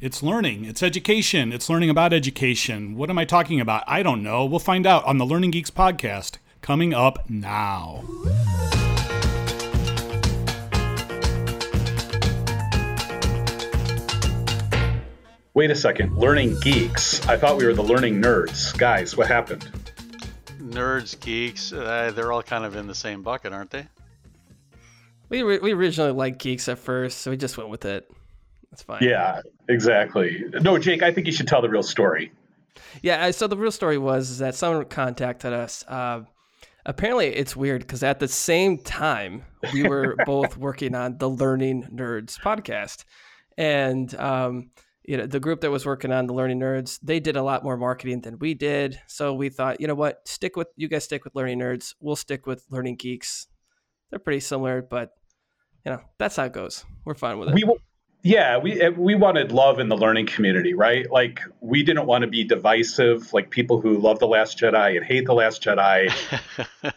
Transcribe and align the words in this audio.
It's 0.00 0.22
learning, 0.22 0.64
it's 0.64 0.80
education, 0.80 1.52
it's 1.52 1.68
learning 1.68 1.90
about 1.90 2.12
education. 2.12 2.94
What 2.94 3.10
am 3.10 3.18
I 3.18 3.24
talking 3.24 3.60
about? 3.60 3.82
I 3.88 4.04
don't 4.04 4.22
know. 4.22 4.44
We'll 4.44 4.60
find 4.60 4.86
out 4.86 5.04
on 5.04 5.18
the 5.18 5.26
Learning 5.26 5.50
Geeks 5.50 5.72
podcast 5.72 6.36
coming 6.60 6.94
up 6.94 7.28
now. 7.28 8.04
Wait 15.54 15.72
a 15.72 15.74
second, 15.74 16.16
Learning 16.16 16.56
Geeks. 16.60 17.26
I 17.26 17.36
thought 17.36 17.56
we 17.56 17.66
were 17.66 17.74
the 17.74 17.82
Learning 17.82 18.22
Nerds. 18.22 18.78
Guys, 18.78 19.16
what 19.16 19.26
happened? 19.26 19.68
Nerds, 20.60 21.18
geeks, 21.18 21.72
uh, 21.72 22.12
they're 22.14 22.30
all 22.30 22.44
kind 22.44 22.64
of 22.64 22.76
in 22.76 22.86
the 22.86 22.94
same 22.94 23.24
bucket, 23.24 23.52
aren't 23.52 23.72
they? 23.72 23.88
We, 25.28 25.42
we 25.42 25.72
originally 25.72 26.12
liked 26.12 26.38
geeks 26.38 26.68
at 26.68 26.78
first, 26.78 27.18
so 27.18 27.32
we 27.32 27.36
just 27.36 27.58
went 27.58 27.68
with 27.68 27.84
it. 27.84 28.08
That's 28.70 28.82
fine. 28.82 29.02
Yeah, 29.02 29.40
exactly. 29.68 30.44
No, 30.60 30.78
Jake, 30.78 31.02
I 31.02 31.12
think 31.12 31.26
you 31.26 31.32
should 31.32 31.48
tell 31.48 31.62
the 31.62 31.68
real 31.68 31.82
story. 31.82 32.32
Yeah, 33.02 33.30
so 33.30 33.46
the 33.46 33.56
real 33.56 33.70
story 33.70 33.98
was 33.98 34.38
that 34.38 34.54
someone 34.54 34.84
contacted 34.86 35.52
us. 35.52 35.84
Uh, 35.88 36.22
apparently, 36.86 37.26
it's 37.26 37.56
weird 37.56 37.82
because 37.82 38.02
at 38.02 38.20
the 38.20 38.28
same 38.28 38.78
time, 38.78 39.44
we 39.72 39.88
were 39.88 40.16
both 40.26 40.56
working 40.56 40.94
on 40.94 41.18
the 41.18 41.28
Learning 41.28 41.84
Nerds 41.92 42.38
podcast. 42.38 43.04
And, 43.56 44.14
um, 44.16 44.70
you 45.04 45.16
know, 45.16 45.26
the 45.26 45.40
group 45.40 45.62
that 45.62 45.70
was 45.70 45.86
working 45.86 46.12
on 46.12 46.26
the 46.26 46.34
Learning 46.34 46.60
Nerds, 46.60 46.98
they 47.02 47.18
did 47.18 47.36
a 47.36 47.42
lot 47.42 47.64
more 47.64 47.76
marketing 47.76 48.20
than 48.20 48.38
we 48.38 48.54
did. 48.54 49.00
So 49.06 49.34
we 49.34 49.48
thought, 49.48 49.80
you 49.80 49.86
know 49.86 49.94
what, 49.94 50.26
stick 50.28 50.56
with, 50.56 50.68
you 50.76 50.88
guys 50.88 51.04
stick 51.04 51.24
with 51.24 51.34
Learning 51.34 51.58
Nerds. 51.58 51.94
We'll 52.00 52.16
stick 52.16 52.46
with 52.46 52.64
Learning 52.70 52.96
Geeks. 52.96 53.48
They're 54.10 54.20
pretty 54.20 54.40
similar, 54.40 54.82
but, 54.82 55.10
you 55.84 55.92
know, 55.92 56.00
that's 56.18 56.36
how 56.36 56.44
it 56.44 56.52
goes. 56.52 56.84
We're 57.04 57.14
fine 57.14 57.38
with 57.38 57.48
it. 57.48 57.54
We 57.54 57.64
will 57.64 57.78
yeah 58.22 58.58
we 58.58 58.80
eh, 58.80 58.88
we 58.88 59.14
wanted 59.14 59.52
love 59.52 59.78
in 59.78 59.88
the 59.88 59.96
learning 59.96 60.26
community 60.26 60.74
right? 60.74 61.10
Like 61.10 61.40
we 61.60 61.82
didn't 61.82 62.06
want 62.06 62.22
to 62.22 62.28
be 62.28 62.44
divisive 62.44 63.32
like 63.32 63.50
people 63.50 63.80
who 63.80 63.98
love 63.98 64.18
the 64.18 64.26
last 64.26 64.58
jedi 64.58 64.96
and 64.96 65.04
hate 65.04 65.26
the 65.26 65.34
last 65.34 65.62
jedi. 65.62 66.12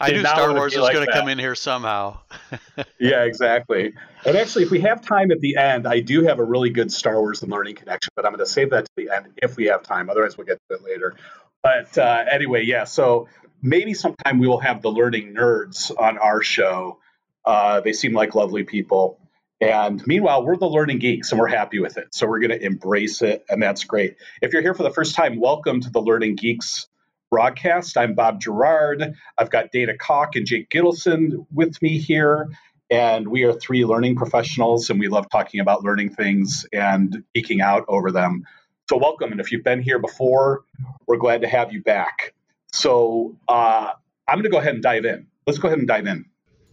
I 0.00 0.10
knew 0.10 0.20
star 0.20 0.52
wars 0.54 0.74
was 0.74 0.82
like 0.82 0.94
going 0.94 1.06
to 1.06 1.12
come 1.12 1.28
in 1.28 1.38
here 1.38 1.54
somehow. 1.54 2.18
Yeah 3.00 3.24
exactly. 3.24 3.92
And 4.24 4.36
actually 4.36 4.64
if 4.64 4.70
we 4.70 4.80
have 4.80 5.02
time 5.02 5.30
at 5.30 5.40
the 5.40 5.56
end 5.56 5.86
i 5.86 6.00
do 6.00 6.24
have 6.24 6.38
a 6.38 6.44
really 6.44 6.70
good 6.70 6.92
star 6.92 7.20
wars 7.20 7.42
and 7.42 7.50
learning 7.50 7.74
connection 7.74 8.10
but 8.16 8.24
i'm 8.24 8.32
going 8.32 8.44
to 8.44 8.50
save 8.50 8.70
that 8.70 8.84
to 8.84 8.90
the 8.96 9.10
end 9.14 9.26
if 9.36 9.56
we 9.56 9.66
have 9.66 9.82
time. 9.82 10.08
Otherwise 10.08 10.36
we'll 10.36 10.46
get 10.46 10.58
to 10.68 10.76
it 10.76 10.82
later. 10.82 11.14
But 11.62 11.96
uh, 11.98 12.24
anyway 12.30 12.64
yeah 12.64 12.84
so 12.84 13.28
maybe 13.62 13.94
sometime 13.94 14.38
we 14.38 14.46
will 14.46 14.60
have 14.60 14.82
the 14.82 14.90
learning 14.90 15.34
nerds 15.34 15.90
on 15.98 16.18
our 16.18 16.42
show. 16.42 16.98
Uh, 17.44 17.80
they 17.80 17.92
seem 17.92 18.12
like 18.12 18.34
lovely 18.34 18.62
people 18.62 19.18
and 19.60 20.06
meanwhile, 20.06 20.44
we're 20.44 20.56
the 20.56 20.68
learning 20.68 20.98
geeks 20.98 21.32
and 21.32 21.40
we're 21.40 21.48
happy 21.48 21.80
with 21.80 21.96
it. 21.96 22.14
So 22.14 22.26
we're 22.26 22.38
going 22.38 22.50
to 22.50 22.64
embrace 22.64 23.22
it. 23.22 23.44
And 23.48 23.60
that's 23.60 23.84
great. 23.84 24.16
If 24.40 24.52
you're 24.52 24.62
here 24.62 24.74
for 24.74 24.84
the 24.84 24.90
first 24.90 25.16
time, 25.16 25.40
welcome 25.40 25.80
to 25.80 25.90
the 25.90 26.00
Learning 26.00 26.36
Geeks 26.36 26.86
broadcast. 27.28 27.96
I'm 27.96 28.14
Bob 28.14 28.40
Gerard. 28.40 29.14
I've 29.36 29.50
got 29.50 29.72
Dana 29.72 29.98
Koch 29.98 30.36
and 30.36 30.46
Jake 30.46 30.70
Gittleson 30.70 31.46
with 31.52 31.82
me 31.82 31.98
here. 31.98 32.48
And 32.88 33.28
we 33.28 33.42
are 33.42 33.52
three 33.52 33.84
learning 33.84 34.14
professionals 34.14 34.90
and 34.90 35.00
we 35.00 35.08
love 35.08 35.26
talking 35.30 35.60
about 35.60 35.82
learning 35.82 36.10
things 36.10 36.64
and 36.72 37.24
geeking 37.36 37.60
out 37.60 37.84
over 37.88 38.12
them. 38.12 38.44
So 38.88 38.96
welcome. 38.96 39.32
And 39.32 39.40
if 39.40 39.50
you've 39.50 39.64
been 39.64 39.82
here 39.82 39.98
before, 39.98 40.62
we're 41.06 41.18
glad 41.18 41.42
to 41.42 41.48
have 41.48 41.72
you 41.72 41.82
back. 41.82 42.32
So 42.72 43.36
uh, 43.48 43.90
I'm 44.28 44.36
going 44.36 44.44
to 44.44 44.50
go 44.50 44.58
ahead 44.58 44.74
and 44.74 44.82
dive 44.82 45.04
in. 45.04 45.26
Let's 45.48 45.58
go 45.58 45.66
ahead 45.66 45.80
and 45.80 45.88
dive 45.88 46.06
in. 46.06 46.26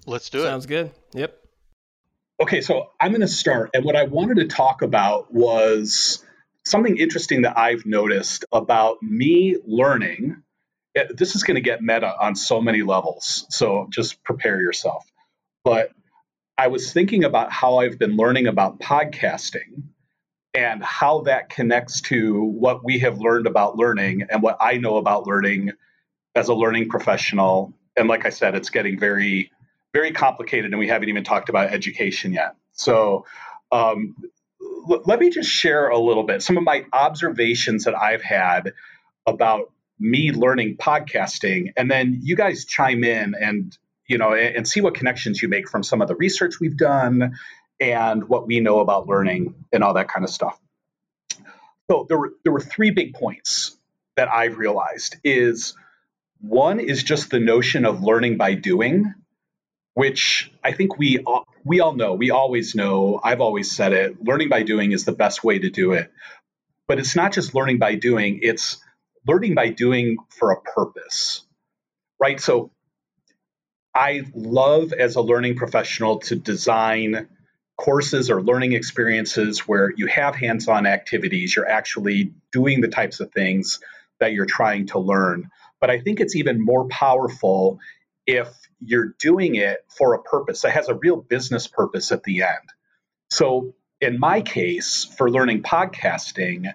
Let's 0.06 0.30
do 0.30 0.40
Sounds 0.40 0.46
it. 0.46 0.50
Sounds 0.52 0.66
good. 0.68 0.92
Yep. 1.14 1.45
Okay, 2.42 2.60
so 2.60 2.92
I'm 3.00 3.12
going 3.12 3.22
to 3.22 3.28
start. 3.28 3.72
And 3.74 3.86
what 3.86 3.96
I 3.96 4.04
wanted 4.04 4.36
to 4.38 4.48
talk 4.48 4.82
about 4.82 5.34
was 5.34 6.24
something 6.66 6.98
interesting 6.98 7.44
that 7.44 7.58
I've 7.58 7.86
noticed 7.86 8.44
about 8.52 9.02
me 9.02 9.56
learning. 9.66 10.44
This 11.16 11.36
is 11.36 11.44
going 11.44 11.56
to 11.56 11.62
get 11.62 11.82
meta 11.82 12.14
on 12.20 12.36
so 12.36 12.62
many 12.62 12.82
levels. 12.82 13.46
So 13.50 13.88
just 13.90 14.22
prepare 14.24 14.60
yourself. 14.60 15.06
But 15.64 15.92
I 16.58 16.68
was 16.68 16.92
thinking 16.92 17.24
about 17.24 17.52
how 17.52 17.78
I've 17.78 17.98
been 17.98 18.18
learning 18.18 18.48
about 18.48 18.80
podcasting 18.80 19.84
and 20.54 20.84
how 20.84 21.22
that 21.22 21.50
connects 21.50 22.02
to 22.02 22.44
what 22.44 22.84
we 22.84 23.00
have 23.00 23.20
learned 23.20 23.48
about 23.48 23.78
learning 23.78 24.24
and 24.30 24.42
what 24.42 24.58
I 24.60 24.78
know 24.78 24.98
about 24.98 25.26
learning 25.26 25.72
as 26.34 26.50
a 26.50 26.54
learning 26.54 26.90
professional. 26.90 27.74
And 27.96 28.10
like 28.10 28.26
I 28.26 28.30
said, 28.30 28.56
it's 28.56 28.70
getting 28.70 29.00
very 29.00 29.52
very 29.96 30.12
complicated, 30.12 30.72
and 30.72 30.78
we 30.78 30.90
haven't 30.90 31.08
even 31.08 31.24
talked 31.24 31.48
about 31.48 31.72
education 31.72 32.34
yet. 32.34 32.56
So, 32.74 33.26
um, 33.72 34.14
l- 34.90 35.02
let 35.06 35.20
me 35.22 35.30
just 35.30 35.50
share 35.50 35.88
a 35.88 35.98
little 35.98 36.24
bit 36.24 36.42
some 36.42 36.58
of 36.58 36.66
my 36.66 36.86
observations 36.92 37.86
that 37.86 37.96
I've 37.96 38.22
had 38.22 38.74
about 39.26 39.72
me 39.98 40.34
learning 40.34 40.76
podcasting, 40.76 41.72
and 41.78 41.90
then 41.90 42.20
you 42.22 42.36
guys 42.36 42.66
chime 42.66 43.06
in 43.06 43.36
and 43.40 43.78
you 44.10 44.18
know 44.18 44.34
and, 44.34 44.58
and 44.58 44.68
see 44.68 44.82
what 44.82 44.96
connections 44.96 45.42
you 45.42 45.48
make 45.48 45.70
from 45.70 45.82
some 45.82 46.02
of 46.02 46.10
the 46.10 46.16
research 46.16 46.60
we've 46.60 46.78
done 46.78 47.32
and 47.80 48.28
what 48.28 48.46
we 48.48 48.60
know 48.60 48.80
about 48.80 49.08
learning 49.08 49.56
and 49.72 49.82
all 49.82 49.94
that 49.94 50.10
kind 50.10 50.26
of 50.26 50.30
stuff. 50.30 50.60
So 51.90 52.06
there 52.10 52.20
were 52.20 52.34
there 52.44 52.52
were 52.52 52.60
three 52.60 52.92
big 52.92 53.14
points 53.14 53.78
that 54.18 54.28
I've 54.28 54.58
realized 54.58 55.16
is 55.24 55.74
one 56.42 56.82
is 56.82 57.02
just 57.02 57.30
the 57.32 57.40
notion 57.40 57.86
of 57.86 58.04
learning 58.04 58.36
by 58.36 58.56
doing 58.56 59.14
which 59.96 60.52
I 60.64 60.74
think 60.74 61.00
we 61.00 61.20
all, 61.20 61.48
we 61.64 61.80
all 61.80 61.96
know. 61.96 62.14
We 62.14 62.30
always 62.30 62.76
know. 62.76 63.20
I've 63.24 63.42
always 63.42 63.72
said 63.72 63.94
it. 63.94 64.24
Learning 64.24 64.50
by 64.50 64.62
doing 64.62 64.92
is 64.92 65.06
the 65.06 65.14
best 65.14 65.44
way 65.44 65.58
to 65.58 65.70
do 65.70 65.94
it. 65.94 66.12
But 66.88 67.00
it's 67.00 67.16
not 67.16 67.34
just 67.34 67.56
learning 67.56 67.80
by 67.80 67.96
doing, 67.96 68.42
it's 68.44 68.78
learning 69.26 69.56
by 69.56 69.70
doing 69.70 70.18
for 70.30 70.52
a 70.52 70.62
purpose. 70.62 71.44
Right? 72.20 72.40
So 72.40 72.72
I 73.96 74.26
love 74.36 74.92
as 74.92 75.16
a 75.16 75.22
learning 75.22 75.56
professional 75.56 76.20
to 76.20 76.36
design 76.36 77.30
courses 77.78 78.30
or 78.30 78.42
learning 78.42 78.74
experiences 78.74 79.60
where 79.60 79.94
you 79.96 80.08
have 80.08 80.36
hands-on 80.36 80.86
activities, 80.86 81.56
you're 81.56 81.70
actually 81.70 82.34
doing 82.52 82.82
the 82.82 82.90
types 82.90 83.22
of 83.22 83.32
things 83.32 83.80
that 84.20 84.34
you're 84.34 84.46
trying 84.46 84.88
to 84.88 85.00
learn. 85.00 85.50
But 85.80 85.90
I 85.90 86.00
think 86.00 86.20
it's 86.20 86.36
even 86.36 86.64
more 86.64 86.88
powerful 86.90 87.80
if 88.28 88.50
you're 88.80 89.14
doing 89.20 89.56
it 89.56 89.80
for 89.98 90.14
a 90.14 90.22
purpose 90.22 90.62
that 90.62 90.72
has 90.72 90.90
a 90.90 90.96
real 90.96 91.18
business 91.18 91.68
purpose 91.68 92.12
at 92.12 92.24
the 92.24 92.44
end. 92.44 92.70
So, 93.30 93.74
in 94.02 94.20
my 94.20 94.42
case, 94.42 95.06
for 95.18 95.30
learning 95.30 95.64
podcasting, 95.64 96.74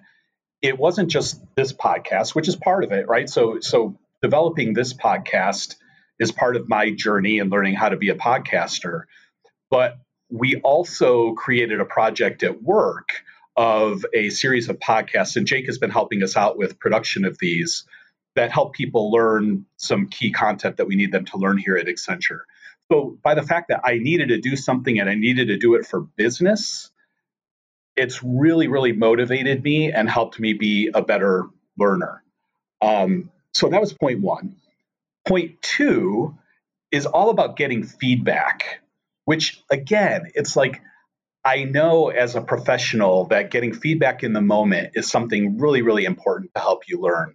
it 0.63 0.79
wasn't 0.79 1.11
just 1.11 1.41
this 1.55 1.73
podcast, 1.73 2.35
which 2.35 2.49
is 2.49 2.57
part 2.57 2.85
of 2.85 2.93
it, 2.93 3.09
right? 3.09 3.29
So, 3.29 3.61
so 3.61 3.99
developing 4.23 4.73
this 4.73 4.95
podcast 4.95 5.77
is 6.19 6.33
part 6.33 6.57
of 6.57 6.69
my 6.69 6.91
journey 6.91 7.39
in 7.39 7.49
learning 7.49 7.75
how 7.75 7.89
to 7.89 7.97
be 7.97 8.11
a 8.11 8.15
podcaster. 8.15 9.03
But 9.71 9.99
we 10.31 10.57
also 10.57 11.35
created 11.35 11.81
a 11.81 11.85
project 11.85 12.43
at 12.43 12.63
work 12.63 13.09
of 13.57 14.05
a 14.15 14.31
series 14.31 14.69
of 14.69 14.79
podcasts, 14.79 15.37
and 15.37 15.47
Jake 15.47 15.67
has 15.67 15.79
been 15.79 15.91
helping 15.91 16.23
us 16.23 16.37
out 16.37 16.57
with 16.57 16.79
production 16.79 17.25
of 17.25 17.39
these 17.39 17.85
that 18.37 18.53
help 18.53 18.75
people 18.75 19.11
learn 19.11 19.67
some 19.77 20.09
key 20.09 20.31
content 20.31 20.77
that 20.77 20.87
we 20.87 20.97
need 20.97 21.13
them 21.13 21.25
to 21.27 21.37
learn 21.37 21.59
here 21.59 21.77
at 21.77 21.87
Accenture. 21.87 22.41
So, 22.91 23.19
by 23.23 23.35
the 23.35 23.43
fact 23.43 23.69
that 23.69 23.81
I 23.85 23.99
needed 23.99 24.29
to 24.29 24.41
do 24.41 24.57
something 24.57 24.99
and 24.99 25.09
I 25.09 25.15
needed 25.15 25.49
to 25.49 25.59
do 25.59 25.75
it 25.75 25.87
for 25.87 26.01
business, 26.01 26.91
it's 27.97 28.23
really, 28.23 28.69
really 28.69 28.93
motivated 28.93 29.63
me 29.63 29.93
and 29.93 30.09
helped 30.09 30.41
me 30.41 30.55
be 30.55 30.91
a 30.93 31.03
better 31.03 31.47
learner. 31.79 32.23
Um, 32.81 33.31
so, 33.55 33.69
that 33.69 33.81
was 33.81 33.93
point 33.93 34.21
one. 34.21 34.57
Point 35.27 35.61
two 35.63 36.37
is 36.91 37.07
all 37.07 37.31
about 37.31 37.57
getting 37.57 37.85
feedback, 37.85 38.81
which 39.25 39.63
again, 39.71 40.33
it's 40.35 40.57
like 40.57 40.81
I 41.45 41.65
know 41.65 42.09
as 42.09 42.35
a 42.35 42.41
professional 42.41 43.27
that 43.27 43.51
getting 43.51 43.73
feedback 43.73 44.23
in 44.23 44.33
the 44.33 44.43
moment 44.43 44.91
is 44.95 45.11
something 45.11 45.59
really, 45.59 45.83
really 45.83 46.05
important 46.05 46.53
to 46.55 46.61
help 46.61 46.89
you 46.89 47.01
learn. 47.01 47.35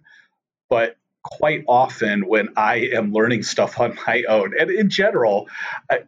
But 0.68 0.96
quite 1.22 1.64
often 1.66 2.28
when 2.28 2.48
I 2.56 2.88
am 2.94 3.12
learning 3.12 3.42
stuff 3.42 3.80
on 3.80 3.96
my 4.06 4.24
own, 4.28 4.52
and 4.58 4.70
in 4.70 4.90
general, 4.90 5.48
I, 5.90 6.00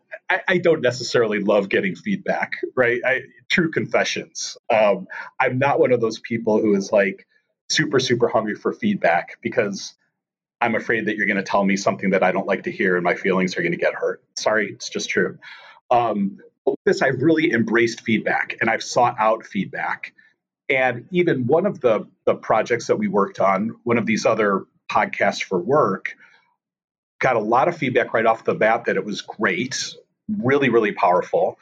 I 0.47 0.59
don't 0.59 0.83
necessarily 0.83 1.41
love 1.41 1.69
getting 1.69 1.95
feedback, 1.97 2.53
right? 2.77 3.01
I, 3.05 3.23
true 3.49 3.71
confessions. 3.71 4.57
Um, 4.71 5.07
I'm 5.41 5.59
not 5.59 5.81
one 5.81 5.93
of 5.93 6.01
those 6.01 6.19
people 6.19 6.61
who 6.61 6.75
is 6.75 6.93
like 6.93 7.27
super, 7.71 7.99
super 7.99 8.29
hungry 8.29 8.55
for 8.55 8.73
feedback 8.73 9.39
because 9.43 9.95
I'm 10.61 10.75
afraid 10.75 11.07
that 11.07 11.17
you're 11.17 11.27
going 11.27 11.37
to 11.37 11.43
tell 11.43 11.65
me 11.65 11.77
something 11.77 12.11
that 12.11 12.23
I 12.23 12.33
don't 12.33 12.47
like 12.47 12.65
to 12.65 12.73
hear 12.73 12.97
and 12.97 13.05
my 13.05 13.15
feelings 13.15 13.57
are 13.57 13.63
going 13.63 13.73
to 13.73 13.79
get 13.79 13.95
hurt. 13.95 14.23
Sorry, 14.35 14.71
it's 14.73 14.89
just 14.89 15.09
true. 15.09 15.39
Um, 15.91 16.39
with 16.67 16.79
this, 16.85 17.01
I've 17.01 17.23
really 17.23 17.53
embraced 17.53 18.03
feedback 18.03 18.57
and 18.61 18.69
I've 18.69 18.83
sought 18.83 19.17
out 19.19 19.47
feedback. 19.47 20.13
And 20.69 21.07
even 21.11 21.47
one 21.47 21.67
of 21.67 21.81
the, 21.81 22.07
the 22.27 22.35
projects 22.35 22.87
that 22.89 22.97
we 22.97 23.09
worked 23.09 23.41
on, 23.41 23.77
one 23.85 23.99
of 23.99 24.07
these 24.07 24.27
other 24.27 24.67
podcasts 24.91 25.43
for 25.43 25.59
work, 25.59 26.15
got 27.21 27.37
a 27.37 27.41
lot 27.41 27.69
of 27.69 27.77
feedback 27.77 28.13
right 28.13 28.27
off 28.27 28.45
the 28.45 28.55
bat 28.55 28.85
that 28.87 28.97
it 28.97 29.05
was 29.05 29.23
great, 29.23 29.95
really, 30.29 30.69
really 30.69 30.93
powerful. 30.93 31.59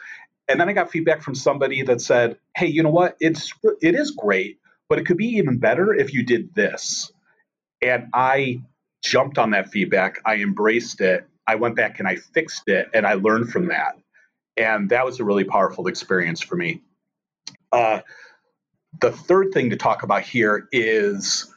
And 0.49 0.61
then 0.61 0.69
I 0.69 0.73
got 0.73 0.91
feedback 0.91 1.23
from 1.23 1.35
somebody 1.35 1.83
that 1.83 2.01
said, 2.01 2.39
"Hey, 2.57 2.67
you 2.67 2.83
know 2.83 2.91
what? 2.91 3.17
It's 3.21 3.53
it 3.81 3.95
is 3.95 4.13
great, 4.13 4.59
but 4.89 4.99
it 4.99 5.07
could 5.07 5.17
be 5.17 5.27
even 5.37 5.59
better 5.59 5.93
if 5.95 6.13
you 6.13 6.23
did 6.23 6.55
this." 6.55 7.11
And 7.83 8.09
I 8.15 8.61
jumped 9.03 9.39
on 9.39 9.51
that 9.51 9.71
feedback. 9.71 10.21
I 10.25 10.37
embraced 10.37 11.01
it. 11.01 11.27
I 11.47 11.57
went 11.57 11.77
back 11.77 11.99
and 11.99 12.09
I 12.09 12.17
fixed 12.17 12.69
it, 12.69 12.89
and 12.95 13.07
I 13.07 13.15
learned 13.15 13.51
from 13.51 13.69
that. 13.69 13.97
And 14.57 14.89
that 14.91 15.05
was 15.05 15.21
a 15.21 15.25
really 15.25 15.45
powerful 15.45 15.87
experience 15.87 16.41
for 16.41 16.57
me. 16.57 16.83
Uh, 17.73 18.01
the 19.01 19.13
third 19.13 19.53
thing 19.53 19.71
to 19.71 19.77
talk 19.77 20.03
about 20.03 20.23
here 20.23 20.69
is 20.73 21.53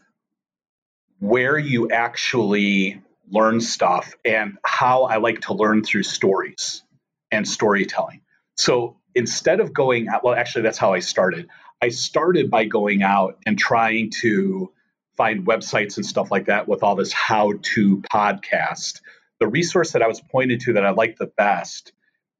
where 1.19 1.57
you 1.57 1.89
actually 1.91 3.01
learn 3.31 3.61
stuff 3.61 4.13
and 4.25 4.57
how 4.65 5.03
I 5.03 5.17
like 5.17 5.41
to 5.41 5.53
learn 5.53 5.83
through 5.83 6.03
stories 6.03 6.83
and 7.31 7.47
storytelling. 7.47 8.21
So 8.57 8.97
instead 9.15 9.59
of 9.59 9.73
going 9.73 10.07
out, 10.07 10.23
well, 10.23 10.33
actually, 10.33 10.63
that's 10.63 10.77
how 10.77 10.93
I 10.93 10.99
started. 10.99 11.47
I 11.81 11.89
started 11.89 12.49
by 12.49 12.65
going 12.65 13.03
out 13.03 13.37
and 13.45 13.57
trying 13.57 14.11
to 14.21 14.71
find 15.15 15.45
websites 15.45 15.97
and 15.97 16.05
stuff 16.05 16.31
like 16.31 16.45
that 16.45 16.67
with 16.67 16.83
all 16.83 16.95
this 16.95 17.13
how 17.13 17.53
to 17.61 17.97
podcast. 18.13 19.01
The 19.39 19.47
resource 19.47 19.91
that 19.91 20.01
I 20.01 20.07
was 20.07 20.21
pointed 20.21 20.61
to 20.61 20.73
that 20.73 20.85
I 20.85 20.91
liked 20.91 21.19
the 21.19 21.31
best 21.37 21.93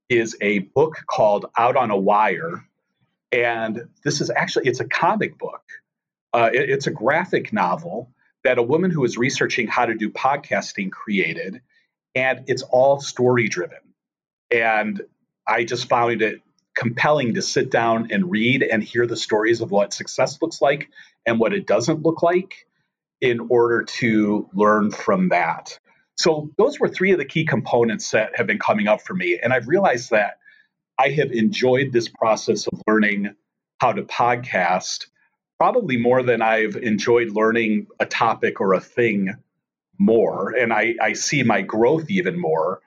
is 0.10 0.36
a 0.42 0.60
book 0.60 0.98
called 1.08 1.46
Out 1.58 1.76
on 1.76 1.92
a 1.92 1.98
Wire. 1.98 2.66
And 3.32 3.90
this 4.04 4.22
is 4.22 4.30
actually, 4.30 4.68
it's 4.68 4.80
a 4.80 4.88
comic 4.88 5.38
book. 5.38 5.64
Uh, 6.34 6.50
it, 6.54 6.70
it's 6.70 6.88
a 6.88 6.92
graphic 6.92 7.54
novel 7.54 8.12
that 8.44 8.58
a 8.58 8.64
woman 8.64 8.92
who 8.92 9.02
was 9.02 9.18
researching 9.18 9.68
how 9.68 9.86
to 9.86 9.96
do 9.96 10.10
podcasting 10.10 10.92
created. 10.92 11.62
And 12.16 12.46
it's 12.48 12.64
all 12.64 13.00
story 13.00 13.48
driven. 13.50 13.80
And 14.52 15.02
I 15.48 15.64
just 15.64 15.90
found 15.90 16.22
it 16.22 16.42
compelling 16.76 17.34
to 17.34 17.42
sit 17.42 17.70
down 17.70 18.08
and 18.12 18.32
read 18.32 18.64
and 18.64 18.82
hear 18.82 19.06
the 19.06 19.18
stories 19.18 19.62
of 19.62 19.72
what 19.72 19.94
success 19.94 20.42
looks 20.42 20.62
like 20.62 20.90
and 21.26 21.40
what 21.40 21.54
it 21.54 21.68
doesn't 21.68 22.04
look 22.04 22.24
like 22.24 22.68
in 23.22 23.48
order 23.50 23.84
to 23.84 24.50
learn 24.54 24.92
from 24.92 25.30
that. 25.30 25.78
So, 26.18 26.52
those 26.58 26.80
were 26.80 26.90
three 26.90 27.12
of 27.12 27.18
the 27.18 27.26
key 27.26 27.46
components 27.46 28.12
that 28.12 28.32
have 28.36 28.48
been 28.48 28.60
coming 28.60 28.88
up 28.88 29.02
for 29.02 29.14
me. 29.14 29.40
And 29.42 29.54
I've 29.54 29.68
realized 29.68 30.12
that 30.12 30.40
I 31.00 31.10
have 31.10 31.32
enjoyed 31.32 31.92
this 31.92 32.10
process 32.10 32.68
of 32.68 32.82
learning 32.86 33.34
how 33.80 33.94
to 33.94 34.04
podcast 34.04 35.08
probably 35.58 35.98
more 35.98 36.22
than 36.22 36.42
I've 36.42 36.76
enjoyed 36.76 37.30
learning 37.32 37.88
a 38.00 38.06
topic 38.06 38.62
or 38.62 38.74
a 38.74 38.80
thing 38.80 39.36
more. 39.98 40.52
And 40.52 40.72
I, 40.72 40.96
I 41.02 41.14
see 41.14 41.44
my 41.44 41.62
growth 41.62 42.10
even 42.10 42.40
more. 42.40 42.82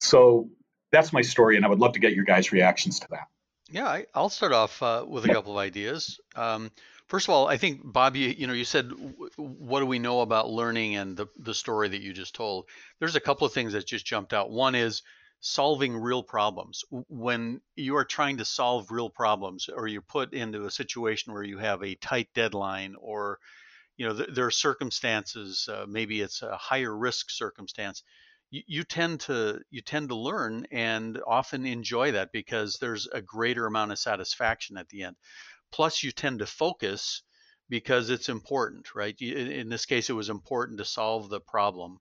So, 0.00 0.48
that's 0.92 1.12
my 1.12 1.22
story. 1.22 1.56
And 1.56 1.66
I 1.66 1.68
would 1.68 1.80
love 1.80 1.94
to 1.94 1.98
get 1.98 2.14
your 2.14 2.24
guys' 2.24 2.52
reactions 2.52 3.00
to 3.00 3.08
that. 3.10 3.26
Yeah, 3.68 3.88
I, 3.88 4.06
will 4.14 4.28
start 4.28 4.52
off 4.52 4.80
uh, 4.82 5.04
with 5.06 5.24
a 5.24 5.28
couple 5.28 5.52
of 5.52 5.58
ideas. 5.58 6.20
Um, 6.36 6.70
First 7.08 7.28
of 7.28 7.34
all, 7.34 7.46
I 7.46 7.56
think 7.56 7.80
Bob, 7.84 8.16
you, 8.16 8.34
you 8.36 8.46
know, 8.48 8.52
you 8.52 8.64
said, 8.64 8.90
what 9.36 9.80
do 9.80 9.86
we 9.86 10.00
know 10.00 10.22
about 10.22 10.50
learning 10.50 10.96
and 10.96 11.16
the, 11.16 11.28
the 11.38 11.54
story 11.54 11.88
that 11.88 12.02
you 12.02 12.12
just 12.12 12.34
told? 12.34 12.68
There's 12.98 13.14
a 13.14 13.20
couple 13.20 13.46
of 13.46 13.52
things 13.52 13.74
that 13.74 13.86
just 13.86 14.04
jumped 14.04 14.32
out. 14.32 14.50
One 14.50 14.74
is 14.74 15.02
solving 15.40 15.96
real 15.96 16.22
problems. 16.22 16.84
When 17.08 17.60
you 17.74 17.96
are 17.96 18.04
trying 18.04 18.38
to 18.38 18.44
solve 18.44 18.90
real 18.90 19.10
problems 19.10 19.68
or 19.68 19.86
you're 19.86 20.02
put 20.02 20.34
into 20.34 20.64
a 20.64 20.70
situation 20.70 21.32
where 21.32 21.42
you 21.42 21.58
have 21.58 21.82
a 21.82 21.94
tight 21.96 22.28
deadline 22.34 22.96
or, 22.98 23.38
you 23.96 24.08
know, 24.08 24.16
th- 24.16 24.30
there 24.32 24.46
are 24.46 24.50
circumstances, 24.50 25.68
uh, 25.68 25.86
maybe 25.88 26.20
it's 26.20 26.42
a 26.42 26.56
higher 26.56 26.96
risk 26.96 27.30
circumstance, 27.30 28.02
you, 28.50 28.62
you 28.66 28.84
tend 28.84 29.20
to 29.20 29.60
you 29.70 29.82
tend 29.82 30.08
to 30.08 30.16
learn 30.16 30.66
and 30.70 31.20
often 31.26 31.66
enjoy 31.66 32.12
that 32.12 32.32
because 32.32 32.78
there's 32.80 33.06
a 33.08 33.22
greater 33.22 33.66
amount 33.66 33.92
of 33.92 33.98
satisfaction 33.98 34.76
at 34.76 34.88
the 34.88 35.02
end. 35.02 35.16
Plus, 35.72 36.02
you 36.02 36.12
tend 36.12 36.38
to 36.38 36.46
focus 36.46 37.22
because 37.68 38.10
it's 38.10 38.28
important, 38.28 38.94
right? 38.94 39.20
In 39.20 39.68
this 39.68 39.86
case, 39.86 40.08
it 40.08 40.14
was 40.14 40.28
important 40.28 40.78
to 40.78 40.84
solve 40.84 41.28
the 41.28 41.40
problem 41.40 41.98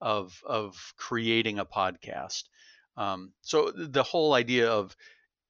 of 0.00 0.40
of 0.44 0.94
creating 0.96 1.58
a 1.58 1.64
podcast. 1.64 2.44
Um, 2.96 3.32
so 3.42 3.70
the 3.70 4.02
whole 4.02 4.34
idea 4.34 4.70
of 4.70 4.96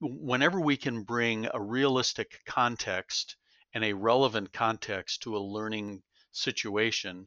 whenever 0.01 0.61
we 0.61 0.77
can 0.77 1.03
bring 1.03 1.49
a 1.53 1.61
realistic 1.61 2.41
context 2.47 3.37
and 3.75 3.85
a 3.85 3.93
relevant 3.93 4.53
context 4.53 5.23
to 5.23 5.37
a 5.37 5.39
learning 5.39 6.03
situation, 6.33 7.27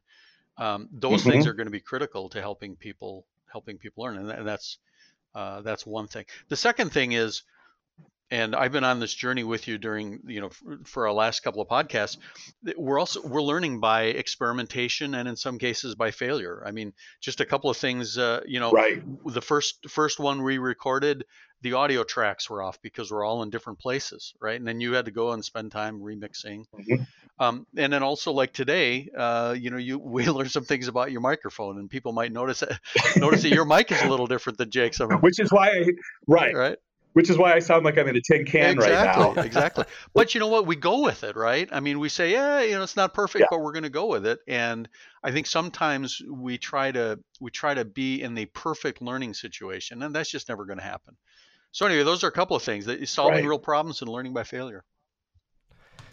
um, 0.58 0.90
those 0.92 1.22
mm-hmm. 1.22 1.32
things 1.32 1.48
are 1.48 1.54
going 1.54 1.68
to 1.68 1.72
be 1.72 1.80
critical 1.80 2.30
to 2.30 2.42
helping 2.42 2.76
people 2.76 3.26
helping 3.52 3.78
people 3.78 4.04
learn, 4.04 4.18
and 4.18 4.48
that's 4.48 4.78
uh, 5.36 5.62
that's 5.62 5.86
one 5.86 6.08
thing. 6.08 6.26
The 6.50 6.56
second 6.56 6.92
thing 6.92 7.12
is 7.12 7.44
and 8.30 8.56
I've 8.56 8.72
been 8.72 8.84
on 8.84 9.00
this 9.00 9.14
journey 9.14 9.44
with 9.44 9.68
you 9.68 9.78
during 9.78 10.22
you 10.26 10.42
know 10.42 10.50
for, 10.50 10.80
for 10.86 11.08
our 11.08 11.14
last 11.14 11.42
couple 11.42 11.62
of 11.62 11.68
podcasts. 11.68 12.18
We're 12.76 13.00
also 13.00 13.26
we're 13.26 13.42
learning 13.42 13.80
by 13.80 14.04
experimentation 14.04 15.16
and 15.16 15.28
in 15.28 15.36
some 15.36 15.58
cases 15.58 15.96
by 15.96 16.12
failure. 16.12 16.64
I 16.66 16.72
mean, 16.72 16.94
just 17.22 17.40
a 17.42 17.46
couple 17.46 17.70
of 17.70 17.78
things. 17.78 18.18
Uh, 18.18 18.42
you 18.46 18.60
know, 18.60 18.72
right. 18.72 19.02
The 19.26 19.42
first 19.42 19.90
first 19.90 20.20
one 20.20 20.44
we 20.44 20.58
recorded, 20.58 21.24
the 21.62 21.74
audio 21.74 22.04
tracks 22.04 22.50
were 22.50 22.62
off 22.62 22.82
because 22.82 23.12
we're 23.12 23.26
all 23.26 23.44
in 23.44 23.50
different 23.50 23.80
places, 23.80 24.34
right? 24.42 24.58
And 24.58 24.68
then 24.68 24.82
you 24.82 24.94
had 24.94 25.06
to 25.06 25.12
go 25.12 25.32
and 25.32 25.44
spend 25.44 25.72
time 25.72 26.02
remixing. 26.02 26.66
Mm-hmm. 26.76 27.04
Um, 27.40 27.68
and 27.78 27.94
then 27.94 28.04
also 28.04 28.32
like 28.32 28.52
today, 28.52 29.10
uh, 29.16 29.56
you 29.58 29.70
know, 29.70 29.78
you 29.78 30.00
we 30.04 30.28
learned 30.28 30.52
some 30.52 30.66
things 30.66 30.90
about 30.90 31.12
your 31.12 31.22
microphone, 31.22 31.80
and 31.80 31.90
people 31.90 32.12
might 32.12 32.34
notice 32.34 32.60
that, 32.60 32.80
notice 33.16 33.44
that 33.44 33.50
your 33.50 33.66
mic 33.66 33.92
is 33.92 34.02
a 34.02 34.10
little 34.10 34.28
different 34.28 34.58
than 34.58 34.70
Jake's. 34.70 35.00
Which 35.22 35.40
is 35.40 35.52
why, 35.52 35.70
I, 35.70 35.86
right, 36.28 36.54
right 36.54 36.78
which 37.18 37.32
is 37.32 37.38
why 37.40 37.52
I 37.52 37.58
sound 37.58 37.84
like 37.84 37.98
I'm 37.98 38.08
in 38.08 38.16
a 38.16 38.22
tin 38.22 38.46
can 38.46 38.70
exactly, 38.70 39.24
right 39.24 39.36
now. 39.36 39.42
exactly. 39.44 39.86
But 40.14 40.36
you 40.36 40.40
know 40.40 40.50
what? 40.50 40.68
We 40.68 40.76
go 40.76 41.02
with 41.02 41.24
it, 41.24 41.36
right? 41.36 41.68
I 41.72 41.80
mean, 41.80 41.98
we 41.98 42.10
say, 42.10 42.32
yeah, 42.32 42.62
you 42.62 42.74
know, 42.74 42.84
it's 42.84 42.96
not 42.96 43.16
perfect, 43.16 43.42
yeah. 43.42 43.48
but 43.50 43.62
we're 43.62 43.72
going 43.72 43.86
to 43.86 43.90
go 43.90 44.06
with 44.06 44.28
it. 44.28 44.38
And 44.48 44.88
I 45.24 45.32
think 45.32 45.48
sometimes 45.48 46.22
we 46.30 46.60
try 46.60 46.92
to 46.92 47.18
we 47.42 47.50
try 47.50 47.74
to 47.74 47.86
be 47.86 48.22
in 48.22 48.36
the 48.36 48.46
perfect 48.46 49.02
learning 49.02 49.34
situation, 49.34 50.04
and 50.04 50.14
that's 50.14 50.30
just 50.30 50.48
never 50.48 50.66
going 50.66 50.78
to 50.78 50.84
happen. 50.84 51.18
So 51.72 51.88
anyway, 51.88 52.04
those 52.04 52.24
are 52.24 52.28
a 52.28 52.32
couple 52.32 52.56
of 52.56 52.62
things 52.62 52.86
that 52.86 53.10
solving 53.10 53.38
right. 53.38 53.50
real 53.50 53.58
problems 53.58 54.02
and 54.04 54.12
learning 54.12 54.36
by 54.36 54.44
failure. 54.44 54.84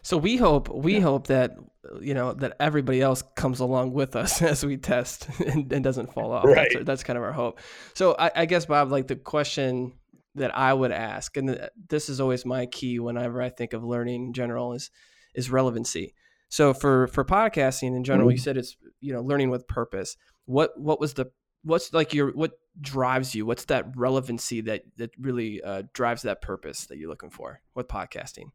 So 0.01 0.17
we 0.17 0.39
hope 0.39 0.71
we 0.71 0.95
yeah. 0.95 1.01
hope 1.01 1.27
that 1.27 1.55
you 2.01 2.15
know 2.15 2.33
that 2.33 2.57
everybody 2.59 3.03
else 3.03 3.23
comes 3.37 3.61
along 3.61 3.93
with 3.93 4.17
us 4.17 4.41
as 4.55 4.65
we 4.65 4.79
test 4.79 5.29
and, 5.47 5.71
and 5.71 5.85
doesn't 5.85 6.15
fall 6.15 6.33
off. 6.33 6.47
Right. 6.47 6.71
That's, 6.73 6.87
that's, 6.87 7.05
kind 7.05 7.19
of 7.19 7.25
our 7.25 7.33
hope. 7.33 7.61
So 7.93 8.17
I, 8.19 8.31
I 8.35 8.47
guess 8.47 8.65
Bob, 8.65 8.91
like 8.91 9.07
the 9.07 9.17
question 9.17 9.93
that 10.35 10.57
I 10.57 10.73
would 10.73 10.93
ask, 10.93 11.37
and 11.37 11.69
this 11.89 12.09
is 12.09 12.21
always 12.21 12.45
my 12.45 12.67
key 12.67 12.99
whenever 12.99 13.41
I 13.41 13.51
think 13.51 13.73
of 13.73 13.85
learning 13.85 14.27
in 14.27 14.33
general 14.33 14.73
is 14.73 14.91
is 15.35 15.51
relevancy. 15.51 16.15
So 16.49 16.75
for 16.75 17.07
for 17.09 17.25
podcasting 17.25 17.97
in 17.97 18.05
general, 18.05 18.29
mm-hmm. 18.29 18.35
you 18.35 18.39
said 18.39 18.57
it's 18.57 18.77
you 19.01 19.13
know 19.13 19.23
learning 19.23 19.51
with 19.51 19.67
purpose. 19.67 20.17
What 20.47 20.79
what 20.79 21.01
was 21.01 21.15
the 21.15 21.31
what's 21.63 21.93
like 21.93 22.15
your 22.15 22.31
what 22.33 22.53
drives 22.81 23.35
you? 23.35 23.47
What's 23.47 23.65
that 23.67 23.97
relevancy 23.97 24.61
that 24.63 24.83
that 24.97 25.11
really 25.19 25.63
uh, 25.63 25.83
drives 25.93 26.23
that 26.23 26.43
purpose 26.43 26.87
that 26.87 26.99
you're 26.99 27.11
looking 27.11 27.31
for 27.31 27.61
with 27.75 27.89
podcasting? 27.89 28.51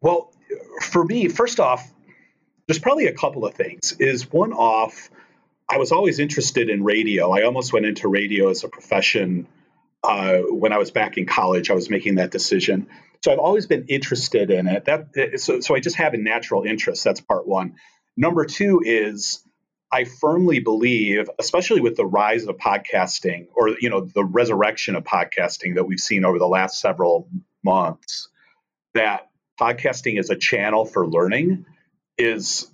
Well, 0.00 0.34
for 0.82 1.04
me, 1.04 1.28
first 1.28 1.60
off, 1.60 1.88
there's 2.66 2.80
probably 2.80 3.06
a 3.06 3.14
couple 3.14 3.44
of 3.44 3.54
things. 3.54 3.92
Is 3.98 4.30
one 4.30 4.52
off, 4.52 5.10
I 5.68 5.78
was 5.78 5.92
always 5.92 6.18
interested 6.18 6.68
in 6.68 6.82
radio. 6.82 7.30
I 7.30 7.42
almost 7.42 7.72
went 7.72 7.86
into 7.86 8.08
radio 8.08 8.50
as 8.50 8.64
a 8.64 8.68
profession 8.68 9.46
uh, 10.04 10.38
when 10.38 10.72
I 10.72 10.78
was 10.78 10.90
back 10.90 11.16
in 11.16 11.26
college, 11.26 11.70
I 11.70 11.74
was 11.74 11.88
making 11.90 12.16
that 12.16 12.30
decision. 12.30 12.88
So 13.24 13.32
I've 13.32 13.38
always 13.38 13.66
been 13.66 13.86
interested 13.88 14.50
in 14.50 14.66
it. 14.66 14.84
That 14.86 15.38
so, 15.40 15.60
so 15.60 15.74
I 15.76 15.80
just 15.80 15.96
have 15.96 16.14
a 16.14 16.18
natural 16.18 16.64
interest. 16.64 17.04
That's 17.04 17.20
part 17.20 17.46
one. 17.46 17.76
Number 18.16 18.44
two 18.44 18.82
is 18.84 19.44
I 19.92 20.04
firmly 20.04 20.58
believe, 20.58 21.30
especially 21.38 21.82
with 21.82 21.96
the 21.96 22.06
rise 22.06 22.46
of 22.46 22.56
podcasting 22.56 23.48
or 23.54 23.76
you 23.80 23.90
know 23.90 24.00
the 24.00 24.24
resurrection 24.24 24.96
of 24.96 25.04
podcasting 25.04 25.76
that 25.76 25.84
we've 25.84 26.00
seen 26.00 26.24
over 26.24 26.38
the 26.38 26.48
last 26.48 26.80
several 26.80 27.28
months, 27.62 28.28
that 28.94 29.28
podcasting 29.60 30.18
as 30.18 30.30
a 30.30 30.36
channel 30.36 30.84
for 30.84 31.06
learning 31.06 31.66
is 32.18 32.71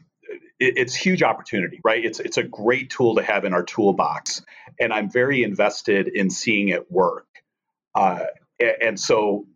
it's 0.61 0.95
huge 0.95 1.23
opportunity, 1.23 1.81
right? 1.85 2.05
It's 2.05 2.21
it's 2.21 2.37
a 2.37 2.43
great 2.43 2.91
tool 2.91 3.17
to 3.17 3.23
have 3.23 3.45
in 3.45 3.55
our 3.55 3.63
toolbox, 3.63 4.43
and 4.81 4.93
I'm 4.93 5.11
very 5.11 5.43
invested 5.43 6.09
in 6.09 6.31
seeing 6.31 6.69
it 6.69 6.91
work. 6.91 7.27
Uh, 7.95 8.25
and 8.81 8.99
so 8.99 9.47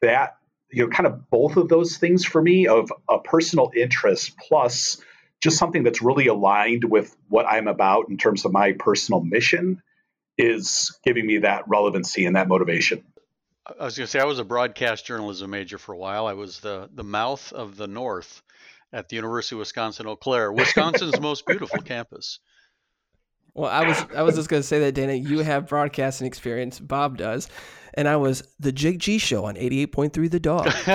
that 0.00 0.36
you 0.70 0.84
know, 0.84 0.90
kind 0.90 1.06
of 1.06 1.30
both 1.30 1.56
of 1.56 1.68
those 1.68 1.96
things 1.96 2.24
for 2.24 2.42
me 2.42 2.66
of 2.66 2.92
a 3.08 3.18
personal 3.18 3.70
interest 3.76 4.36
plus 4.38 5.00
just 5.40 5.58
something 5.58 5.82
that's 5.82 6.02
really 6.02 6.28
aligned 6.28 6.84
with 6.84 7.16
what 7.28 7.46
I'm 7.46 7.68
about 7.68 8.08
in 8.08 8.16
terms 8.16 8.44
of 8.44 8.52
my 8.52 8.72
personal 8.72 9.20
mission 9.20 9.82
is 10.38 10.96
giving 11.04 11.26
me 11.26 11.38
that 11.38 11.64
relevancy 11.68 12.24
and 12.24 12.36
that 12.36 12.48
motivation. 12.48 13.04
I 13.66 13.84
was 13.84 13.96
going 13.96 14.06
to 14.06 14.10
say 14.10 14.18
I 14.18 14.24
was 14.24 14.38
a 14.38 14.44
broadcast 14.44 15.04
journalism 15.04 15.50
major 15.50 15.78
for 15.78 15.92
a 15.92 15.98
while. 15.98 16.26
I 16.26 16.32
was 16.32 16.60
the 16.60 16.88
the 16.92 17.04
mouth 17.04 17.52
of 17.52 17.76
the 17.76 17.86
North 17.86 18.42
at 18.92 19.08
the 19.08 19.16
University 19.16 19.56
of 19.56 19.60
Wisconsin 19.60 20.06
Eau 20.06 20.16
Claire, 20.16 20.52
Wisconsin's 20.52 21.20
most 21.20 21.46
beautiful 21.46 21.80
campus. 21.80 22.38
Well, 23.54 23.70
I 23.70 23.86
was 23.86 24.04
I 24.16 24.22
was 24.22 24.34
just 24.36 24.48
gonna 24.48 24.62
say 24.62 24.78
that 24.80 24.92
Dana, 24.92 25.12
you 25.12 25.40
have 25.40 25.68
broadcasting 25.68 26.26
experience. 26.26 26.80
Bob 26.80 27.18
does, 27.18 27.48
and 27.92 28.08
I 28.08 28.16
was 28.16 28.42
the 28.58 28.72
Jig 28.72 28.98
G 28.98 29.18
show 29.18 29.44
on 29.44 29.58
eighty 29.58 29.80
eight 29.80 29.92
point 29.92 30.14
three 30.14 30.28
The 30.28 30.40
Dog. 30.40 30.72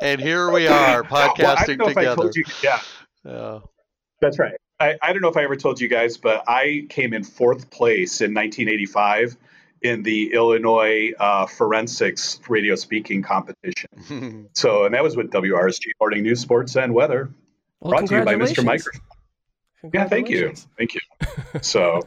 and 0.00 0.20
here 0.20 0.52
we 0.52 0.68
are 0.68 1.02
podcasting 1.02 1.78
well, 1.78 1.88
together. 1.88 2.30
You, 2.32 2.44
yeah, 2.62 2.80
yeah, 3.24 3.58
that's 4.20 4.38
right. 4.38 4.54
I, 4.78 4.96
I 5.02 5.12
don't 5.12 5.22
know 5.22 5.28
if 5.28 5.36
I 5.36 5.42
ever 5.42 5.56
told 5.56 5.80
you 5.80 5.88
guys, 5.88 6.16
but 6.16 6.44
I 6.48 6.86
came 6.88 7.12
in 7.12 7.24
fourth 7.24 7.70
place 7.70 8.20
in 8.20 8.32
1985 8.32 9.36
in 9.82 10.02
the 10.02 10.32
Illinois 10.32 11.12
uh, 11.18 11.46
forensics 11.46 12.40
radio 12.48 12.74
speaking 12.74 13.22
competition. 13.22 14.48
so, 14.54 14.84
and 14.84 14.94
that 14.94 15.02
was 15.02 15.16
with 15.16 15.30
WRSG 15.30 15.90
Morning 16.00 16.22
News, 16.22 16.40
Sports, 16.40 16.76
and 16.76 16.94
Weather. 16.94 17.30
Well, 17.80 17.90
brought 17.90 18.08
to 18.08 18.18
you 18.18 18.24
by 18.24 18.34
Mr. 18.34 18.64
Microphone. 18.64 19.00
Yeah, 19.92 20.06
thank 20.06 20.28
you. 20.28 20.52
Thank 20.76 20.94
you. 20.94 21.00
So, 21.62 22.02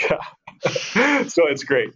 yeah. 0.00 0.18
so 1.26 1.46
it's 1.46 1.62
great. 1.62 1.92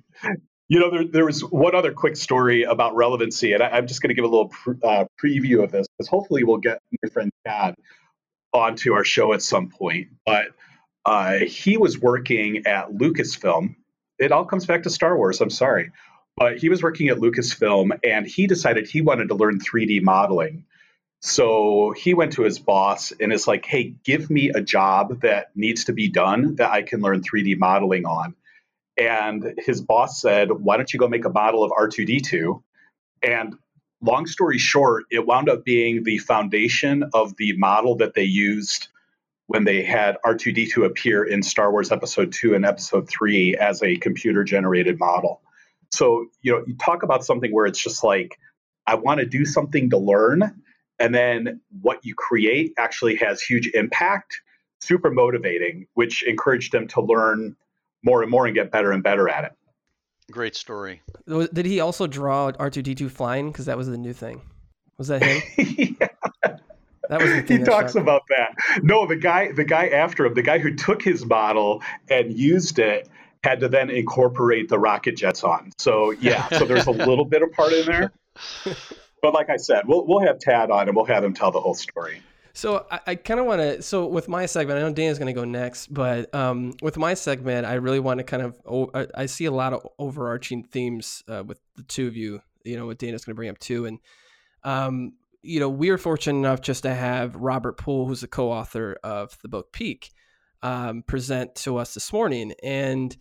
You 0.68 0.78
know, 0.78 0.90
there, 0.90 1.04
there 1.04 1.24
was 1.24 1.42
one 1.42 1.74
other 1.74 1.92
quick 1.92 2.16
story 2.16 2.64
about 2.64 2.94
relevancy, 2.94 3.54
and 3.54 3.62
I, 3.62 3.78
am 3.78 3.86
just 3.86 4.02
going 4.02 4.08
to 4.10 4.14
give 4.14 4.24
a 4.24 4.28
little 4.28 4.48
pre- 4.48 4.76
uh, 4.84 5.06
preview 5.22 5.64
of 5.64 5.72
this 5.72 5.86
because 5.88 6.08
hopefully 6.08 6.44
we'll 6.44 6.58
get 6.58 6.80
my 7.02 7.08
friend 7.10 7.30
Chad 7.46 7.76
onto 8.52 8.92
our 8.92 9.04
show 9.04 9.32
at 9.32 9.40
some 9.40 9.70
point. 9.70 10.08
But 10.26 10.48
uh, 11.06 11.38
he 11.38 11.78
was 11.78 11.98
working 11.98 12.66
at 12.66 12.90
Lucasfilm. 12.90 13.76
It 14.22 14.30
all 14.30 14.44
comes 14.44 14.66
back 14.66 14.84
to 14.84 14.90
Star 14.90 15.16
Wars. 15.16 15.40
I'm 15.40 15.50
sorry. 15.50 15.90
But 16.36 16.58
he 16.58 16.68
was 16.68 16.82
working 16.82 17.08
at 17.08 17.18
Lucasfilm 17.18 17.98
and 18.04 18.24
he 18.24 18.46
decided 18.46 18.88
he 18.88 19.00
wanted 19.00 19.28
to 19.28 19.34
learn 19.34 19.58
3D 19.58 20.00
modeling. 20.02 20.64
So 21.20 21.92
he 21.96 22.14
went 22.14 22.32
to 22.34 22.42
his 22.42 22.58
boss 22.58 23.12
and 23.20 23.32
is 23.32 23.48
like, 23.48 23.66
hey, 23.66 23.94
give 24.04 24.30
me 24.30 24.50
a 24.50 24.60
job 24.60 25.22
that 25.22 25.50
needs 25.56 25.84
to 25.84 25.92
be 25.92 26.08
done 26.08 26.54
that 26.56 26.70
I 26.70 26.82
can 26.82 27.00
learn 27.00 27.22
3D 27.22 27.58
modeling 27.58 28.06
on. 28.06 28.34
And 28.96 29.54
his 29.58 29.80
boss 29.80 30.20
said, 30.20 30.52
why 30.52 30.76
don't 30.76 30.92
you 30.92 31.00
go 31.00 31.08
make 31.08 31.24
a 31.24 31.30
model 31.30 31.64
of 31.64 31.72
R2D2? 31.72 32.62
And 33.22 33.54
long 34.00 34.26
story 34.26 34.58
short, 34.58 35.04
it 35.10 35.26
wound 35.26 35.48
up 35.48 35.64
being 35.64 36.04
the 36.04 36.18
foundation 36.18 37.04
of 37.12 37.36
the 37.36 37.56
model 37.56 37.96
that 37.96 38.14
they 38.14 38.24
used 38.24 38.88
when 39.46 39.64
they 39.64 39.82
had 39.82 40.16
R2D2 40.24 40.84
appear 40.84 41.24
in 41.24 41.42
Star 41.42 41.70
Wars 41.70 41.92
Episode 41.92 42.32
2 42.32 42.54
and 42.54 42.64
Episode 42.64 43.08
3 43.08 43.56
as 43.56 43.82
a 43.82 43.96
computer 43.96 44.44
generated 44.44 44.98
model. 44.98 45.42
So, 45.90 46.26
you 46.40 46.52
know, 46.52 46.64
you 46.66 46.74
talk 46.76 47.02
about 47.02 47.24
something 47.24 47.52
where 47.52 47.66
it's 47.66 47.82
just 47.82 48.02
like, 48.02 48.38
I 48.86 48.94
want 48.94 49.20
to 49.20 49.26
do 49.26 49.44
something 49.44 49.90
to 49.90 49.98
learn 49.98 50.62
and 50.98 51.14
then 51.14 51.60
what 51.80 52.04
you 52.04 52.14
create 52.14 52.74
actually 52.78 53.16
has 53.16 53.42
huge 53.42 53.68
impact 53.74 54.40
super 54.80 55.10
motivating 55.10 55.86
which 55.94 56.22
encouraged 56.24 56.72
them 56.72 56.88
to 56.88 57.00
learn 57.00 57.56
more 58.04 58.22
and 58.22 58.30
more 58.30 58.46
and 58.46 58.54
get 58.54 58.70
better 58.70 58.90
and 58.92 59.02
better 59.02 59.28
at 59.28 59.44
it. 59.44 59.52
Great 60.30 60.56
story. 60.56 61.02
Did 61.26 61.66
he 61.66 61.80
also 61.80 62.06
draw 62.06 62.50
r2d2 62.52 63.10
flying? 63.10 63.50
Because 63.50 63.66
that 63.66 63.76
was 63.76 63.86
the 63.88 63.98
new 63.98 64.12
thing. 64.12 64.40
Was 64.98 65.08
that 65.08 65.22
him? 65.22 65.42
Yeah. 66.00 66.08
That 67.12 67.20
was 67.20 67.48
he 67.48 67.58
talks 67.58 67.94
about 67.94 68.22
that. 68.30 68.82
No, 68.82 69.06
the 69.06 69.16
guy, 69.16 69.52
the 69.52 69.64
guy 69.64 69.88
after 69.88 70.24
him, 70.24 70.32
the 70.32 70.42
guy 70.42 70.58
who 70.58 70.74
took 70.74 71.02
his 71.02 71.26
model 71.26 71.82
and 72.08 72.32
used 72.32 72.78
it, 72.78 73.06
had 73.44 73.60
to 73.60 73.68
then 73.68 73.90
incorporate 73.90 74.70
the 74.70 74.78
rocket 74.78 75.16
jets 75.16 75.44
on. 75.44 75.72
So 75.76 76.12
yeah, 76.12 76.48
so 76.48 76.64
there's 76.64 76.86
a 76.86 76.90
little 76.90 77.26
bit 77.26 77.42
of 77.42 77.52
part 77.52 77.72
in 77.72 77.84
there. 77.84 78.12
but 79.22 79.34
like 79.34 79.50
I 79.50 79.56
said, 79.56 79.86
we'll 79.86 80.06
we'll 80.06 80.20
have 80.26 80.38
Tad 80.38 80.70
on 80.70 80.88
and 80.88 80.96
we'll 80.96 81.04
have 81.04 81.22
him 81.22 81.34
tell 81.34 81.50
the 81.50 81.60
whole 81.60 81.74
story. 81.74 82.22
So 82.54 82.86
I, 82.90 83.00
I 83.08 83.14
kind 83.14 83.40
of 83.40 83.46
want 83.46 83.60
to. 83.60 83.82
So 83.82 84.06
with 84.06 84.28
my 84.28 84.46
segment, 84.46 84.78
I 84.78 84.82
know 84.82 84.92
Dana's 84.94 85.18
going 85.18 85.34
to 85.34 85.38
go 85.38 85.44
next, 85.44 85.92
but 85.92 86.34
um, 86.34 86.72
with 86.80 86.96
my 86.96 87.12
segment, 87.12 87.66
I 87.66 87.74
really 87.74 88.00
want 88.00 88.18
to 88.18 88.24
kind 88.24 88.42
of. 88.42 88.58
Oh, 88.64 88.90
I, 88.94 89.06
I, 89.14 89.26
see 89.26 89.46
a 89.46 89.50
lot 89.50 89.72
of 89.74 89.86
overarching 89.98 90.64
themes 90.64 91.24
uh, 91.28 91.42
with 91.44 91.58
the 91.76 91.82
two 91.82 92.06
of 92.06 92.16
you. 92.16 92.40
You 92.64 92.78
know, 92.78 92.86
what 92.86 92.98
Dana's 92.98 93.24
going 93.24 93.32
to 93.32 93.36
bring 93.36 93.50
up 93.50 93.58
too, 93.58 93.86
and 93.86 93.98
um, 94.64 95.14
you 95.42 95.60
know, 95.60 95.68
we 95.68 95.90
are 95.90 95.98
fortunate 95.98 96.38
enough 96.38 96.60
just 96.60 96.84
to 96.84 96.94
have 96.94 97.36
Robert 97.36 97.76
Pool, 97.76 98.06
who's 98.06 98.20
the 98.20 98.28
co-author 98.28 98.96
of 99.02 99.36
the 99.42 99.48
book 99.48 99.72
Peak, 99.72 100.10
um, 100.62 101.02
present 101.02 101.54
to 101.56 101.76
us 101.76 101.94
this 101.94 102.12
morning, 102.12 102.54
and 102.62 103.16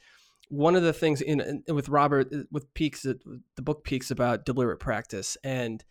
one 0.49 0.75
of 0.75 0.83
the 0.83 0.93
things 0.93 1.21
in, 1.21 1.63
in 1.67 1.75
with 1.75 1.89
Robert 1.89 2.27
uh, 2.33 2.43
with 2.51 2.71
Peaks, 2.73 3.03
the 3.03 3.61
book 3.61 3.83
Peaks 3.83 4.11
about 4.11 4.45
deliberate 4.45 4.79
practice, 4.79 5.37
and 5.43 5.83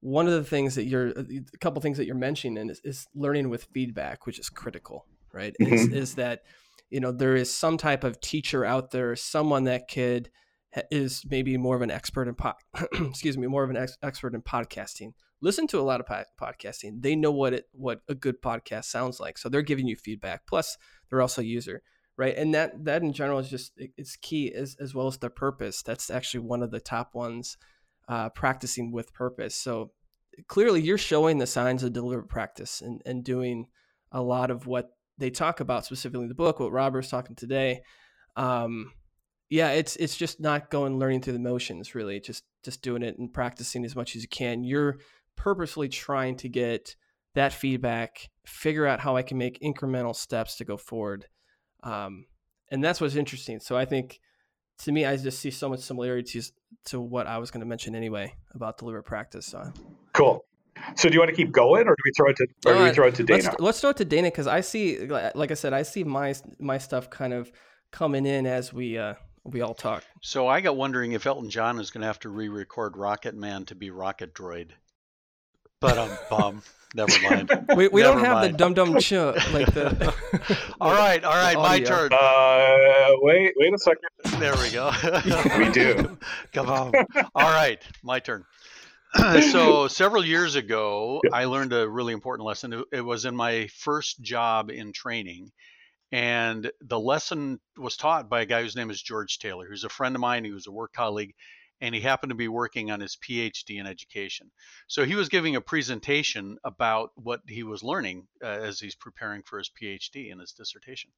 one 0.00 0.26
of 0.26 0.32
the 0.32 0.44
things 0.44 0.74
that 0.76 0.84
you're 0.84 1.08
uh, 1.08 1.24
a 1.54 1.58
couple 1.58 1.82
things 1.82 1.98
that 1.98 2.06
you're 2.06 2.14
mentioning 2.14 2.70
is, 2.70 2.80
is 2.84 3.06
learning 3.14 3.48
with 3.50 3.64
feedback, 3.64 4.26
which 4.26 4.38
is 4.38 4.48
critical, 4.48 5.06
right? 5.32 5.54
Mm-hmm. 5.60 5.74
Is, 5.74 5.88
is 5.88 6.14
that 6.14 6.42
you 6.90 7.00
know 7.00 7.12
there 7.12 7.36
is 7.36 7.52
some 7.52 7.76
type 7.76 8.04
of 8.04 8.20
teacher 8.20 8.64
out 8.64 8.90
there, 8.90 9.14
someone 9.16 9.64
that 9.64 9.88
could 9.88 10.30
is 10.90 11.24
maybe 11.28 11.56
more 11.56 11.76
of 11.76 11.82
an 11.82 11.90
expert 11.90 12.28
in 12.28 12.34
po- 12.34 12.54
excuse 12.92 13.36
me, 13.36 13.46
more 13.46 13.64
of 13.64 13.70
an 13.70 13.76
ex- 13.76 13.98
expert 14.02 14.34
in 14.34 14.42
podcasting. 14.42 15.12
Listen 15.40 15.66
to 15.68 15.80
a 15.80 15.82
lot 15.82 16.00
of 16.00 16.06
po- 16.06 16.24
podcasting. 16.40 17.02
They 17.02 17.16
know 17.16 17.32
what 17.32 17.52
it 17.52 17.66
what 17.72 18.00
a 18.08 18.14
good 18.14 18.40
podcast 18.42 18.84
sounds 18.84 19.20
like, 19.20 19.38
so 19.38 19.48
they're 19.48 19.62
giving 19.62 19.86
you 19.86 19.96
feedback. 19.96 20.46
Plus, 20.46 20.76
they're 21.10 21.22
also 21.22 21.42
a 21.42 21.44
user 21.44 21.82
right 22.16 22.36
and 22.36 22.54
that 22.54 22.84
that 22.84 23.02
in 23.02 23.12
general 23.12 23.38
is 23.38 23.48
just 23.48 23.72
it's 23.76 24.16
key 24.16 24.52
as, 24.52 24.76
as 24.80 24.94
well 24.94 25.06
as 25.06 25.18
the 25.18 25.30
purpose 25.30 25.82
that's 25.82 26.10
actually 26.10 26.40
one 26.40 26.62
of 26.62 26.70
the 26.70 26.80
top 26.80 27.14
ones 27.14 27.56
uh, 28.08 28.28
practicing 28.30 28.92
with 28.92 29.12
purpose 29.14 29.54
so 29.54 29.90
clearly 30.46 30.80
you're 30.80 30.98
showing 30.98 31.38
the 31.38 31.46
signs 31.46 31.82
of 31.82 31.92
deliberate 31.92 32.28
practice 32.28 32.80
and, 32.80 33.00
and 33.06 33.24
doing 33.24 33.66
a 34.12 34.20
lot 34.20 34.50
of 34.50 34.66
what 34.66 34.90
they 35.16 35.30
talk 35.30 35.60
about 35.60 35.84
specifically 35.84 36.24
in 36.24 36.28
the 36.28 36.34
book 36.34 36.60
what 36.60 36.72
robert's 36.72 37.08
talking 37.08 37.36
today 37.36 37.80
um, 38.36 38.92
yeah 39.48 39.70
it's 39.70 39.96
it's 39.96 40.16
just 40.16 40.40
not 40.40 40.70
going 40.70 40.98
learning 40.98 41.20
through 41.20 41.32
the 41.32 41.38
motions 41.38 41.94
really 41.94 42.20
just 42.20 42.44
just 42.62 42.82
doing 42.82 43.02
it 43.02 43.18
and 43.18 43.32
practicing 43.32 43.84
as 43.84 43.96
much 43.96 44.16
as 44.16 44.22
you 44.22 44.28
can 44.28 44.64
you're 44.64 44.98
purposefully 45.36 45.88
trying 45.88 46.36
to 46.36 46.48
get 46.48 46.96
that 47.34 47.52
feedback 47.52 48.30
figure 48.46 48.86
out 48.86 49.00
how 49.00 49.16
i 49.16 49.22
can 49.22 49.38
make 49.38 49.58
incremental 49.60 50.14
steps 50.14 50.56
to 50.56 50.64
go 50.64 50.76
forward 50.76 51.26
um, 51.84 52.26
and 52.70 52.82
that's 52.82 53.00
what's 53.00 53.14
interesting. 53.14 53.60
So 53.60 53.76
I 53.76 53.84
think 53.84 54.20
to 54.80 54.92
me, 54.92 55.04
I 55.04 55.16
just 55.16 55.38
see 55.38 55.50
so 55.50 55.68
much 55.68 55.80
similarities 55.80 56.52
to 56.86 57.00
what 57.00 57.26
I 57.26 57.38
was 57.38 57.50
going 57.50 57.60
to 57.60 57.66
mention 57.66 57.94
anyway 57.94 58.34
about 58.52 58.78
deliberate 58.78 59.04
practice. 59.04 59.46
So. 59.46 59.72
Cool. 60.12 60.44
So 60.96 61.08
do 61.08 61.14
you 61.14 61.20
want 61.20 61.30
to 61.30 61.36
keep 61.36 61.52
going, 61.52 61.86
or 61.86 61.94
do 61.94 62.02
we 62.04 62.10
throw 62.16 62.30
it 62.30 62.36
to, 62.36 62.46
or 62.66 62.74
do 62.74 62.82
we 62.82 62.90
throw 62.90 63.06
it 63.06 63.14
to 63.14 63.22
Dana? 63.22 63.44
Let's, 63.44 63.60
let's 63.60 63.80
throw 63.80 63.90
it 63.90 63.96
to 63.98 64.04
Dana 64.04 64.28
because 64.28 64.48
I 64.48 64.60
see, 64.60 65.06
like 65.06 65.52
I 65.52 65.54
said, 65.54 65.72
I 65.72 65.82
see 65.82 66.02
my 66.02 66.34
my 66.58 66.78
stuff 66.78 67.08
kind 67.10 67.32
of 67.32 67.52
coming 67.92 68.26
in 68.26 68.44
as 68.44 68.72
we 68.72 68.98
uh, 68.98 69.14
we 69.44 69.60
all 69.60 69.74
talk. 69.74 70.02
So 70.20 70.48
I 70.48 70.60
got 70.60 70.76
wondering 70.76 71.12
if 71.12 71.26
Elton 71.26 71.48
John 71.48 71.78
is 71.78 71.92
going 71.92 72.00
to 72.00 72.08
have 72.08 72.18
to 72.20 72.28
re-record 72.28 72.96
Rocket 72.96 73.36
Man 73.36 73.64
to 73.66 73.76
be 73.76 73.90
Rocket 73.90 74.34
Droid. 74.34 74.70
But 75.84 75.98
um, 75.98 76.10
bum. 76.30 76.62
Never 76.94 77.12
mind. 77.28 77.50
We, 77.76 77.88
we 77.88 78.00
don't 78.00 78.20
have 78.20 78.36
mind. 78.36 78.54
the 78.54 78.56
dum 78.56 78.72
dum 78.72 78.98
chip 79.00 79.34
like 79.52 79.66
the. 79.74 80.14
all 80.80 80.92
right, 80.92 81.22
all 81.22 81.34
right, 81.34 81.56
my 81.58 81.78
turn. 81.78 82.10
Uh, 82.10 83.08
wait, 83.20 83.52
wait 83.58 83.74
a 83.74 83.76
second. 83.76 84.08
There 84.40 84.54
we 84.56 84.70
go. 84.70 84.90
we 85.58 85.70
do. 85.72 86.16
Come 86.54 86.70
on. 86.70 86.94
All 87.34 87.50
right, 87.50 87.82
my 88.02 88.18
turn. 88.18 88.46
so 89.50 89.88
several 89.88 90.24
years 90.24 90.54
ago, 90.54 91.20
I 91.30 91.44
learned 91.44 91.74
a 91.74 91.86
really 91.86 92.14
important 92.14 92.46
lesson. 92.46 92.82
It 92.90 93.02
was 93.02 93.26
in 93.26 93.36
my 93.36 93.66
first 93.74 94.22
job 94.22 94.70
in 94.70 94.94
training, 94.94 95.52
and 96.12 96.72
the 96.80 96.98
lesson 96.98 97.60
was 97.76 97.98
taught 97.98 98.30
by 98.30 98.40
a 98.40 98.46
guy 98.46 98.62
whose 98.62 98.74
name 98.74 98.88
is 98.88 99.02
George 99.02 99.38
Taylor, 99.38 99.66
who's 99.68 99.84
a 99.84 99.90
friend 99.90 100.16
of 100.16 100.22
mine. 100.22 100.46
He 100.46 100.52
was 100.52 100.66
a 100.66 100.72
work 100.72 100.94
colleague, 100.94 101.34
and 101.80 101.94
he 101.94 102.00
happened 102.00 102.30
to 102.30 102.36
be 102.36 102.48
working 102.48 102.90
on 102.90 103.00
his 103.00 103.16
PhD 103.16 103.78
in 103.78 103.86
education. 103.86 104.50
So 104.86 105.04
he 105.04 105.14
was 105.14 105.28
giving 105.28 105.56
a 105.56 105.60
presentation 105.60 106.58
about 106.64 107.10
what 107.14 107.40
he 107.46 107.62
was 107.62 107.82
learning 107.82 108.26
uh, 108.42 108.46
as 108.46 108.80
he's 108.80 108.94
preparing 108.94 109.42
for 109.42 109.58
his 109.58 109.70
PhD 109.70 110.30
and 110.32 110.40
his 110.40 110.52
dissertation. 110.52 111.10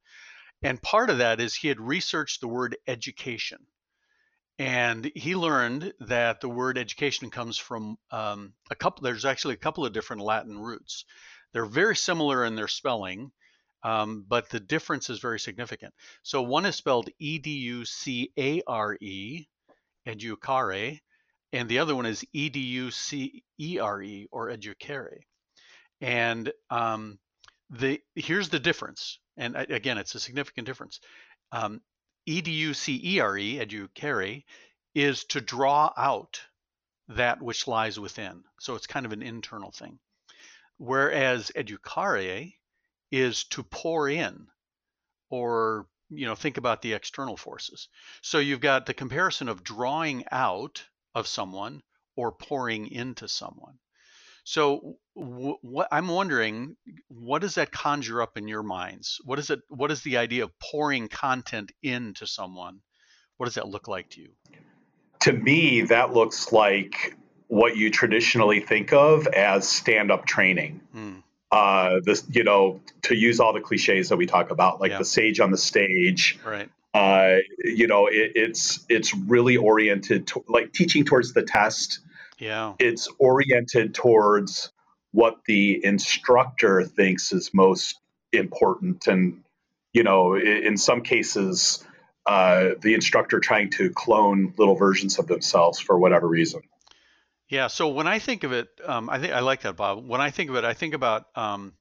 And 0.63 0.81
part 0.83 1.11
of 1.11 1.19
that 1.19 1.41
is 1.41 1.55
he 1.55 1.69
had 1.69 1.81
researched 1.81 2.41
the 2.41 2.49
word 2.49 2.77
education. 2.87 3.59
And 4.59 5.11
he 5.15 5.37
learned 5.37 5.93
that 6.01 6.41
the 6.41 6.49
word 6.49 6.79
education 6.79 7.31
comes 7.31 7.59
from 7.59 7.99
um, 8.11 8.55
a 8.71 8.75
couple, 8.75 9.03
there's 9.03 9.27
actually 9.27 9.55
a 9.55 9.59
couple 9.59 9.85
of 9.85 9.93
different 9.93 10.23
Latin 10.23 10.59
roots. 10.59 11.05
They're 11.53 11.67
very 11.67 11.95
similar 11.95 12.45
in 12.45 12.57
their 12.57 12.69
spelling, 12.69 13.33
um, 13.83 14.25
but 14.27 14.49
the 14.49 14.61
difference 14.61 15.11
is 15.11 15.19
very 15.19 15.39
significant. 15.39 15.93
So 16.23 16.43
one 16.43 16.65
is 16.65 16.75
spelled 16.75 17.11
E 17.19 17.39
D 17.39 17.51
U 17.51 17.85
C 17.85 18.33
A 18.39 18.63
R 18.67 18.97
E, 19.01 19.47
educare, 20.07 21.01
and 21.53 21.69
the 21.69 21.79
other 21.79 21.95
one 21.95 22.07
is 22.07 22.25
E-D-U-C-E-R-E 22.33 24.29
or 24.31 24.49
educere. 24.51 25.19
And 26.01 26.53
um, 26.71 27.19
the 27.71 28.01
here's 28.15 28.49
the 28.49 28.61
difference, 28.61 29.19
and 29.37 29.57
again, 29.57 29.99
it's 29.99 30.15
a 30.15 30.21
significant 30.21 30.67
difference. 30.67 31.01
Um, 31.53 31.81
E-D-U-C-E-R-E, 32.27 33.59
educere, 33.59 34.45
is 34.95 35.25
to 35.25 35.41
draw 35.41 35.93
out 35.97 36.41
that 37.09 37.41
which 37.41 37.69
lies 37.69 37.99
within. 38.01 38.43
So 38.61 38.75
it's 38.75 38.87
kind 38.87 39.07
of 39.07 39.13
an 39.13 39.23
internal 39.23 39.71
thing. 39.71 39.99
Whereas 40.79 41.53
educare 41.57 42.53
is 43.11 43.45
to 43.45 43.63
pour 43.63 44.09
in 44.09 44.49
or 45.31 45.87
you 46.11 46.27
know 46.27 46.35
think 46.35 46.57
about 46.57 46.83
the 46.83 46.93
external 46.93 47.37
forces. 47.37 47.89
So 48.23 48.39
you've 48.39 48.61
got 48.61 48.87
the 48.87 48.95
comparison 48.95 49.49
of 49.49 49.65
drawing 49.65 50.25
out 50.31 50.83
of 51.15 51.27
someone 51.27 51.83
or 52.17 52.33
pouring 52.33 52.89
into 52.89 53.29
someone. 53.29 53.79
So 54.45 54.97
w- 55.17 55.59
what 55.63 55.89
i'm 55.91 56.09
wondering 56.09 56.77
what 57.09 57.43
does 57.43 57.57
that 57.57 57.73
conjure 57.73 58.23
up 58.23 58.37
in 58.37 58.49
your 58.49 58.63
minds? 58.63 59.21
What 59.25 59.39
is 59.39 59.51
it 59.51 59.61
what 59.69 59.91
is 59.91 60.03
the 60.03 60.19
idea 60.19 60.45
of 60.45 60.59
pouring 60.59 61.09
content 61.09 61.73
into 61.83 62.27
someone? 62.27 62.81
What 63.37 63.47
does 63.47 63.55
that 63.55 63.69
look 63.69 63.89
like 63.89 64.11
to 64.11 64.21
you? 64.21 64.31
To 65.21 65.33
me 65.33 65.83
that 65.83 66.13
looks 66.13 66.53
like 66.53 67.17
what 67.49 67.77
you 67.77 67.91
traditionally 67.91 68.61
think 68.61 68.93
of 68.93 69.27
as 69.29 69.69
stand-up 69.69 70.27
training. 70.27 70.81
Mm 70.95 71.23
uh, 71.50 72.00
this, 72.05 72.25
you 72.31 72.45
know, 72.45 72.81
to 73.03 73.15
use 73.15 73.41
all 73.41 73.53
the 73.53 73.61
cliches 73.61 74.09
that 74.09 74.17
we 74.17 74.26
talk 74.26 74.50
about, 74.50 74.81
like 74.81 74.91
yeah. 74.91 74.99
the 74.99 75.05
sage 75.05 75.41
on 75.41 75.50
the 75.50 75.59
stage. 75.59 76.38
Right. 76.45 76.69
Uh, 76.93 77.38
you 77.62 77.87
know, 77.87 78.07
it, 78.07 78.33
it's 78.35 78.85
it's 78.88 79.15
really 79.15 79.57
oriented 79.57 80.26
to 80.29 80.45
like 80.49 80.73
teaching 80.73 81.05
towards 81.05 81.35
the 81.35 81.43
test. 81.43 82.00
Yeah. 82.38 82.75
It's 82.79 83.09
oriented 83.19 83.95
towards 83.95 84.73
what 85.12 85.38
the 85.47 85.85
instructor 85.85 86.85
thinks 86.85 87.33
is 87.33 87.53
most 87.55 88.00
important, 88.33 89.07
and 89.07 89.43
you 89.93 90.03
know, 90.03 90.35
in, 90.35 90.65
in 90.65 90.76
some 90.76 91.03
cases, 91.03 91.85
uh, 92.26 92.71
the 92.81 92.95
instructor 92.95 93.41
trying 93.41 93.71
to 93.71 93.91
clone 93.91 94.53
little 94.59 94.75
versions 94.75 95.19
of 95.19 95.26
themselves 95.26 95.79
for 95.79 95.99
whatever 95.99 96.26
reason. 96.26 96.62
Yeah. 97.49 97.69
So 97.69 97.88
when 97.88 98.07
I 98.07 98.19
think 98.19 98.45
of 98.45 98.53
it, 98.53 98.69
um, 98.85 99.09
I 99.09 99.19
think 99.19 99.33
I 99.33 99.41
like 99.41 99.62
that, 99.62 99.76
Bob. 99.76 100.07
When 100.07 100.21
I 100.21 100.31
think 100.31 100.50
of 100.50 100.57
it, 100.57 100.65
I 100.65 100.75
think 100.75 100.95
about, 100.95 101.26
um, 101.35 101.75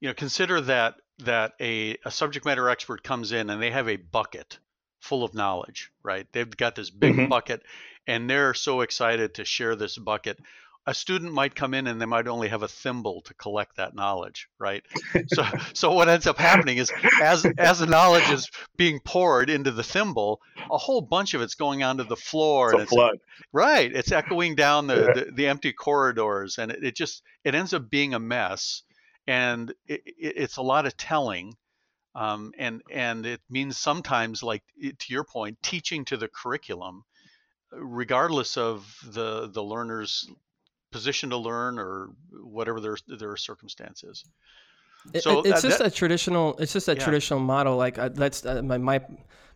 you 0.00 0.08
know, 0.08 0.14
consider 0.14 0.60
that 0.62 0.96
that 1.18 1.52
a, 1.60 1.96
a 2.04 2.10
subject 2.10 2.44
matter 2.44 2.68
expert 2.68 3.02
comes 3.02 3.32
in 3.32 3.50
and 3.50 3.62
they 3.62 3.70
have 3.70 3.88
a 3.88 3.96
bucket 3.96 4.58
full 5.00 5.24
of 5.24 5.34
knowledge, 5.34 5.90
right? 6.02 6.26
They've 6.32 6.56
got 6.56 6.74
this 6.74 6.90
big 6.90 7.14
mm-hmm. 7.14 7.28
bucket, 7.28 7.62
and 8.06 8.28
they're 8.28 8.54
so 8.54 8.80
excited 8.80 9.34
to 9.34 9.44
share 9.44 9.76
this 9.76 9.98
bucket 9.98 10.38
a 10.86 10.94
student 10.94 11.32
might 11.32 11.54
come 11.54 11.74
in 11.74 11.86
and 11.86 12.00
they 12.00 12.06
might 12.06 12.26
only 12.26 12.48
have 12.48 12.62
a 12.62 12.68
thimble 12.68 13.22
to 13.22 13.34
collect 13.34 13.76
that 13.76 13.94
knowledge 13.94 14.48
right 14.58 14.84
so 15.28 15.44
so 15.74 15.92
what 15.92 16.08
ends 16.08 16.26
up 16.26 16.38
happening 16.38 16.78
is 16.78 16.92
as 17.22 17.46
as 17.58 17.78
the 17.78 17.86
knowledge 17.86 18.28
is 18.30 18.50
being 18.76 19.00
poured 19.00 19.48
into 19.48 19.70
the 19.70 19.82
thimble 19.82 20.40
a 20.70 20.78
whole 20.78 21.00
bunch 21.00 21.34
of 21.34 21.42
it's 21.42 21.54
going 21.54 21.82
onto 21.82 22.04
the 22.04 22.16
floor 22.16 22.68
it's 22.68 22.74
and 22.74 22.82
it's 22.82 22.92
flood. 22.92 23.18
right 23.52 23.92
it's 23.94 24.12
echoing 24.12 24.54
down 24.54 24.86
the, 24.86 24.96
yeah. 24.96 25.24
the, 25.24 25.32
the, 25.32 25.46
empty 25.46 25.72
corridors 25.72 26.58
and 26.58 26.72
it, 26.72 26.82
it, 26.82 26.96
just 26.96 27.22
it 27.44 27.54
ends 27.54 27.72
up 27.72 27.88
being 27.88 28.14
a 28.14 28.18
mess 28.18 28.82
and 29.26 29.70
it, 29.86 30.02
it, 30.06 30.34
it's 30.36 30.56
a 30.56 30.62
lot 30.62 30.86
of 30.86 30.96
telling 30.96 31.54
um, 32.14 32.52
and 32.58 32.82
and 32.90 33.24
it 33.24 33.40
means 33.48 33.78
sometimes 33.78 34.42
like 34.42 34.62
to 34.98 35.12
your 35.12 35.24
point 35.24 35.56
teaching 35.62 36.04
to 36.04 36.16
the 36.16 36.28
curriculum 36.28 37.04
regardless 37.72 38.56
of 38.56 38.86
the 39.06 39.48
the 39.48 39.62
learner's 39.62 40.28
position 40.92 41.30
to 41.30 41.36
learn 41.36 41.78
or 41.78 42.10
whatever 42.30 42.80
their 42.80 42.96
their 43.08 43.36
circumstances. 43.36 44.24
So 45.20 45.40
it, 45.40 45.46
it's 45.46 45.62
that, 45.62 45.68
just 45.68 45.78
that, 45.80 45.88
a 45.88 45.90
traditional. 45.90 46.56
It's 46.58 46.72
just 46.72 46.88
a 46.88 46.94
yeah. 46.94 47.02
traditional 47.02 47.40
model. 47.40 47.76
Like 47.76 47.98
uh, 47.98 48.10
that's 48.10 48.46
uh, 48.46 48.62
my 48.62 48.78
my 48.78 49.00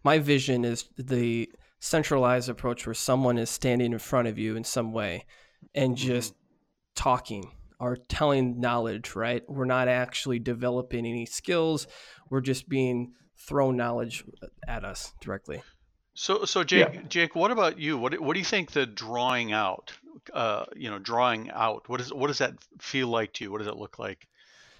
my 0.03 0.19
vision 0.19 0.65
is 0.65 0.87
the 0.97 1.51
centralized 1.79 2.49
approach 2.49 2.87
where 2.87 2.95
someone 2.95 3.39
is 3.39 3.51
standing 3.51 3.93
in 3.93 3.99
front 3.99 4.27
of 4.27 4.39
you 4.39 4.57
in 4.57 4.65
some 4.65 4.93
way 4.93 5.25
and 5.75 5.97
mm-hmm. 5.97 6.07
just 6.07 6.33
mm-hmm. 6.33 7.03
talking 7.03 7.53
or 7.79 7.97
telling 7.97 8.59
knowledge. 8.59 9.15
Right? 9.15 9.49
We're 9.49 9.67
not 9.67 9.89
actually 9.89 10.41
developing 10.41 11.07
any 11.07 11.27
skills. 11.27 11.87
We're 12.29 12.41
just 12.41 12.69
being 12.69 13.13
thrown 13.37 13.77
knowledge 13.77 14.25
at 14.67 14.85
us 14.85 15.13
directly. 15.21 15.63
So, 16.17 16.47
so 16.47 16.65
Jake, 16.65 16.95
yeah. 16.95 17.01
Jake, 17.09 17.37
what 17.37 17.51
about 17.51 17.79
you? 17.79 17.99
What 17.99 18.19
what 18.21 18.33
do 18.33 18.39
you 18.39 18.45
think 18.45 18.73
the 18.73 18.87
drawing 18.87 19.53
out, 19.53 19.93
uh, 20.33 20.65
you 20.75 20.91
know, 20.91 20.99
drawing 20.99 21.51
out? 21.51 21.89
What 21.91 22.01
is 22.01 22.13
what 22.13 22.29
does 22.29 22.39
that 22.39 22.55
feel 22.81 23.09
like 23.09 23.35
to 23.35 23.45
you? 23.45 23.53
What 23.53 23.59
does 23.59 23.67
it 23.67 23.77
look 23.77 23.99
like 23.99 24.27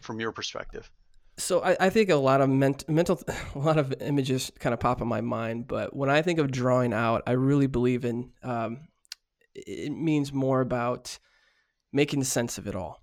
from 0.01 0.19
your 0.19 0.33
perspective? 0.33 0.91
So 1.37 1.63
I, 1.63 1.77
I 1.79 1.91
think 1.91 2.09
a 2.09 2.17
lot 2.17 2.41
of 2.41 2.49
ment- 2.49 2.89
mental, 2.89 3.23
a 3.55 3.59
lot 3.59 3.77
of 3.77 3.93
images 4.01 4.51
kind 4.59 4.73
of 4.73 4.81
pop 4.81 5.03
in 5.03 5.09
my 5.09 5.21
mind. 5.21 5.69
But 5.69 5.95
when 5.95 6.09
I 6.09 6.23
think 6.23 6.39
of 6.39 6.51
drawing 6.51 6.95
out, 6.95 7.23
I 7.27 7.33
really 7.33 7.67
believe 7.67 8.05
in. 8.07 8.33
Um, 8.43 8.89
it 9.55 9.91
means 9.91 10.33
more 10.33 10.61
about 10.61 11.19
making 11.93 12.25
sense 12.25 12.59
of 12.59 12.67
it 12.67 12.75
all 12.75 13.03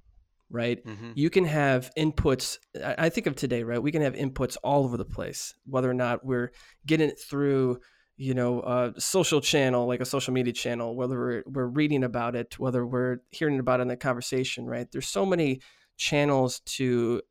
right? 0.50 0.86
Mm-hmm. 0.86 1.14
You 1.16 1.32
can 1.32 1.46
have 1.46 1.90
inputs. 1.98 2.60
I 2.80 3.10
think 3.10 3.26
of 3.26 3.36
today, 3.36 3.64
right? 3.64 3.82
We 3.82 3.92
can 3.92 4.04
have 4.04 4.14
inputs 4.14 4.56
all 4.64 4.84
over 4.84 4.98
the 4.98 5.06
place, 5.06 5.56
whether 5.66 5.90
or 5.90 5.96
not 5.96 6.24
we're 6.24 6.52
getting 6.86 7.10
it 7.10 7.20
through 7.20 7.80
you 8.24 8.34
know 8.34 8.62
a 8.62 9.02
social 9.02 9.42
channel 9.42 9.86
like 9.86 10.00
a 10.00 10.06
social 10.06 10.34
media 10.34 10.54
channel 10.54 10.96
whether 10.96 11.18
we're, 11.18 11.44
we're 11.46 11.66
reading 11.66 12.06
about 12.06 12.38
it 12.38 12.58
whether 12.58 12.86
we're 12.86 13.18
hearing 13.32 13.60
about 13.60 13.82
it 13.82 13.84
in 13.84 13.90
the 13.90 13.98
conversation 13.98 14.66
right? 14.66 14.90
There's 14.92 15.10
so 15.10 15.26
many 15.26 15.60
channels 15.98 16.62
to 16.78 17.22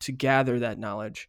to 0.00 0.12
gather 0.12 0.58
that 0.58 0.78
knowledge. 0.78 1.28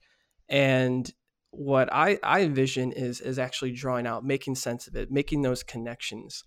And 0.49 1.09
what 1.51 1.91
i 1.91 2.17
i 2.23 2.41
envision 2.41 2.91
is 2.93 3.19
is 3.19 3.37
actually 3.37 3.71
drawing 3.71 4.07
out 4.07 4.23
making 4.23 4.55
sense 4.55 4.87
of 4.87 4.95
it 4.95 5.09
making 5.09 5.41
those 5.41 5.63
connections. 5.63 6.43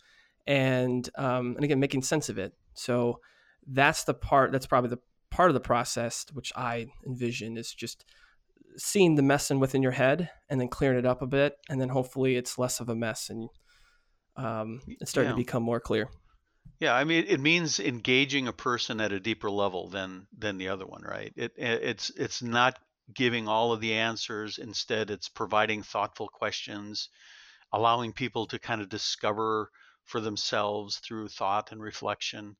And 0.46 1.08
um 1.16 1.54
and 1.56 1.64
again 1.64 1.80
making 1.80 2.02
sense 2.02 2.28
of 2.28 2.36
it. 2.36 2.52
So 2.74 3.20
that's 3.66 4.04
the 4.04 4.14
part 4.14 4.52
that's 4.52 4.66
probably 4.66 4.90
the 4.90 5.00
part 5.30 5.48
of 5.48 5.54
the 5.54 5.60
process 5.60 6.26
which 6.34 6.52
i 6.54 6.86
envision 7.06 7.56
is 7.56 7.72
just 7.72 8.04
seeing 8.76 9.14
the 9.14 9.22
mess 9.22 9.50
in 9.50 9.60
within 9.60 9.82
your 9.82 9.92
head 9.92 10.30
and 10.48 10.60
then 10.60 10.68
clearing 10.68 10.98
it 10.98 11.06
up 11.06 11.22
a 11.22 11.26
bit, 11.26 11.54
and 11.68 11.80
then 11.80 11.88
hopefully 11.88 12.36
it's 12.36 12.58
less 12.58 12.80
of 12.80 12.88
a 12.88 12.94
mess 12.94 13.30
and 13.30 13.48
um, 14.36 14.80
it's 15.00 15.10
starting 15.10 15.30
yeah. 15.30 15.36
to 15.36 15.42
become 15.42 15.62
more 15.62 15.80
clear. 15.80 16.08
Yeah, 16.80 16.94
I 16.94 17.04
mean, 17.04 17.24
it 17.28 17.40
means 17.40 17.78
engaging 17.78 18.48
a 18.48 18.52
person 18.52 19.00
at 19.00 19.12
a 19.12 19.20
deeper 19.20 19.50
level 19.50 19.88
than 19.88 20.26
than 20.36 20.58
the 20.58 20.68
other 20.68 20.86
one, 20.86 21.02
right? 21.02 21.32
It, 21.36 21.52
it's 21.56 22.10
it's 22.10 22.42
not 22.42 22.78
giving 23.12 23.48
all 23.48 23.72
of 23.72 23.80
the 23.80 23.94
answers. 23.94 24.58
Instead, 24.58 25.10
it's 25.10 25.28
providing 25.28 25.82
thoughtful 25.82 26.28
questions, 26.28 27.08
allowing 27.72 28.12
people 28.12 28.46
to 28.46 28.58
kind 28.58 28.80
of 28.80 28.88
discover 28.88 29.70
for 30.04 30.20
themselves 30.20 30.98
through 30.98 31.28
thought 31.28 31.70
and 31.72 31.80
reflection. 31.80 32.56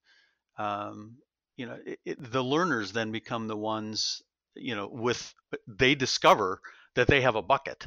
Um, 0.59 1.17
you 1.57 1.67
know, 1.67 1.79
it, 1.85 1.99
it, 2.05 2.33
the 2.33 2.43
learners 2.43 2.93
then 2.93 3.13
become 3.13 3.49
the 3.49 3.57
ones 3.57 4.23
you 4.55 4.75
know, 4.75 4.89
with 4.91 5.35
they 5.67 5.95
discover 5.95 6.61
that 6.95 7.09
they 7.09 7.21
have 7.21 7.35
a 7.35 7.43
bucket, 7.43 7.87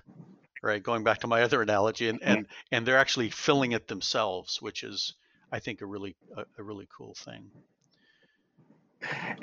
right? 0.61 0.81
Going 0.81 1.03
back 1.03 1.19
to 1.19 1.27
my 1.27 1.43
other 1.43 1.61
analogy, 1.61 2.09
and 2.09 2.19
and 2.21 2.47
and 2.71 2.85
they're 2.85 2.97
actually 2.97 3.29
filling 3.29 3.71
it 3.71 3.87
themselves, 3.87 4.61
which 4.61 4.83
is, 4.83 5.13
I 5.51 5.59
think, 5.59 5.81
a 5.81 5.85
really 5.85 6.15
a, 6.35 6.43
a 6.57 6.63
really 6.63 6.87
cool 6.95 7.13
thing. 7.15 7.49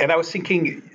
And 0.01 0.11
I 0.11 0.17
was 0.17 0.31
thinking, 0.31 0.91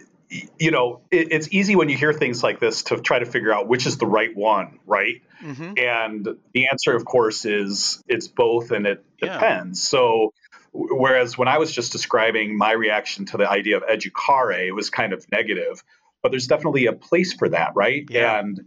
you 0.59 0.71
know, 0.71 1.01
it, 1.09 1.31
it's 1.31 1.47
easy 1.51 1.75
when 1.75 1.89
you 1.89 1.97
hear 1.97 2.13
things 2.13 2.43
like 2.43 2.59
this 2.59 2.83
to 2.83 2.97
try 2.97 3.19
to 3.19 3.25
figure 3.25 3.53
out 3.53 3.67
which 3.67 3.85
is 3.85 3.97
the 3.97 4.05
right 4.05 4.35
one, 4.35 4.79
right? 4.85 5.21
Mm-hmm. 5.41 5.73
And 5.77 6.27
the 6.53 6.67
answer, 6.71 6.95
of 6.95 7.05
course, 7.05 7.45
is 7.45 8.03
it's 8.07 8.27
both, 8.27 8.71
and 8.71 8.85
it 8.85 9.03
yeah. 9.21 9.33
depends. 9.33 9.81
So. 9.81 10.33
Whereas 10.71 11.35
when 11.35 11.47
I 11.47 11.57
was 11.57 11.71
just 11.71 11.91
describing 11.91 12.55
my 12.55 12.73
reaction 12.73 13.25
to 13.25 13.37
the 13.37 13.49
idea 13.49 13.77
of 13.77 13.83
educare, 13.87 14.67
it 14.67 14.71
was 14.71 14.91
kind 14.91 15.13
of 15.13 15.25
negative 15.31 15.83
but 16.21 16.31
there's 16.31 16.47
definitely 16.47 16.85
a 16.85 16.93
place 16.93 17.33
for 17.33 17.49
that, 17.49 17.71
right? 17.75 18.05
Yeah. 18.09 18.39
And 18.39 18.61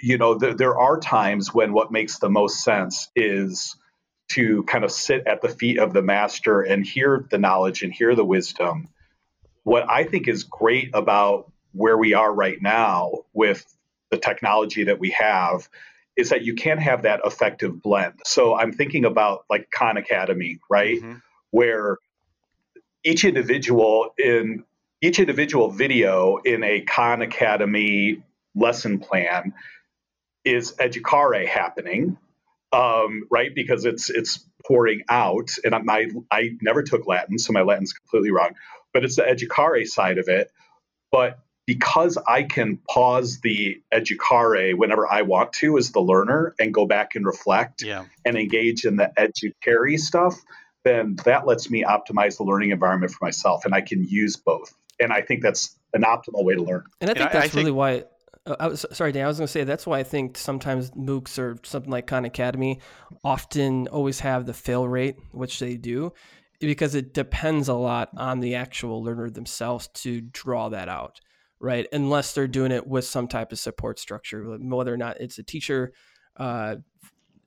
you 0.00 0.18
know, 0.18 0.38
th- 0.38 0.56
there 0.56 0.78
are 0.78 0.98
times 0.98 1.54
when 1.54 1.72
what 1.72 1.92
makes 1.92 2.18
the 2.18 2.28
most 2.28 2.62
sense 2.62 3.10
is 3.14 3.76
to 4.30 4.62
kind 4.64 4.84
of 4.84 4.90
sit 4.90 5.26
at 5.26 5.42
the 5.42 5.48
feet 5.48 5.78
of 5.78 5.92
the 5.92 6.02
master 6.02 6.60
and 6.60 6.84
hear 6.84 7.26
the 7.30 7.38
knowledge 7.38 7.82
and 7.82 7.92
hear 7.92 8.14
the 8.14 8.24
wisdom. 8.24 8.88
What 9.62 9.88
I 9.88 10.04
think 10.04 10.28
is 10.28 10.44
great 10.44 10.90
about 10.94 11.52
where 11.72 11.96
we 11.96 12.14
are 12.14 12.32
right 12.32 12.60
now 12.60 13.12
with 13.32 13.64
the 14.10 14.18
technology 14.18 14.84
that 14.84 14.98
we 14.98 15.10
have 15.10 15.68
is 16.16 16.30
that 16.30 16.44
you 16.44 16.54
can 16.54 16.78
have 16.78 17.02
that 17.02 17.20
effective 17.24 17.82
blend. 17.82 18.14
So 18.24 18.56
I'm 18.56 18.72
thinking 18.72 19.04
about 19.04 19.44
like 19.50 19.70
Khan 19.70 19.96
Academy, 19.96 20.58
right? 20.70 20.98
Mm-hmm. 20.98 21.14
Where 21.50 21.98
each 23.04 23.24
individual 23.24 24.10
in 24.18 24.64
each 25.04 25.18
individual 25.18 25.70
video 25.70 26.38
in 26.38 26.64
a 26.64 26.80
Khan 26.80 27.20
Academy 27.20 28.22
lesson 28.54 29.00
plan 29.00 29.52
is 30.46 30.72
educare 30.72 31.46
happening, 31.46 32.16
um, 32.72 33.24
right? 33.30 33.54
Because 33.54 33.84
it's 33.84 34.08
it's 34.08 34.48
pouring 34.66 35.02
out, 35.10 35.50
and 35.62 35.74
I 35.74 36.06
I 36.30 36.56
never 36.62 36.82
took 36.82 37.06
Latin, 37.06 37.38
so 37.38 37.52
my 37.52 37.60
Latin's 37.60 37.92
completely 37.92 38.30
wrong. 38.30 38.52
But 38.94 39.04
it's 39.04 39.16
the 39.16 39.24
educare 39.24 39.86
side 39.86 40.16
of 40.16 40.28
it. 40.28 40.50
But 41.12 41.38
because 41.66 42.16
I 42.26 42.42
can 42.44 42.78
pause 42.88 43.40
the 43.40 43.82
educare 43.92 44.74
whenever 44.74 45.06
I 45.06 45.22
want 45.22 45.52
to 45.54 45.76
as 45.76 45.92
the 45.92 46.00
learner 46.00 46.54
and 46.58 46.72
go 46.72 46.86
back 46.86 47.14
and 47.14 47.26
reflect 47.26 47.82
yeah. 47.82 48.04
and 48.24 48.36
engage 48.36 48.86
in 48.86 48.96
the 48.96 49.10
educere 49.18 49.98
stuff, 49.98 50.34
then 50.84 51.16
that 51.24 51.46
lets 51.46 51.70
me 51.70 51.84
optimize 51.84 52.38
the 52.38 52.44
learning 52.44 52.70
environment 52.70 53.12
for 53.12 53.22
myself, 53.22 53.66
and 53.66 53.74
I 53.74 53.82
can 53.82 54.02
use 54.02 54.36
both 54.36 54.74
and 55.00 55.12
I 55.12 55.20
think 55.20 55.42
that's 55.42 55.78
an 55.92 56.02
optimal 56.02 56.44
way 56.44 56.54
to 56.54 56.62
learn. 56.62 56.84
And 57.00 57.10
I 57.10 57.14
think 57.14 57.26
and 57.26 57.34
that's 57.34 57.54
I, 57.54 57.58
I 57.58 57.60
really 57.60 57.70
think, 57.70 57.76
why. 57.76 58.04
Uh, 58.46 58.56
I 58.60 58.66
was 58.68 58.84
sorry, 58.92 59.12
Dan. 59.12 59.24
I 59.24 59.28
was 59.28 59.38
going 59.38 59.46
to 59.46 59.52
say 59.52 59.64
that's 59.64 59.86
why 59.86 59.98
I 59.98 60.02
think 60.02 60.36
sometimes 60.36 60.90
MOOCs 60.90 61.38
or 61.38 61.56
something 61.62 61.90
like 61.90 62.06
Khan 62.06 62.24
Academy 62.24 62.80
often 63.22 63.88
always 63.88 64.20
have 64.20 64.44
the 64.46 64.52
fail 64.52 64.86
rate, 64.86 65.16
which 65.32 65.58
they 65.58 65.76
do, 65.76 66.12
because 66.60 66.94
it 66.94 67.14
depends 67.14 67.68
a 67.68 67.74
lot 67.74 68.10
on 68.16 68.40
the 68.40 68.54
actual 68.54 69.02
learner 69.02 69.30
themselves 69.30 69.88
to 69.94 70.20
draw 70.20 70.68
that 70.68 70.88
out, 70.88 71.20
right? 71.58 71.86
Unless 71.92 72.34
they're 72.34 72.46
doing 72.46 72.72
it 72.72 72.86
with 72.86 73.04
some 73.04 73.28
type 73.28 73.52
of 73.52 73.58
support 73.58 73.98
structure, 73.98 74.44
whether 74.58 74.92
or 74.92 74.98
not 74.98 75.20
it's 75.20 75.38
a 75.38 75.42
teacher. 75.42 75.92
Uh, 76.36 76.76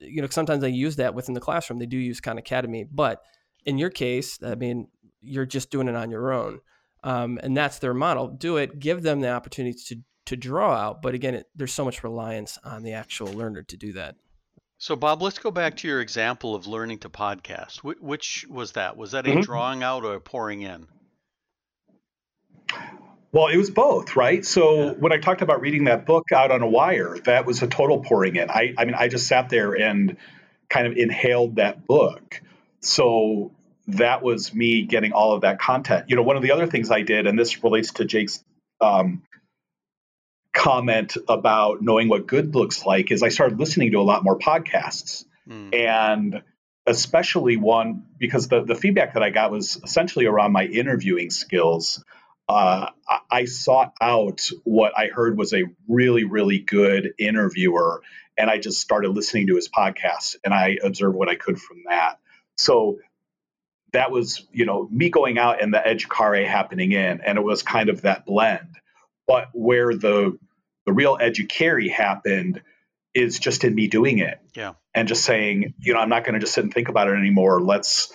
you 0.00 0.22
know, 0.22 0.28
sometimes 0.30 0.62
they 0.62 0.70
use 0.70 0.96
that 0.96 1.14
within 1.14 1.34
the 1.34 1.40
classroom. 1.40 1.78
They 1.78 1.86
do 1.86 1.96
use 1.96 2.20
Khan 2.20 2.38
Academy, 2.38 2.84
but 2.84 3.22
in 3.64 3.78
your 3.78 3.90
case, 3.90 4.38
I 4.42 4.54
mean, 4.54 4.88
you're 5.20 5.46
just 5.46 5.70
doing 5.70 5.88
it 5.88 5.96
on 5.96 6.10
your 6.10 6.32
own, 6.32 6.60
um, 7.02 7.38
and 7.42 7.56
that's 7.56 7.78
their 7.78 7.94
model. 7.94 8.28
Do 8.28 8.56
it. 8.56 8.78
Give 8.78 9.02
them 9.02 9.20
the 9.20 9.30
opportunity 9.30 9.78
to 9.88 9.96
to 10.26 10.36
draw 10.36 10.74
out, 10.74 11.00
but 11.00 11.14
again, 11.14 11.34
it, 11.34 11.46
there's 11.56 11.72
so 11.72 11.86
much 11.86 12.04
reliance 12.04 12.58
on 12.62 12.82
the 12.82 12.92
actual 12.92 13.32
learner 13.32 13.62
to 13.62 13.78
do 13.78 13.94
that. 13.94 14.14
So, 14.76 14.94
Bob, 14.94 15.22
let's 15.22 15.38
go 15.38 15.50
back 15.50 15.78
to 15.78 15.88
your 15.88 16.02
example 16.02 16.54
of 16.54 16.66
learning 16.66 16.98
to 16.98 17.08
podcast. 17.08 17.80
Wh- 17.80 18.02
which 18.02 18.46
was 18.48 18.72
that? 18.72 18.96
Was 18.98 19.12
that 19.12 19.26
a 19.26 19.30
mm-hmm. 19.30 19.40
drawing 19.40 19.82
out 19.82 20.04
or 20.04 20.14
a 20.14 20.20
pouring 20.20 20.62
in? 20.62 20.86
Well, 23.32 23.48
it 23.48 23.56
was 23.56 23.70
both, 23.70 24.16
right? 24.16 24.44
So 24.44 24.84
yeah. 24.84 24.92
when 24.92 25.12
I 25.12 25.18
talked 25.18 25.42
about 25.42 25.60
reading 25.62 25.84
that 25.84 26.06
book 26.06 26.26
out 26.32 26.50
on 26.50 26.62
a 26.62 26.68
wire, 26.68 27.16
that 27.24 27.46
was 27.46 27.62
a 27.62 27.66
total 27.66 28.02
pouring 28.04 28.36
in. 28.36 28.50
I, 28.50 28.74
I 28.76 28.84
mean, 28.84 28.94
I 28.94 29.08
just 29.08 29.26
sat 29.26 29.48
there 29.48 29.72
and 29.72 30.16
kind 30.68 30.86
of 30.86 30.96
inhaled 30.96 31.56
that 31.56 31.86
book. 31.86 32.40
So 32.80 33.52
that 33.88 34.22
was 34.22 34.54
me 34.54 34.82
getting 34.82 35.12
all 35.12 35.34
of 35.34 35.42
that 35.42 35.58
content. 35.58 36.06
You 36.08 36.16
know, 36.16 36.22
one 36.22 36.36
of 36.36 36.42
the 36.42 36.52
other 36.52 36.66
things 36.66 36.90
I 36.90 37.02
did, 37.02 37.26
and 37.26 37.38
this 37.38 37.62
relates 37.62 37.92
to 37.94 38.04
Jake's 38.04 38.42
um, 38.80 39.22
comment 40.54 41.16
about 41.28 41.82
knowing 41.82 42.08
what 42.08 42.26
good 42.26 42.54
looks 42.54 42.84
like, 42.84 43.10
is 43.10 43.22
I 43.22 43.28
started 43.28 43.58
listening 43.58 43.92
to 43.92 43.98
a 43.98 44.02
lot 44.02 44.24
more 44.24 44.38
podcasts. 44.38 45.24
Mm. 45.48 45.74
And 45.74 46.42
especially 46.86 47.56
one 47.56 48.04
because 48.18 48.48
the, 48.48 48.64
the 48.64 48.74
feedback 48.74 49.14
that 49.14 49.22
I 49.22 49.30
got 49.30 49.50
was 49.50 49.78
essentially 49.84 50.24
around 50.24 50.52
my 50.52 50.64
interviewing 50.64 51.30
skills 51.30 52.02
uh, 52.48 52.90
I 53.30 53.44
sought 53.44 53.92
out 54.00 54.48
what 54.64 54.92
I 54.96 55.08
heard 55.08 55.36
was 55.36 55.52
a 55.52 55.64
really, 55.86 56.24
really 56.24 56.58
good 56.58 57.12
interviewer, 57.18 58.02
and 58.38 58.48
I 58.48 58.58
just 58.58 58.80
started 58.80 59.10
listening 59.10 59.48
to 59.48 59.56
his 59.56 59.68
podcast, 59.68 60.36
and 60.44 60.54
I 60.54 60.78
observed 60.82 61.14
what 61.14 61.28
I 61.28 61.34
could 61.34 61.60
from 61.60 61.82
that. 61.88 62.18
So 62.56 63.00
that 63.92 64.10
was, 64.10 64.46
you 64.52 64.66
know, 64.66 64.88
me 64.90 65.10
going 65.10 65.38
out 65.38 65.62
and 65.62 65.72
the 65.72 65.78
Educare 65.78 66.46
happening 66.46 66.92
in, 66.92 67.20
and 67.20 67.38
it 67.38 67.42
was 67.42 67.62
kind 67.62 67.88
of 67.88 68.02
that 68.02 68.26
blend. 68.26 68.76
But 69.26 69.48
where 69.52 69.94
the 69.94 70.38
the 70.86 70.92
real 70.92 71.18
Educere 71.18 71.90
happened 71.90 72.62
is 73.14 73.38
just 73.38 73.64
in 73.64 73.74
me 73.74 73.88
doing 73.88 74.18
it, 74.18 74.38
yeah, 74.54 74.74
and 74.94 75.08
just 75.08 75.24
saying, 75.24 75.74
you 75.78 75.94
know, 75.94 76.00
I'm 76.00 76.08
not 76.08 76.24
going 76.24 76.34
to 76.34 76.40
just 76.40 76.54
sit 76.54 76.64
and 76.64 76.72
think 76.72 76.88
about 76.88 77.08
it 77.08 77.16
anymore. 77.16 77.60
Let's 77.60 78.12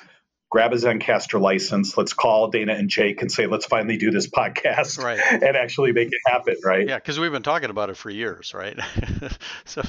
grab 0.53 0.71
a 0.71 0.75
Zencastr 0.75 1.41
license. 1.41 1.97
Let's 1.97 2.13
call 2.13 2.49
Dana 2.49 2.73
and 2.73 2.87
Jake 2.87 3.23
and 3.23 3.31
say, 3.31 3.47
let's 3.47 3.65
finally 3.65 3.97
do 3.97 4.11
this 4.11 4.27
podcast 4.27 5.03
right. 5.03 5.19
and 5.31 5.57
actually 5.57 5.93
make 5.93 6.09
it 6.09 6.19
happen. 6.27 6.57
Right. 6.63 6.87
Yeah. 6.87 6.99
Cause 6.99 7.19
we've 7.19 7.31
been 7.31 7.41
talking 7.41 7.71
about 7.71 7.89
it 7.89 7.97
for 7.97 8.11
years. 8.11 8.53
Right. 8.53 8.79
so, 9.65 9.81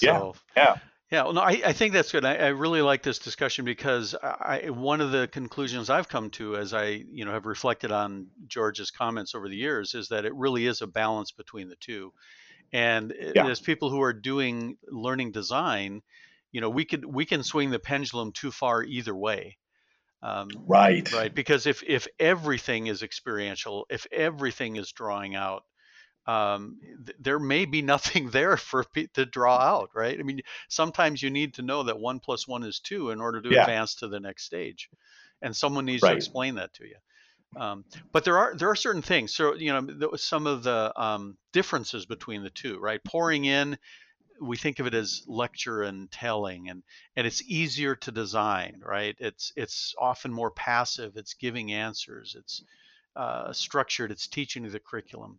yeah. 0.00 0.32
Yeah. 0.56 0.76
Yeah, 1.10 1.22
well, 1.22 1.34
no, 1.34 1.40
I, 1.40 1.60
I 1.64 1.72
think 1.72 1.92
that's 1.92 2.10
good. 2.10 2.24
I, 2.24 2.34
I 2.34 2.48
really 2.48 2.82
like 2.82 3.04
this 3.04 3.20
discussion 3.20 3.64
because 3.64 4.16
I, 4.20 4.70
one 4.70 5.00
of 5.00 5.12
the 5.12 5.28
conclusions 5.28 5.88
I've 5.88 6.08
come 6.08 6.30
to 6.30 6.56
as 6.56 6.74
I, 6.74 7.04
you 7.10 7.24
know, 7.24 7.30
have 7.30 7.46
reflected 7.46 7.92
on 7.92 8.26
George's 8.48 8.90
comments 8.90 9.34
over 9.34 9.48
the 9.48 9.56
years 9.56 9.94
is 9.94 10.08
that 10.08 10.24
it 10.24 10.34
really 10.34 10.66
is 10.66 10.82
a 10.82 10.86
balance 10.88 11.30
between 11.30 11.68
the 11.68 11.76
two. 11.76 12.12
And 12.72 13.14
yeah. 13.34 13.46
as 13.46 13.60
people 13.60 13.90
who 13.90 14.02
are 14.02 14.12
doing 14.12 14.78
learning 14.88 15.30
design, 15.30 16.02
you 16.50 16.60
know, 16.60 16.70
we 16.70 16.84
could 16.84 17.04
we 17.04 17.24
can 17.24 17.44
swing 17.44 17.70
the 17.70 17.78
pendulum 17.78 18.32
too 18.32 18.50
far 18.50 18.82
either 18.82 19.14
way. 19.14 19.58
Um, 20.22 20.48
right. 20.66 21.10
Right. 21.12 21.32
Because 21.32 21.66
if 21.66 21.84
if 21.86 22.08
everything 22.18 22.88
is 22.88 23.04
experiential, 23.04 23.86
if 23.90 24.06
everything 24.10 24.74
is 24.74 24.90
drawing 24.90 25.36
out, 25.36 25.62
um, 26.26 26.78
th- 27.04 27.16
there 27.20 27.38
may 27.38 27.64
be 27.64 27.82
nothing 27.94 28.30
there 28.30 28.56
for 28.56 28.84
to 29.14 29.26
draw 29.26 29.58
out. 29.58 29.90
Right. 29.94 30.18
I 30.18 30.22
mean, 30.22 30.40
sometimes 30.68 31.22
you 31.22 31.30
need 31.30 31.54
to 31.54 31.62
know 31.62 31.84
that 31.84 31.98
one 31.98 32.20
plus 32.20 32.46
one 32.46 32.62
is 32.62 32.80
two 32.80 33.10
in 33.10 33.20
order 33.20 33.40
to 33.40 33.50
yeah. 33.50 33.62
advance 33.62 33.96
to 33.96 34.08
the 34.08 34.20
next 34.20 34.44
stage, 34.44 34.90
and 35.42 35.54
someone 35.54 35.84
needs 35.84 36.02
right. 36.02 36.10
to 36.10 36.16
explain 36.16 36.56
that 36.56 36.74
to 36.74 36.84
you. 36.84 36.96
Um, 37.56 37.84
but 38.12 38.24
there 38.24 38.38
are 38.38 38.54
there 38.54 38.70
are 38.70 38.76
certain 38.76 39.02
things. 39.02 39.34
So 39.34 39.54
you 39.54 39.72
know, 39.72 40.16
some 40.16 40.46
of 40.46 40.62
the 40.62 40.92
um, 41.00 41.36
differences 41.52 42.06
between 42.06 42.42
the 42.42 42.50
two. 42.50 42.78
Right. 42.78 43.02
Pouring 43.02 43.44
in 43.44 43.78
we 44.40 44.56
think 44.56 44.78
of 44.78 44.86
it 44.86 44.94
as 44.94 45.22
lecture 45.26 45.82
and 45.82 46.10
telling 46.10 46.68
and 46.68 46.82
and 47.16 47.26
it's 47.26 47.42
easier 47.42 47.94
to 47.94 48.12
design 48.12 48.80
right 48.84 49.16
it's 49.18 49.52
it's 49.56 49.94
often 49.98 50.32
more 50.32 50.50
passive 50.50 51.16
it's 51.16 51.34
giving 51.34 51.72
answers 51.72 52.36
it's 52.38 52.62
uh, 53.14 53.50
structured 53.52 54.10
it's 54.10 54.26
teaching 54.26 54.70
the 54.70 54.78
curriculum 54.78 55.38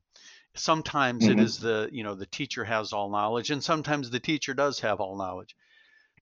sometimes 0.59 1.23
mm-hmm. 1.23 1.39
it 1.39 1.43
is 1.43 1.59
the 1.59 1.89
you 1.91 2.03
know 2.03 2.15
the 2.15 2.25
teacher 2.25 2.63
has 2.63 2.93
all 2.93 3.09
knowledge 3.09 3.49
and 3.51 3.63
sometimes 3.63 4.09
the 4.09 4.19
teacher 4.19 4.53
does 4.53 4.79
have 4.79 4.99
all 4.99 5.17
knowledge 5.17 5.55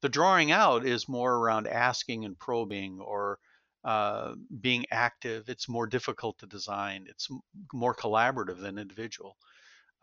the 0.01 0.09
drawing 0.09 0.51
out 0.51 0.85
is 0.85 1.09
more 1.09 1.33
around 1.33 1.67
asking 1.67 2.25
and 2.25 2.37
probing 2.37 2.99
or 2.99 3.39
uh, 3.83 4.33
being 4.61 4.85
active 4.91 5.47
it's 5.47 5.69
more 5.69 5.87
difficult 5.87 6.37
to 6.39 6.47
design 6.47 7.05
it's 7.07 7.29
more 7.73 7.95
collaborative 7.95 8.59
than 8.59 8.77
individual 8.77 9.37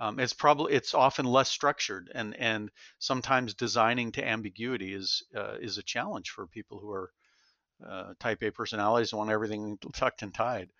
um, 0.01 0.19
it's 0.19 0.33
probably 0.33 0.73
it's 0.73 0.95
often 0.95 1.27
less 1.27 1.51
structured 1.51 2.11
and 2.15 2.35
and 2.37 2.71
sometimes 2.99 3.55
designing 3.55 4.13
to 4.13 4.27
ambiguity 4.27 4.95
is 4.95 5.25
uh, 5.37 5.57
is 5.61 5.79
a 5.79 5.83
challenge 5.83 6.31
for 6.31 6.47
people 6.47 6.79
who 6.79 6.91
are 6.91 7.11
uh, 7.87 8.15
type 8.21 8.43
A 8.43 8.51
personalities 8.51 9.13
and 9.13 9.19
want 9.19 9.31
everything 9.31 9.79
tucked 9.93 10.23
and 10.23 10.33
tied. 10.33 10.71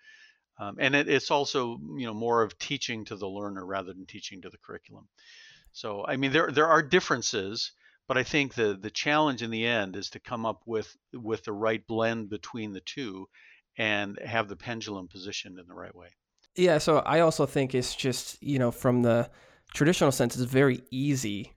Um, 0.59 0.77
and 0.79 0.95
it, 0.95 1.09
it's 1.09 1.31
also 1.31 1.79
you 1.97 2.05
know 2.05 2.13
more 2.13 2.43
of 2.43 2.57
teaching 2.59 3.05
to 3.05 3.15
the 3.15 3.27
learner 3.27 3.65
rather 3.65 3.93
than 3.93 4.05
teaching 4.05 4.41
to 4.41 4.49
the 4.49 4.57
curriculum. 4.57 5.07
So 5.71 6.05
I 6.07 6.17
mean 6.17 6.31
there 6.31 6.51
there 6.51 6.67
are 6.67 6.83
differences, 6.83 7.71
but 8.07 8.17
I 8.17 8.23
think 8.23 8.53
the 8.53 8.77
the 8.79 8.91
challenge 8.91 9.41
in 9.41 9.51
the 9.51 9.65
end 9.65 9.95
is 9.95 10.09
to 10.11 10.19
come 10.19 10.45
up 10.45 10.61
with 10.65 10.95
with 11.13 11.43
the 11.43 11.53
right 11.53 11.85
blend 11.87 12.29
between 12.29 12.73
the 12.73 12.81
two, 12.81 13.27
and 13.77 14.19
have 14.23 14.47
the 14.47 14.55
pendulum 14.55 15.07
positioned 15.07 15.59
in 15.59 15.67
the 15.67 15.73
right 15.73 15.95
way. 15.95 16.09
Yeah, 16.55 16.77
so 16.77 16.99
I 16.99 17.21
also 17.21 17.47
think 17.47 17.73
it's 17.73 17.95
just 17.95 18.41
you 18.43 18.59
know 18.59 18.71
from 18.71 19.01
the 19.01 19.29
traditional 19.73 20.11
sense, 20.11 20.35
it's 20.35 20.51
very 20.51 20.81
easy 20.91 21.53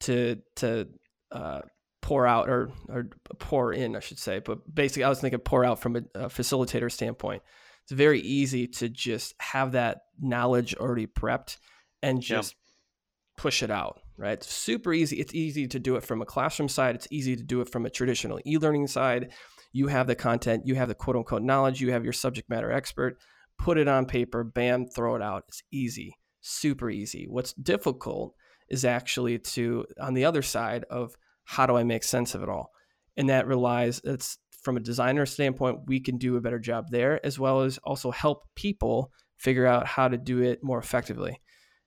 to 0.00 0.40
to 0.56 0.88
uh, 1.32 1.62
pour 2.02 2.26
out 2.26 2.48
or 2.48 2.70
or 2.88 3.08
pour 3.38 3.72
in, 3.72 3.96
I 3.96 4.00
should 4.00 4.18
say. 4.18 4.38
But 4.38 4.72
basically, 4.72 5.04
I 5.04 5.08
was 5.08 5.20
thinking 5.20 5.40
pour 5.40 5.64
out 5.64 5.80
from 5.80 5.96
a, 5.96 6.02
a 6.14 6.26
facilitator 6.26 6.92
standpoint. 6.92 7.42
It's 7.86 7.92
very 7.92 8.20
easy 8.20 8.66
to 8.68 8.88
just 8.88 9.34
have 9.40 9.72
that 9.72 10.02
knowledge 10.20 10.74
already 10.74 11.06
prepped 11.06 11.58
and 12.02 12.20
just 12.20 12.54
yeah. 12.54 13.42
push 13.42 13.62
it 13.62 13.70
out. 13.70 14.00
Right? 14.18 14.32
It's 14.32 14.52
super 14.52 14.92
easy. 14.92 15.20
It's 15.20 15.34
easy 15.34 15.66
to 15.68 15.78
do 15.78 15.96
it 15.96 16.04
from 16.04 16.22
a 16.22 16.26
classroom 16.26 16.68
side. 16.68 16.94
It's 16.94 17.08
easy 17.10 17.36
to 17.36 17.42
do 17.42 17.60
it 17.60 17.70
from 17.70 17.84
a 17.84 17.90
traditional 17.90 18.40
e-learning 18.46 18.86
side. 18.86 19.32
You 19.72 19.88
have 19.88 20.06
the 20.06 20.14
content. 20.14 20.66
You 20.66 20.74
have 20.76 20.88
the 20.88 20.94
quote 20.94 21.16
unquote 21.16 21.42
knowledge. 21.42 21.80
You 21.80 21.92
have 21.92 22.04
your 22.04 22.14
subject 22.14 22.48
matter 22.48 22.72
expert 22.72 23.18
put 23.58 23.78
it 23.78 23.88
on 23.88 24.06
paper, 24.06 24.44
bam, 24.44 24.86
throw 24.86 25.16
it 25.16 25.22
out. 25.22 25.44
It's 25.48 25.62
easy, 25.70 26.16
super 26.40 26.90
easy. 26.90 27.26
What's 27.28 27.52
difficult 27.52 28.34
is 28.68 28.84
actually 28.84 29.38
to, 29.38 29.86
on 30.00 30.14
the 30.14 30.24
other 30.24 30.42
side 30.42 30.84
of 30.90 31.16
how 31.44 31.66
do 31.66 31.76
I 31.76 31.84
make 31.84 32.02
sense 32.02 32.34
of 32.34 32.42
it 32.42 32.48
all? 32.48 32.72
And 33.16 33.28
that 33.28 33.46
relies, 33.46 34.00
it's 34.04 34.38
from 34.66 34.76
a 34.76 34.80
designer 34.80 35.24
standpoint, 35.26 35.86
we 35.86 36.00
can 36.00 36.18
do 36.18 36.34
a 36.36 36.40
better 36.40 36.58
job 36.58 36.90
there, 36.90 37.24
as 37.24 37.38
well 37.38 37.60
as 37.60 37.78
also 37.84 38.10
help 38.10 38.42
people 38.56 39.12
figure 39.38 39.64
out 39.64 39.86
how 39.86 40.08
to 40.08 40.18
do 40.18 40.42
it 40.42 40.58
more 40.60 40.80
effectively. 40.80 41.40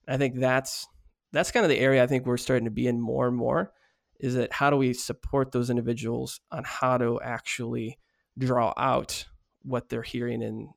I 0.08 0.16
think 0.16 0.40
that's 0.40 0.88
that's 1.34 1.52
kind 1.52 1.66
of 1.66 1.70
the 1.70 1.78
area 1.78 2.02
I 2.02 2.08
think 2.08 2.26
we're 2.26 2.38
starting 2.38 2.64
to 2.64 2.72
be 2.72 2.88
in 2.88 3.02
more 3.02 3.28
and 3.28 3.36
more 3.36 3.74
is 4.22 4.36
that 4.36 4.54
how 4.54 4.70
do 4.70 4.78
we 4.78 4.94
support 4.94 5.52
those 5.52 5.70
individuals 5.70 6.40
on 6.54 6.64
how 6.66 6.98
to 6.98 7.20
actually 7.22 7.98
draw 8.38 8.74
out 8.78 9.26
what 9.64 9.90
they're 9.90 10.02
hearing 10.02 10.42
and 10.42 10.70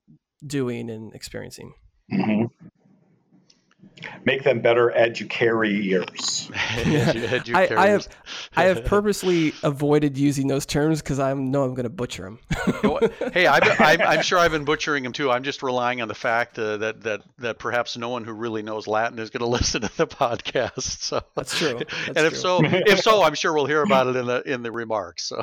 doing 0.44 0.90
and 0.90 1.14
experiencing. 1.14 1.72
Mm-hmm. 2.12 2.66
Make 4.24 4.44
them 4.44 4.60
better 4.60 4.90
educators. 4.96 6.50
I, 6.54 7.68
I, 7.76 7.88
have 7.88 8.08
I 8.56 8.64
have 8.64 8.84
purposely 8.86 9.52
avoided 9.62 10.18
using 10.18 10.48
those 10.48 10.66
terms 10.66 11.02
because 11.02 11.18
I 11.18 11.32
know 11.34 11.64
I'm 11.64 11.74
going 11.74 11.84
to 11.84 11.90
butcher 11.90 12.24
them. 12.24 12.38
hey, 13.32 13.46
I'm, 13.46 13.62
I'm, 13.78 14.00
I'm, 14.00 14.22
sure 14.22 14.38
I've 14.38 14.52
been 14.52 14.64
butchering 14.64 15.02
them 15.04 15.12
too. 15.12 15.30
I'm 15.30 15.42
just 15.42 15.62
relying 15.62 16.02
on 16.02 16.08
the 16.08 16.14
fact 16.14 16.58
uh, 16.58 16.76
that 16.78 17.02
that 17.02 17.22
that 17.38 17.58
perhaps 17.58 17.96
no 17.96 18.08
one 18.08 18.24
who 18.24 18.32
really 18.32 18.62
knows 18.62 18.86
Latin 18.86 19.18
is 19.18 19.30
going 19.30 19.40
to 19.40 19.46
listen 19.46 19.82
to 19.82 19.96
the 19.96 20.06
podcast. 20.06 20.80
So 21.02 21.22
that's 21.34 21.58
true. 21.58 21.78
That's 21.78 22.08
and 22.08 22.18
if 22.18 22.32
true. 22.32 22.40
so, 22.40 22.60
if 22.62 23.00
so, 23.00 23.22
I'm 23.22 23.34
sure 23.34 23.52
we'll 23.52 23.66
hear 23.66 23.82
about 23.82 24.06
it 24.06 24.16
in 24.16 24.26
the 24.26 24.42
in 24.42 24.62
the 24.62 24.72
remarks. 24.72 25.24
So 25.24 25.40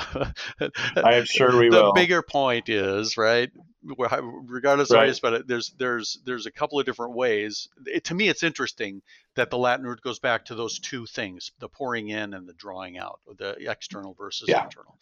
I 0.96 1.16
am 1.16 1.26
sure 1.26 1.58
we 1.58 1.70
the 1.70 1.78
will. 1.78 1.94
The 1.94 2.02
bigger 2.02 2.22
point 2.22 2.70
is 2.70 3.18
right 3.18 3.52
regardless 3.84 4.92
right. 4.92 5.04
of 5.04 5.10
how 5.10 5.14
spell 5.14 5.34
it, 5.36 5.48
there's 5.48 5.70
there's 5.78 6.20
there's 6.26 6.46
a 6.46 6.52
couple 6.52 6.80
of 6.80 6.86
different 6.86 7.14
ways. 7.14 7.70
It, 7.86 8.06
to 8.06 8.14
me, 8.14 8.28
it's 8.28 8.44
interesting 8.44 9.02
that 9.36 9.50
the 9.50 9.58
Latin 9.58 9.86
root 9.86 10.02
goes 10.02 10.20
back 10.20 10.46
to 10.46 10.56
those 10.56 10.80
two 10.80 11.06
things: 11.06 11.52
the 11.60 11.70
pouring 11.70 12.10
in 12.10 12.34
and 12.34 12.48
the 12.48 12.54
drawing 12.54 12.98
out, 12.98 13.20
the 13.38 13.56
external 13.70 14.14
versus 14.14 14.50
yeah. 14.50 14.64
internal. 14.64 14.98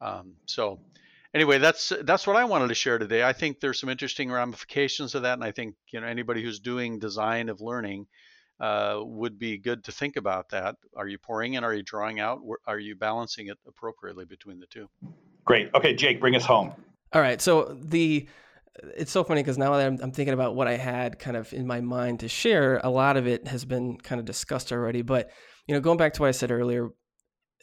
Um, 0.00 0.34
so, 0.46 0.80
anyway, 1.34 1.58
that's 1.58 1.92
that's 2.02 2.26
what 2.26 2.36
I 2.36 2.44
wanted 2.44 2.68
to 2.68 2.74
share 2.74 2.98
today. 2.98 3.22
I 3.22 3.32
think 3.32 3.60
there's 3.60 3.80
some 3.80 3.90
interesting 3.90 4.30
ramifications 4.30 5.14
of 5.14 5.22
that, 5.22 5.34
and 5.34 5.44
I 5.44 5.52
think 5.52 5.74
you 5.90 6.00
know 6.00 6.06
anybody 6.06 6.42
who's 6.42 6.58
doing 6.58 6.98
design 6.98 7.48
of 7.48 7.60
learning 7.60 8.06
uh, 8.58 9.00
would 9.02 9.38
be 9.38 9.58
good 9.58 9.84
to 9.84 9.92
think 9.92 10.16
about 10.16 10.48
that. 10.50 10.76
Are 10.96 11.06
you 11.06 11.18
pouring 11.18 11.54
in? 11.54 11.64
Are 11.64 11.74
you 11.74 11.82
drawing 11.82 12.20
out? 12.20 12.40
Are 12.66 12.78
you 12.78 12.96
balancing 12.96 13.48
it 13.48 13.58
appropriately 13.66 14.24
between 14.24 14.58
the 14.58 14.66
two? 14.66 14.88
Great. 15.44 15.70
Okay, 15.74 15.94
Jake, 15.94 16.20
bring 16.20 16.34
us 16.34 16.44
home. 16.44 16.72
All 17.12 17.20
right. 17.20 17.40
So 17.40 17.76
the 17.80 18.28
it's 18.94 19.10
so 19.10 19.24
funny 19.24 19.42
because 19.42 19.58
now 19.58 19.72
that 19.72 19.86
I'm, 19.86 19.98
I'm, 20.02 20.12
thinking 20.12 20.34
about 20.34 20.54
what 20.54 20.68
I 20.68 20.76
had 20.76 21.18
kind 21.18 21.36
of 21.36 21.52
in 21.54 21.66
my 21.66 21.80
mind 21.80 22.20
to 22.20 22.28
share, 22.28 22.78
a 22.84 22.90
lot 22.90 23.16
of 23.16 23.26
it 23.26 23.46
has 23.48 23.64
been 23.64 23.96
kind 23.96 24.18
of 24.18 24.26
discussed 24.26 24.70
already. 24.70 25.00
But 25.02 25.30
you 25.66 25.74
know, 25.74 25.80
going 25.80 25.96
back 25.96 26.12
to 26.14 26.22
what 26.22 26.28
I 26.28 26.32
said 26.32 26.50
earlier, 26.50 26.90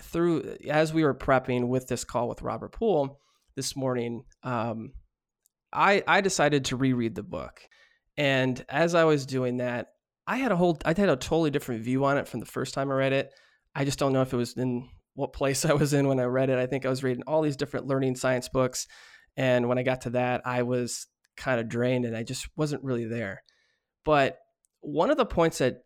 through 0.02 0.58
as 0.70 0.94
we 0.94 1.04
were 1.04 1.14
prepping 1.14 1.68
with 1.68 1.88
this 1.88 2.04
call 2.04 2.28
with 2.28 2.42
Robert 2.42 2.72
Pool 2.72 3.20
this 3.56 3.76
morning, 3.76 4.24
um, 4.44 4.94
I 5.72 6.04
I 6.08 6.22
decided 6.22 6.66
to 6.66 6.76
reread 6.76 7.16
the 7.16 7.24
book, 7.24 7.62
and 8.18 8.64
as 8.70 8.96
I 8.96 9.04
was 9.04 9.26
doing 9.26 9.58
that, 9.58 9.90
I 10.26 10.38
had 10.38 10.52
a 10.52 10.56
whole 10.56 10.80
I 10.86 10.90
had 10.90 11.10
a 11.10 11.16
totally 11.16 11.52
different 11.52 11.84
view 11.84 12.06
on 12.06 12.18
it 12.18 12.28
from 12.28 12.40
the 12.40 12.46
first 12.46 12.74
time 12.74 12.92
I 12.92 12.96
read 12.96 13.14
it. 13.14 13.32
I 13.76 13.86
just 13.86 14.00
don't 14.00 14.14
know 14.14 14.22
if 14.22 14.34
it 14.34 14.38
was 14.38 14.54
in 14.54 14.90
what 15.16 15.34
place 15.34 15.66
I 15.66 15.74
was 15.74 15.94
in 15.94 16.08
when 16.08 16.20
I 16.20 16.24
read 16.24 16.50
it. 16.50 16.58
I 16.58 16.66
think 16.66 16.86
I 16.86 16.90
was 16.90 17.04
reading 17.04 17.24
all 17.28 17.42
these 17.42 17.58
different 17.58 17.88
learning 17.88 18.16
science 18.16 18.50
books, 18.50 18.88
and 19.38 19.68
when 19.68 19.78
I 19.78 19.84
got 19.84 20.02
to 20.02 20.12
that, 20.12 20.42
I 20.46 20.64
was 20.64 21.08
kind 21.36 21.60
of 21.60 21.68
drained 21.68 22.06
and 22.06 22.16
I 22.16 22.24
just 22.24 22.48
wasn't 22.56 22.84
really 22.84 23.06
there. 23.06 23.44
But 24.04 24.40
one 24.82 25.10
of 25.10 25.18
the 25.18 25.26
points 25.26 25.60
that 25.60 25.84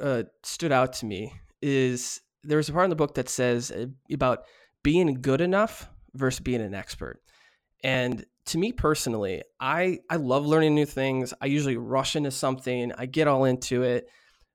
uh, 0.00 0.24
stood 0.42 0.72
out 0.72 0.92
to 0.94 1.06
me 1.06 1.32
is 1.62 2.20
there 2.42 2.58
was 2.58 2.68
a 2.68 2.72
part 2.72 2.84
in 2.84 2.90
the 2.90 2.96
book 2.96 3.14
that 3.14 3.28
says 3.28 3.70
uh, 3.70 3.86
about 4.12 4.44
being 4.82 5.20
good 5.20 5.40
enough 5.40 5.88
versus 6.14 6.40
being 6.40 6.60
an 6.60 6.74
expert. 6.74 7.20
And 7.82 8.24
to 8.46 8.58
me 8.58 8.72
personally, 8.72 9.42
I 9.60 10.00
I 10.10 10.16
love 10.16 10.46
learning 10.46 10.74
new 10.74 10.86
things. 10.86 11.32
I 11.40 11.46
usually 11.46 11.76
rush 11.76 12.16
into 12.16 12.30
something, 12.30 12.92
I 12.96 13.06
get 13.06 13.28
all 13.28 13.44
into 13.44 13.82
it, 13.82 14.08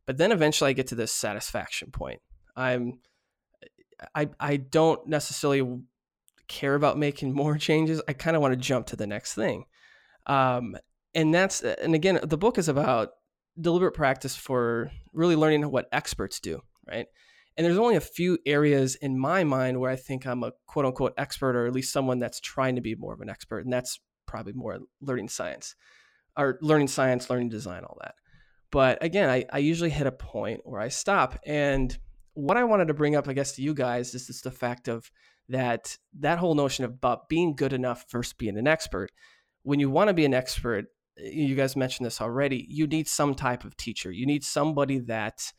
but 0.06 0.18
then 0.18 0.32
eventually 0.32 0.70
I 0.70 0.74
get 0.74 0.88
to 0.88 0.96
this 0.96 1.12
satisfaction 1.12 1.92
point. 1.92 2.22
I'm 2.56 3.00
I 4.14 4.30
I 4.40 4.58
don't 4.58 5.08
necessarily 5.08 5.80
care 6.50 6.76
about 6.76 6.98
making 6.98 7.34
more 7.34 7.58
changes. 7.70 8.02
I 8.08 8.14
kind 8.14 8.36
of 8.36 8.42
want 8.42 8.52
to 8.52 8.58
jump 8.58 8.88
to 8.88 8.98
the 8.98 9.08
next 9.08 9.36
thing. 9.36 9.64
Um, 10.26 10.76
and 11.16 11.34
that's 11.34 11.62
and 11.62 11.96
again, 11.96 12.20
the 12.22 12.38
book 12.38 12.58
is 12.58 12.68
about 12.68 13.12
deliberate 13.60 13.94
practice 13.94 14.36
for 14.36 14.92
really 15.14 15.36
learning 15.36 15.64
what 15.72 15.88
experts 15.92 16.40
do, 16.40 16.62
right? 16.88 17.08
And 17.58 17.66
there's 17.66 17.78
only 17.78 17.96
a 17.96 18.02
few 18.02 18.38
areas 18.46 18.96
in 18.96 19.20
my 19.20 19.44
mind 19.44 19.80
where 19.80 19.92
I 19.92 19.96
think 19.96 20.26
I'm 20.26 20.44
a 20.44 20.52
quote 20.68 20.86
unquote 20.86 21.14
expert, 21.18 21.56
or 21.56 21.66
at 21.66 21.74
least 21.74 21.92
someone 21.92 22.20
that's 22.20 22.40
trying 22.40 22.76
to 22.76 22.82
be 22.82 22.96
more 22.96 23.14
of 23.14 23.22
an 23.22 23.30
expert. 23.30 23.66
And 23.66 23.74
that's 23.74 24.00
probably 24.28 24.54
more 24.54 24.80
learning 25.02 25.30
science 25.30 25.76
or 26.38 26.58
learning 26.62 26.88
science, 26.88 27.30
learning 27.30 27.50
design, 27.50 27.84
all 27.84 27.98
that. 28.02 28.16
But 28.72 29.04
again, 29.04 29.30
I, 29.30 29.46
I 29.52 29.58
usually 29.58 29.90
hit 29.90 30.08
a 30.08 30.12
point 30.12 30.62
where 30.64 30.80
I 30.80 30.90
stop. 30.90 31.40
And 31.46 31.98
what 32.34 32.56
I 32.56 32.64
wanted 32.64 32.88
to 32.90 32.94
bring 32.94 33.16
up, 33.16 33.28
I 33.28 33.34
guess, 33.34 33.54
to 33.54 33.62
you 33.62 33.74
guys 33.74 34.14
is 34.14 34.28
just 34.28 34.44
the 34.44 34.52
fact 34.52 34.88
of 34.88 35.12
that 35.50 35.98
that 36.20 36.40
whole 36.40 36.56
notion 36.56 36.86
of 36.86 36.92
about 36.92 37.28
being 37.30 37.56
good 37.56 37.74
enough 37.74 38.06
versus 38.12 38.34
being 38.34 38.58
an 38.58 38.68
expert. 38.68 39.12
When 39.64 39.80
you 39.80 39.90
want 39.90 40.08
to 40.08 40.14
be 40.14 40.26
an 40.26 40.34
expert, 40.34 40.86
you 41.18 41.56
guys 41.56 41.76
mentioned 41.76 42.06
this 42.06 42.22
already, 42.22 42.66
you 42.70 42.88
need 42.88 43.08
some 43.08 43.36
type 43.36 43.66
of 43.66 43.76
teacher. 43.76 44.12
You 44.12 44.26
need 44.26 44.44
somebody 44.44 45.00
that 45.00 45.52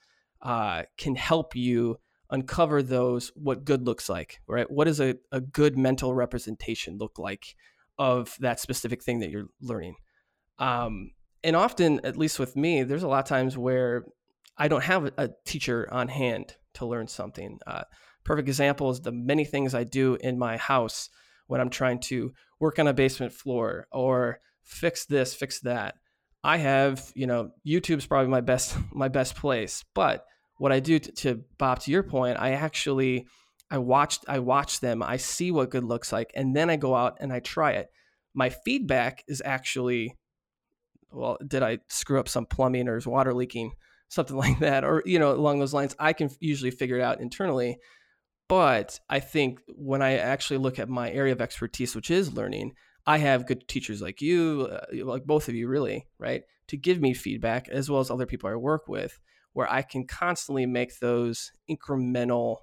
uh, 0.43 0.85
can 0.97 1.17
help 1.17 1.55
you 1.55 1.99
uncover 2.31 2.83
those 2.83 3.33
what 3.35 3.65
good 3.65 3.85
looks 3.85 4.09
like 4.09 4.41
right 4.47 4.71
what 4.71 4.85
does 4.85 5.01
a, 5.01 5.17
a 5.33 5.41
good 5.41 5.77
mental 5.77 6.15
representation 6.15 6.97
look 6.97 7.19
like 7.19 7.57
of 7.99 8.37
that 8.39 8.61
specific 8.61 9.03
thing 9.03 9.19
that 9.19 9.31
you're 9.31 9.49
learning 9.61 9.97
um, 10.59 11.11
and 11.43 11.57
often 11.57 12.01
at 12.05 12.17
least 12.17 12.39
with 12.39 12.55
me 12.55 12.85
there's 12.85 13.03
a 13.03 13.09
lot 13.09 13.19
of 13.19 13.25
times 13.25 13.59
where 13.59 14.05
i 14.57 14.69
don't 14.69 14.85
have 14.85 15.11
a 15.19 15.31
teacher 15.45 15.89
on 15.93 16.07
hand 16.07 16.55
to 16.73 16.87
learn 16.87 17.09
something 17.09 17.59
uh, 17.67 17.83
perfect 18.31 18.49
example 18.49 18.91
is 18.91 19.01
the 19.01 19.13
many 19.13 19.45
things 19.45 19.75
i 19.75 19.85
do 19.85 20.17
in 20.21 20.39
my 20.39 20.57
house 20.57 21.09
when 21.47 21.61
i'm 21.61 21.71
trying 21.71 21.99
to 21.99 22.33
work 22.61 22.79
on 22.79 22.87
a 22.87 22.95
basement 22.95 23.33
floor 23.33 23.87
or 23.91 24.41
fix 24.63 25.05
this 25.07 25.35
fix 25.35 25.61
that 25.61 25.95
I 26.43 26.57
have, 26.57 27.13
you 27.15 27.27
know, 27.27 27.51
YouTube's 27.67 28.07
probably 28.07 28.31
my 28.31 28.41
best 28.41 28.77
my 28.93 29.09
best 29.09 29.37
place. 29.37 29.85
But 29.95 30.25
what 30.57 30.73
I 30.73 30.81
do 30.81 30.99
to, 30.99 31.13
to 31.13 31.45
Bob, 31.59 31.81
to 31.81 31.91
your 31.91 32.03
point, 32.03 32.39
I 32.39 32.53
actually 32.53 33.27
I 33.71 33.79
watched 33.79 34.25
I 34.29 34.39
watch 34.39 34.81
them, 34.81 35.03
I 35.03 35.17
see 35.17 35.51
what 35.51 35.71
good 35.71 35.85
looks 35.85 36.13
like, 36.13 36.33
and 36.35 36.55
then 36.55 36.71
I 36.71 36.77
go 36.77 36.95
out 36.95 37.19
and 37.21 37.33
I 37.33 37.41
try 37.41 37.73
it. 37.73 37.91
My 38.35 38.49
feedback 38.49 39.25
is 39.27 39.43
actually, 39.45 40.17
well, 41.11 41.37
did 41.47 41.63
I 41.63 41.79
screw 41.89 42.21
up 42.21 42.29
some 42.29 42.47
plumbing 42.47 42.89
or 42.89 42.97
is 42.97 43.07
water 43.07 43.35
leaking, 43.35 43.73
something 44.09 44.37
like 44.45 44.59
that, 44.61 44.85
or 44.85 45.03
you 45.05 45.19
know, 45.19 45.33
along 45.33 45.59
those 45.61 45.75
lines. 45.75 45.95
I 45.99 46.13
can 46.13 46.31
usually 46.41 46.71
figure 46.71 46.97
it 46.97 47.03
out 47.03 47.21
internally. 47.21 47.79
But 48.51 48.99
I 49.09 49.21
think 49.21 49.61
when 49.69 50.03
I 50.03 50.17
actually 50.17 50.57
look 50.57 50.81
at 50.81 50.89
my 50.89 51.09
area 51.09 51.33
of 51.33 51.41
expertise, 51.41 51.95
which 51.95 52.11
is 52.11 52.33
learning, 52.35 52.73
I 53.07 53.19
have 53.19 53.47
good 53.47 53.69
teachers 53.69 54.03
like 54.03 54.21
you, 54.21 54.69
uh, 54.73 55.05
like 55.05 55.25
both 55.25 55.49
of 55.49 55.55
you, 55.55 55.69
really, 55.69 56.09
right, 56.19 56.43
to 56.67 56.77
give 56.77 57.01
me 57.01 57.15
feedback 57.15 57.69
as 57.69 57.89
well 57.89 58.01
as 58.01 58.11
other 58.11 58.27
people 58.27 58.51
I 58.51 58.57
work 58.57 58.89
with, 58.89 59.21
where 59.53 59.71
I 59.71 59.83
can 59.83 60.05
constantly 60.05 60.67
make 60.67 60.99
those 60.99 61.53
incremental 61.71 62.57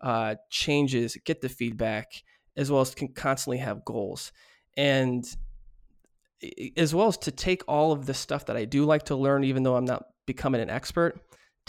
uh, 0.00 0.36
changes, 0.48 1.18
get 1.26 1.42
the 1.42 1.50
feedback, 1.50 2.06
as 2.56 2.70
well 2.70 2.80
as 2.80 2.94
can 2.94 3.08
constantly 3.08 3.58
have 3.58 3.84
goals. 3.84 4.32
And 4.74 5.22
as 6.78 6.94
well 6.94 7.08
as 7.08 7.18
to 7.18 7.30
take 7.30 7.62
all 7.68 7.92
of 7.92 8.06
the 8.06 8.14
stuff 8.14 8.46
that 8.46 8.56
I 8.56 8.64
do 8.64 8.86
like 8.86 9.02
to 9.04 9.16
learn, 9.16 9.44
even 9.44 9.64
though 9.64 9.76
I'm 9.76 9.84
not 9.84 10.04
becoming 10.24 10.62
an 10.62 10.70
expert, 10.70 11.20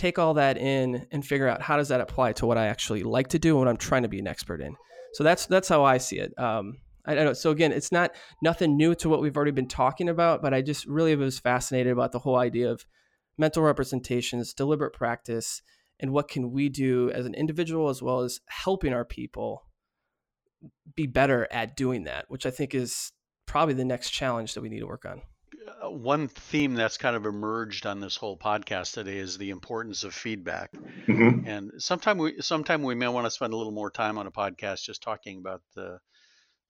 take 0.01 0.17
all 0.17 0.33
that 0.33 0.57
in 0.57 1.05
and 1.11 1.23
figure 1.23 1.47
out 1.47 1.61
how 1.61 1.77
does 1.77 1.89
that 1.89 2.01
apply 2.01 2.33
to 2.33 2.47
what 2.47 2.57
I 2.57 2.67
actually 2.67 3.03
like 3.03 3.27
to 3.29 3.39
do 3.39 3.51
and 3.51 3.59
what 3.59 3.67
I'm 3.67 3.77
trying 3.77 4.01
to 4.01 4.09
be 4.09 4.17
an 4.17 4.27
expert 4.27 4.59
in. 4.59 4.75
So 5.13 5.23
that's 5.23 5.45
that's 5.45 5.67
how 5.69 5.83
I 5.83 5.99
see 5.99 6.17
it. 6.17 6.33
Um, 6.39 6.77
I 7.05 7.13
don't 7.13 7.25
know. 7.25 7.33
So 7.33 7.51
again, 7.51 7.71
it's 7.71 7.91
not 7.91 8.15
nothing 8.41 8.77
new 8.77 8.95
to 8.95 9.09
what 9.09 9.21
we've 9.21 9.35
already 9.35 9.51
been 9.51 9.67
talking 9.67 10.09
about, 10.09 10.41
but 10.41 10.53
I 10.53 10.61
just 10.61 10.87
really 10.87 11.15
was 11.15 11.39
fascinated 11.39 11.91
about 11.91 12.11
the 12.13 12.19
whole 12.19 12.37
idea 12.37 12.71
of 12.71 12.85
mental 13.37 13.61
representations, 13.61 14.53
deliberate 14.53 14.93
practice, 14.93 15.61
and 15.99 16.11
what 16.11 16.27
can 16.27 16.51
we 16.51 16.67
do 16.67 17.11
as 17.11 17.25
an 17.27 17.35
individual 17.35 17.89
as 17.89 18.01
well 18.01 18.21
as 18.21 18.39
helping 18.47 18.93
our 18.93 19.05
people 19.05 19.67
be 20.95 21.05
better 21.05 21.47
at 21.51 21.75
doing 21.75 22.05
that, 22.05 22.25
which 22.27 22.45
I 22.45 22.51
think 22.51 22.73
is 22.73 23.11
probably 23.45 23.75
the 23.75 23.85
next 23.85 24.09
challenge 24.09 24.53
that 24.55 24.61
we 24.61 24.69
need 24.69 24.79
to 24.79 24.87
work 24.87 25.05
on. 25.05 25.21
Uh, 25.83 25.89
one 25.89 26.27
theme 26.27 26.73
that's 26.73 26.97
kind 26.97 27.15
of 27.15 27.25
emerged 27.25 27.85
on 27.85 27.99
this 27.99 28.15
whole 28.15 28.37
podcast 28.37 28.93
today 28.93 29.17
is 29.17 29.37
the 29.37 29.49
importance 29.51 30.03
of 30.03 30.13
feedback. 30.13 30.71
Mm-hmm. 31.07 31.47
And 31.47 31.71
sometime 31.77 32.17
we 32.17 32.41
sometime 32.41 32.83
we 32.83 32.95
may 32.95 33.07
want 33.07 33.25
to 33.25 33.31
spend 33.31 33.53
a 33.53 33.57
little 33.57 33.71
more 33.71 33.91
time 33.91 34.17
on 34.17 34.27
a 34.27 34.31
podcast 34.31 34.83
just 34.83 35.03
talking 35.03 35.37
about 35.39 35.61
the 35.75 35.99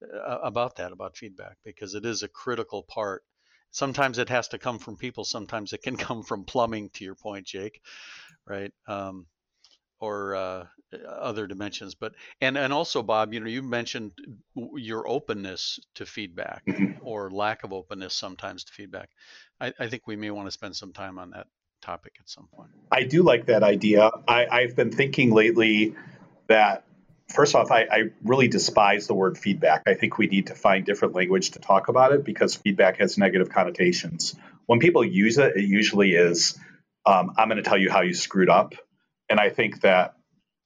uh, 0.03 0.39
about 0.43 0.75
that, 0.77 0.91
about 0.91 1.17
feedback, 1.17 1.57
because 1.63 1.95
it 1.95 2.05
is 2.05 2.23
a 2.23 2.27
critical 2.27 2.83
part. 2.83 3.23
Sometimes 3.71 4.17
it 4.17 4.29
has 4.29 4.49
to 4.49 4.59
come 4.59 4.79
from 4.79 4.97
people. 4.97 5.23
Sometimes 5.23 5.73
it 5.73 5.81
can 5.81 5.95
come 6.07 6.23
from 6.23 6.43
plumbing. 6.43 6.89
To 6.95 7.03
your 7.05 7.15
point, 7.15 7.47
Jake, 7.47 7.81
right? 8.45 8.71
Um, 8.87 9.27
or 10.01 10.35
uh, 10.35 10.65
other 11.07 11.47
dimensions. 11.47 11.95
But 11.95 12.13
and 12.41 12.57
and 12.57 12.73
also, 12.73 13.01
Bob, 13.01 13.33
you 13.33 13.39
know, 13.39 13.47
you 13.47 13.61
mentioned 13.61 14.11
your 14.55 15.07
openness 15.07 15.79
to 15.95 16.05
feedback 16.05 16.65
mm-hmm. 16.65 16.99
or 17.01 17.29
lack 17.29 17.63
of 17.63 17.71
openness 17.71 18.13
sometimes 18.13 18.65
to 18.65 18.73
feedback. 18.73 19.09
I, 19.59 19.73
I 19.79 19.87
think 19.87 20.07
we 20.07 20.17
may 20.17 20.31
want 20.31 20.47
to 20.47 20.51
spend 20.51 20.75
some 20.75 20.91
time 20.91 21.17
on 21.17 21.31
that 21.31 21.47
topic 21.81 22.15
at 22.19 22.29
some 22.29 22.47
point. 22.53 22.69
I 22.91 23.03
do 23.03 23.23
like 23.23 23.45
that 23.45 23.63
idea. 23.63 24.11
I, 24.27 24.45
I've 24.45 24.75
been 24.75 24.91
thinking 24.91 25.31
lately 25.33 25.95
that 26.47 26.83
first 27.33 27.55
off, 27.55 27.71
I, 27.71 27.81
I, 27.91 28.03
really 28.23 28.47
despise 28.47 29.07
the 29.07 29.13
word 29.13 29.37
feedback. 29.37 29.83
I 29.87 29.93
think 29.93 30.17
we 30.17 30.27
need 30.27 30.47
to 30.47 30.55
find 30.55 30.85
different 30.85 31.15
language 31.15 31.51
to 31.51 31.59
talk 31.59 31.87
about 31.87 32.11
it 32.11 32.25
because 32.25 32.55
feedback 32.55 32.97
has 32.99 33.17
negative 33.17 33.49
connotations. 33.49 34.35
When 34.65 34.79
people 34.79 35.03
use 35.03 35.37
it, 35.37 35.55
it 35.55 35.63
usually 35.63 36.11
is, 36.11 36.59
um, 37.05 37.33
I'm 37.37 37.47
going 37.47 37.61
to 37.61 37.67
tell 37.67 37.77
you 37.77 37.89
how 37.89 38.01
you 38.01 38.13
screwed 38.13 38.49
up. 38.49 38.75
And 39.31 39.39
I 39.39 39.49
think 39.49 39.79
that, 39.81 40.15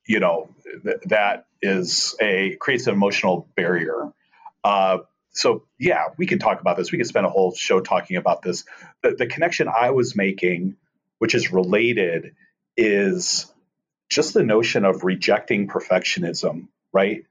you 0.08 0.20
know, 0.20 0.50
th- 0.84 0.98
that 1.06 1.46
is 1.62 2.16
a 2.20 2.58
creates 2.60 2.88
an 2.88 2.94
emotional 2.96 3.48
barrier. 3.56 4.12
Uh, 4.64 4.98
so 5.30 5.66
yeah, 5.78 6.06
we 6.18 6.26
can 6.26 6.40
talk 6.40 6.62
about 6.62 6.76
this. 6.76 6.92
We 6.92 6.98
could 6.98 7.06
spend 7.06 7.28
a 7.28 7.30
whole 7.30 7.54
show 7.54 7.80
talking 7.80 8.18
about 8.18 8.42
this. 8.42 8.66
The, 9.04 9.12
the 9.12 9.28
connection 9.28 9.68
I 9.68 9.92
was 9.92 10.16
making, 10.16 10.78
which 11.20 11.36
is 11.36 11.54
related, 11.54 12.34
is 12.76 13.54
just 14.10 14.34
the 14.34 14.44
notion 14.44 14.84
of 14.84 15.04
rejecting 15.04 15.68
perfectionism, 15.68 16.70
right? 16.92 17.24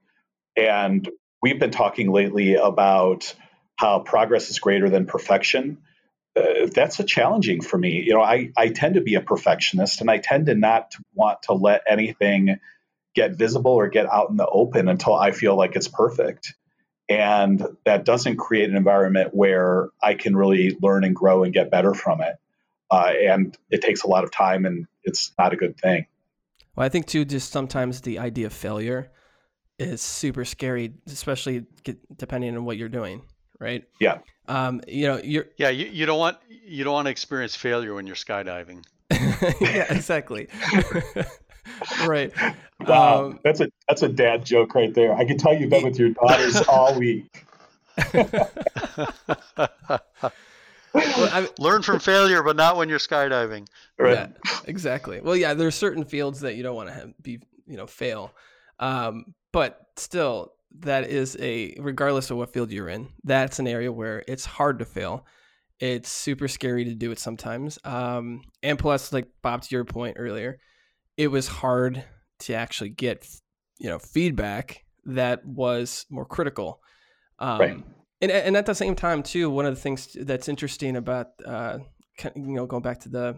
And 0.56 1.08
we've 1.42 1.58
been 1.58 1.72
talking 1.72 2.12
lately 2.12 2.54
about 2.54 3.34
how 3.74 3.98
progress 3.98 4.50
is 4.50 4.60
greater 4.60 4.88
than 4.88 5.06
perfection. 5.06 5.78
Uh, 6.36 6.66
that's 6.74 6.98
a 6.98 7.04
challenging 7.04 7.60
for 7.60 7.78
me. 7.78 8.02
You 8.02 8.14
know, 8.14 8.22
I, 8.22 8.50
I 8.56 8.68
tend 8.68 8.94
to 8.94 9.00
be 9.00 9.14
a 9.14 9.20
perfectionist 9.20 10.00
and 10.00 10.10
I 10.10 10.18
tend 10.18 10.46
to 10.46 10.54
not 10.54 10.94
want 11.14 11.42
to 11.42 11.54
let 11.54 11.82
anything 11.88 12.58
get 13.14 13.36
visible 13.36 13.70
or 13.70 13.88
get 13.88 14.06
out 14.06 14.30
in 14.30 14.36
the 14.36 14.46
open 14.46 14.88
until 14.88 15.14
I 15.14 15.30
feel 15.30 15.56
like 15.56 15.76
it's 15.76 15.88
perfect. 15.88 16.54
And 17.08 17.64
that 17.84 18.04
doesn't 18.04 18.36
create 18.36 18.68
an 18.68 18.76
environment 18.76 19.30
where 19.32 19.90
I 20.02 20.14
can 20.14 20.34
really 20.34 20.76
learn 20.82 21.04
and 21.04 21.14
grow 21.14 21.44
and 21.44 21.52
get 21.52 21.70
better 21.70 21.94
from 21.94 22.20
it. 22.20 22.36
Uh, 22.90 23.12
and 23.28 23.56
it 23.70 23.82
takes 23.82 24.02
a 24.02 24.08
lot 24.08 24.24
of 24.24 24.32
time 24.32 24.64
and 24.64 24.86
it's 25.04 25.32
not 25.38 25.52
a 25.52 25.56
good 25.56 25.78
thing. 25.78 26.06
Well, 26.74 26.84
I 26.84 26.88
think 26.88 27.06
too, 27.06 27.24
just 27.24 27.52
sometimes 27.52 28.00
the 28.00 28.18
idea 28.18 28.46
of 28.46 28.52
failure 28.52 29.12
is 29.78 30.02
super 30.02 30.44
scary, 30.44 30.94
especially 31.06 31.66
depending 32.16 32.56
on 32.56 32.64
what 32.64 32.76
you're 32.76 32.88
doing, 32.88 33.22
right? 33.58 33.84
Yeah. 34.00 34.18
Um, 34.46 34.80
you 34.86 35.06
know, 35.06 35.20
you're 35.22 35.46
yeah, 35.56 35.70
you, 35.70 35.86
you 35.86 36.06
don't 36.06 36.18
want 36.18 36.38
you 36.48 36.84
don't 36.84 36.92
want 36.92 37.06
to 37.06 37.10
experience 37.10 37.56
failure 37.56 37.94
when 37.94 38.06
you're 38.06 38.16
skydiving. 38.16 38.84
yeah, 39.60 39.92
exactly. 39.92 40.48
right. 42.06 42.32
Wow, 42.80 43.26
um, 43.26 43.40
that's 43.44 43.60
a 43.60 43.68
that's 43.88 44.02
a 44.02 44.08
dad 44.08 44.44
joke 44.44 44.74
right 44.74 44.92
there. 44.92 45.14
I 45.14 45.24
can 45.24 45.38
tell 45.38 45.54
you've 45.54 45.70
been 45.70 45.84
with 45.84 45.98
your 45.98 46.10
daughters 46.10 46.60
all 46.68 46.98
week. 46.98 47.46
well, 50.92 51.48
Learn 51.58 51.82
from 51.82 52.00
failure, 52.00 52.42
but 52.42 52.56
not 52.56 52.76
when 52.76 52.88
you're 52.88 52.98
skydiving. 52.98 53.68
Right. 53.96 54.12
Yeah, 54.12 54.26
exactly. 54.66 55.20
Well, 55.20 55.36
yeah, 55.36 55.54
there 55.54 55.68
are 55.68 55.70
certain 55.70 56.04
fields 56.04 56.40
that 56.40 56.56
you 56.56 56.62
don't 56.64 56.74
want 56.74 56.88
to 56.88 56.94
have, 56.94 57.22
be, 57.22 57.38
you 57.66 57.76
know, 57.76 57.86
fail. 57.86 58.34
Um, 58.80 59.34
but 59.52 59.86
still, 59.96 60.52
that 60.80 61.08
is 61.08 61.36
a 61.40 61.74
regardless 61.78 62.30
of 62.30 62.36
what 62.36 62.52
field 62.52 62.70
you're 62.70 62.88
in, 62.88 63.08
that's 63.24 63.58
an 63.58 63.66
area 63.66 63.92
where 63.92 64.24
it's 64.26 64.44
hard 64.44 64.78
to 64.80 64.84
fail. 64.84 65.26
It's 65.80 66.08
super 66.08 66.48
scary 66.48 66.84
to 66.84 66.94
do 66.94 67.10
it 67.10 67.18
sometimes. 67.18 67.78
Um, 67.84 68.42
and 68.62 68.78
plus, 68.78 69.12
like 69.12 69.28
Bob, 69.42 69.62
to 69.62 69.74
your 69.74 69.84
point 69.84 70.16
earlier, 70.18 70.58
it 71.16 71.28
was 71.28 71.48
hard 71.48 72.04
to 72.40 72.54
actually 72.54 72.90
get, 72.90 73.26
you 73.78 73.88
know, 73.88 73.98
feedback 73.98 74.84
that 75.06 75.44
was 75.44 76.06
more 76.10 76.24
critical. 76.24 76.80
Um, 77.38 77.60
right 77.60 77.84
and 78.24 78.30
and 78.30 78.56
at 78.56 78.66
the 78.66 78.74
same 78.74 78.94
time 78.94 79.22
too, 79.22 79.50
one 79.50 79.66
of 79.66 79.74
the 79.74 79.80
things 79.80 80.16
that's 80.20 80.48
interesting 80.48 80.96
about 80.96 81.28
uh, 81.44 81.78
you 82.34 82.54
know 82.54 82.66
going 82.66 82.82
back 82.82 83.00
to 83.00 83.08
the 83.08 83.36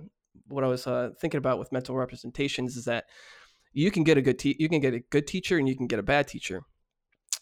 what 0.48 0.64
I 0.64 0.68
was 0.68 0.86
uh, 0.86 1.10
thinking 1.20 1.38
about 1.38 1.58
with 1.58 1.72
mental 1.72 1.96
representations 1.96 2.76
is 2.76 2.84
that 2.84 3.06
you 3.72 3.90
can 3.90 4.04
get 4.04 4.16
a 4.16 4.22
good 4.22 4.38
te- 4.38 4.56
you 4.58 4.68
can 4.68 4.80
get 4.80 4.94
a 4.94 5.00
good 5.00 5.26
teacher 5.26 5.58
and 5.58 5.68
you 5.68 5.76
can 5.76 5.86
get 5.86 5.98
a 5.98 6.04
bad 6.04 6.28
teacher. 6.28 6.62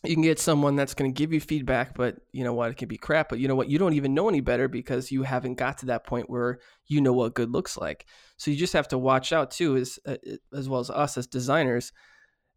You 0.05 0.15
can 0.15 0.23
get 0.23 0.39
someone 0.39 0.77
that's 0.77 0.95
going 0.95 1.13
to 1.13 1.19
give 1.19 1.33
you 1.33 1.41
feedback, 1.41 1.95
but 1.95 2.17
you 2.33 2.45
know 2.45 2.53
what, 2.53 2.71
it 2.71 2.77
can 2.77 2.89
be 2.89 2.97
crap. 2.97 3.29
But 3.29 3.39
you 3.39 3.49
know 3.49 3.55
what, 3.55 3.69
you 3.69 3.79
don't 3.79 3.95
even 3.95 4.15
know 4.15 4.29
any 4.29 4.41
better 4.41 4.69
because 4.69 5.11
you 5.11 5.23
haven't 5.23 5.55
got 5.55 5.79
to 5.79 5.87
that 5.87 6.05
point 6.05 6.29
where 6.29 6.59
you 6.87 7.01
know 7.01 7.13
what 7.13 7.35
good 7.35 7.51
looks 7.51 7.77
like. 7.77 8.07
So 8.37 8.51
you 8.51 8.57
just 8.57 8.75
have 8.75 8.89
to 8.89 8.99
watch 8.99 9.33
out 9.33 9.51
too, 9.51 9.77
as 9.77 9.99
uh, 10.07 10.17
as 10.53 10.69
well 10.69 10.81
as 10.81 10.91
us 10.91 11.17
as 11.17 11.27
designers 11.27 11.93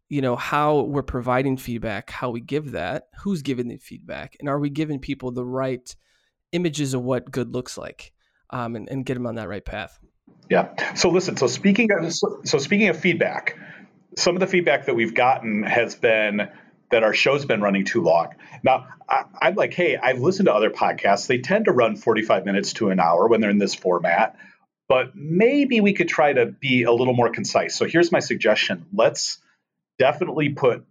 you 0.08 0.22
know 0.22 0.36
how 0.36 0.80
we're 0.80 1.02
providing 1.02 1.56
feedback 1.56 2.10
how 2.10 2.30
we 2.30 2.40
give 2.40 2.72
that 2.72 3.08
who's 3.20 3.42
giving 3.42 3.68
the 3.68 3.76
feedback 3.76 4.36
and 4.40 4.48
are 4.48 4.58
we 4.58 4.70
giving 4.70 4.98
people 4.98 5.30
the 5.30 5.44
right 5.44 5.94
images 6.52 6.94
of 6.94 7.02
what 7.02 7.30
good 7.30 7.52
looks 7.52 7.76
like 7.76 8.12
um, 8.50 8.76
and, 8.76 8.88
and 8.88 9.04
get 9.04 9.14
them 9.14 9.26
on 9.26 9.34
that 9.34 9.48
right 9.48 9.64
path 9.64 9.98
yeah 10.50 10.68
so 10.94 11.10
listen 11.10 11.36
so 11.36 11.46
speaking 11.46 11.88
of 11.92 12.12
so 12.44 12.58
speaking 12.58 12.88
of 12.88 12.98
feedback 12.98 13.56
some 14.16 14.34
of 14.34 14.40
the 14.40 14.46
feedback 14.46 14.86
that 14.86 14.94
we've 14.94 15.14
gotten 15.14 15.62
has 15.62 15.94
been 15.94 16.48
that 16.90 17.02
our 17.02 17.14
show's 17.14 17.44
been 17.44 17.60
running 17.60 17.84
too 17.84 18.02
long. 18.02 18.28
Now, 18.62 18.88
I, 19.08 19.48
am 19.48 19.54
like, 19.54 19.74
hey, 19.74 19.96
I've 19.96 20.20
listened 20.20 20.46
to 20.46 20.54
other 20.54 20.70
podcasts. 20.70 21.26
They 21.26 21.38
tend 21.38 21.66
to 21.66 21.72
run 21.72 21.96
45 21.96 22.44
minutes 22.44 22.72
to 22.74 22.90
an 22.90 23.00
hour 23.00 23.28
when 23.28 23.40
they're 23.40 23.50
in 23.50 23.58
this 23.58 23.74
format, 23.74 24.36
but 24.88 25.14
maybe 25.14 25.80
we 25.80 25.92
could 25.92 26.08
try 26.08 26.32
to 26.32 26.46
be 26.46 26.84
a 26.84 26.92
little 26.92 27.14
more 27.14 27.30
concise. 27.30 27.76
So 27.76 27.84
here's 27.84 28.10
my 28.10 28.20
suggestion 28.20 28.86
let's 28.92 29.38
definitely 29.98 30.50
put 30.50 30.84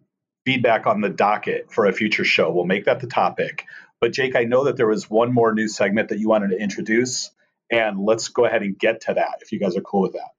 feedback 0.46 0.86
on 0.88 1.02
the 1.02 1.10
docket 1.10 1.72
for 1.72 1.86
a 1.88 1.94
future 1.94 2.24
show. 2.24 2.52
We'll 2.52 2.66
make 2.66 2.86
that 2.86 3.00
the 3.00 3.08
topic. 3.08 3.66
But 4.00 4.14
Jake, 4.14 4.36
I 4.36 4.44
know 4.44 4.66
that 4.66 4.78
there 4.78 4.88
was 4.88 5.10
one 5.10 5.34
more 5.34 5.54
new 5.54 5.68
segment 5.68 6.10
that 6.10 6.20
you 6.20 6.30
wanted 6.30 6.52
to 6.52 6.58
introduce, 6.58 7.32
and 7.72 8.00
let's 8.00 8.28
go 8.28 8.46
ahead 8.46 8.62
and 8.62 8.78
get 8.78 9.02
to 9.02 9.16
that 9.16 9.40
if 9.42 9.52
you 9.52 9.60
guys 9.60 9.76
are 9.76 9.82
cool 9.82 10.02
with 10.02 10.14
that. 10.14 10.30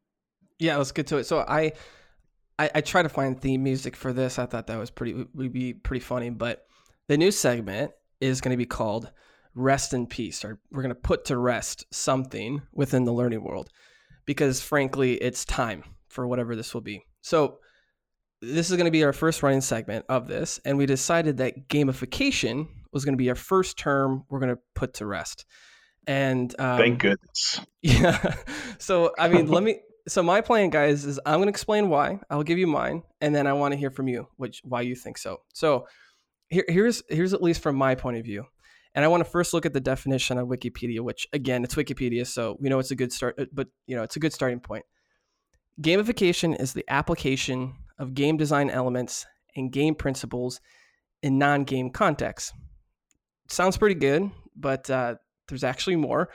Yeah, 0.58 0.76
let's 0.76 0.92
get 0.92 1.08
to 1.08 1.18
it. 1.18 1.24
So 1.24 1.40
I, 1.40 1.72
I, 2.58 2.70
I 2.76 2.80
try 2.80 3.02
to 3.02 3.08
find 3.08 3.40
theme 3.40 3.62
music 3.62 3.96
for 3.96 4.12
this. 4.12 4.38
I 4.38 4.46
thought 4.46 4.66
that 4.66 4.78
was 4.78 4.90
pretty 4.90 5.26
would 5.34 5.52
be 5.52 5.74
pretty 5.74 6.00
funny. 6.00 6.30
But 6.30 6.66
the 7.06 7.16
new 7.16 7.30
segment 7.30 7.92
is 8.20 8.40
going 8.40 8.52
to 8.52 8.58
be 8.58 8.66
called 8.66 9.10
"Rest 9.54 9.94
in 9.94 10.06
Peace," 10.06 10.44
or 10.44 10.58
we're 10.70 10.82
going 10.82 10.94
to 10.94 11.00
put 11.00 11.26
to 11.26 11.36
rest 11.36 11.86
something 11.92 12.62
within 12.72 13.04
the 13.04 13.12
learning 13.12 13.42
world, 13.42 13.70
because 14.26 14.60
frankly, 14.60 15.14
it's 15.14 15.44
time 15.44 15.84
for 16.08 16.26
whatever 16.26 16.56
this 16.56 16.74
will 16.74 16.80
be. 16.80 17.04
So 17.20 17.58
this 18.40 18.70
is 18.70 18.76
going 18.76 18.86
to 18.86 18.92
be 18.92 19.04
our 19.04 19.12
first 19.12 19.42
running 19.42 19.60
segment 19.60 20.04
of 20.08 20.26
this, 20.28 20.60
and 20.64 20.78
we 20.78 20.86
decided 20.86 21.38
that 21.38 21.68
gamification 21.68 22.68
was 22.92 23.04
going 23.04 23.14
to 23.14 23.22
be 23.22 23.28
our 23.28 23.34
first 23.34 23.78
term 23.78 24.24
we're 24.28 24.40
going 24.40 24.54
to 24.54 24.60
put 24.74 24.94
to 24.94 25.06
rest. 25.06 25.44
And 26.06 26.54
um, 26.58 26.78
thank 26.78 26.98
goodness. 27.00 27.60
Yeah. 27.82 28.34
So 28.78 29.12
I 29.18 29.28
mean, 29.28 29.46
let 29.46 29.62
me. 29.62 29.80
So 30.08 30.22
my 30.22 30.40
plan, 30.40 30.70
guys, 30.70 31.04
is 31.04 31.20
I'm 31.26 31.36
going 31.36 31.46
to 31.46 31.50
explain 31.50 31.90
why. 31.90 32.18
I'll 32.30 32.42
give 32.42 32.58
you 32.58 32.66
mine, 32.66 33.02
and 33.20 33.34
then 33.34 33.46
I 33.46 33.52
want 33.52 33.72
to 33.72 33.78
hear 33.78 33.90
from 33.90 34.08
you, 34.08 34.26
which 34.36 34.62
why 34.64 34.80
you 34.80 34.94
think 34.94 35.18
so. 35.18 35.42
So 35.52 35.86
here, 36.48 36.64
here's 36.66 37.02
here's 37.08 37.34
at 37.34 37.42
least 37.42 37.62
from 37.62 37.76
my 37.76 37.94
point 37.94 38.16
of 38.16 38.24
view. 38.24 38.46
And 38.94 39.04
I 39.04 39.08
want 39.08 39.22
to 39.22 39.30
first 39.30 39.52
look 39.52 39.66
at 39.66 39.74
the 39.74 39.80
definition 39.80 40.38
on 40.38 40.48
Wikipedia, 40.48 41.00
which 41.00 41.26
again, 41.32 41.62
it's 41.62 41.74
Wikipedia, 41.74 42.26
so 42.26 42.56
we 42.58 42.68
know 42.68 42.78
it's 42.78 42.90
a 42.90 42.96
good 42.96 43.12
start, 43.12 43.38
but 43.52 43.68
you 43.86 43.94
know, 43.94 44.02
it's 44.02 44.16
a 44.16 44.20
good 44.20 44.32
starting 44.32 44.60
point. 44.60 44.84
Gamification 45.80 46.58
is 46.58 46.72
the 46.72 46.84
application 46.88 47.74
of 47.98 48.14
game 48.14 48.36
design 48.36 48.70
elements 48.70 49.26
and 49.56 49.70
game 49.70 49.94
principles 49.94 50.60
in 51.22 51.38
non 51.38 51.64
game 51.64 51.90
contexts. 51.90 52.52
Sounds 53.48 53.76
pretty 53.76 53.94
good, 53.94 54.30
but 54.56 54.88
uh, 54.88 55.16
there's 55.48 55.64
actually 55.64 55.96
more. 55.96 56.30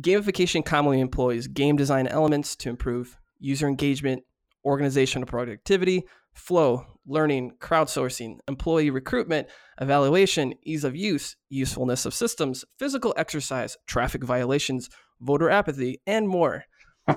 Gamification 0.00 0.64
commonly 0.64 1.00
employs 1.00 1.46
game 1.46 1.76
design 1.76 2.06
elements 2.06 2.56
to 2.56 2.68
improve 2.68 3.16
user 3.38 3.66
engagement, 3.66 4.22
organizational 4.64 5.26
productivity, 5.26 6.04
flow, 6.34 6.84
learning, 7.06 7.52
crowdsourcing, 7.58 8.38
employee 8.48 8.90
recruitment, 8.90 9.48
evaluation, 9.80 10.54
ease 10.62 10.84
of 10.84 10.94
use, 10.94 11.36
usefulness 11.48 12.06
of 12.06 12.14
systems, 12.14 12.64
physical 12.78 13.14
exercise, 13.16 13.76
traffic 13.86 14.22
violations, 14.22 14.88
voter 15.20 15.50
apathy, 15.50 16.00
and 16.06 16.28
more. 16.28 16.64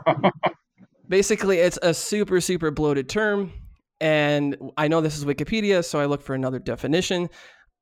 Basically, 1.08 1.60
it's 1.60 1.78
a 1.84 1.94
super, 1.94 2.40
super 2.42 2.72
bloated 2.72 3.10
term 3.10 3.52
and 4.04 4.58
I 4.78 4.90
know 4.90 5.00
this 5.00 5.18
is 5.18 5.24
Wikipedia, 5.24 5.84
so 5.84 5.98
I 5.98 6.06
look 6.06 6.22
for 6.22 6.36
another 6.36 6.60
definition. 6.60 7.30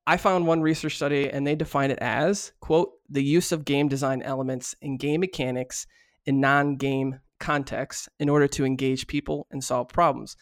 I 0.07 0.17
found 0.17 0.47
one 0.47 0.61
research 0.61 0.95
study 0.95 1.29
and 1.29 1.45
they 1.45 1.55
define 1.55 1.91
it 1.91 1.99
as, 1.99 2.51
quote, 2.59 2.91
the 3.09 3.23
use 3.23 3.51
of 3.51 3.65
game 3.65 3.87
design 3.87 4.21
elements 4.21 4.75
in 4.81 4.97
game 4.97 5.21
mechanics 5.21 5.85
in 6.25 6.39
non 6.39 6.75
game 6.75 7.19
contexts 7.39 8.09
in 8.19 8.29
order 8.29 8.47
to 8.47 8.65
engage 8.65 9.07
people 9.07 9.47
and 9.51 9.63
solve 9.63 9.89
problems. 9.89 10.35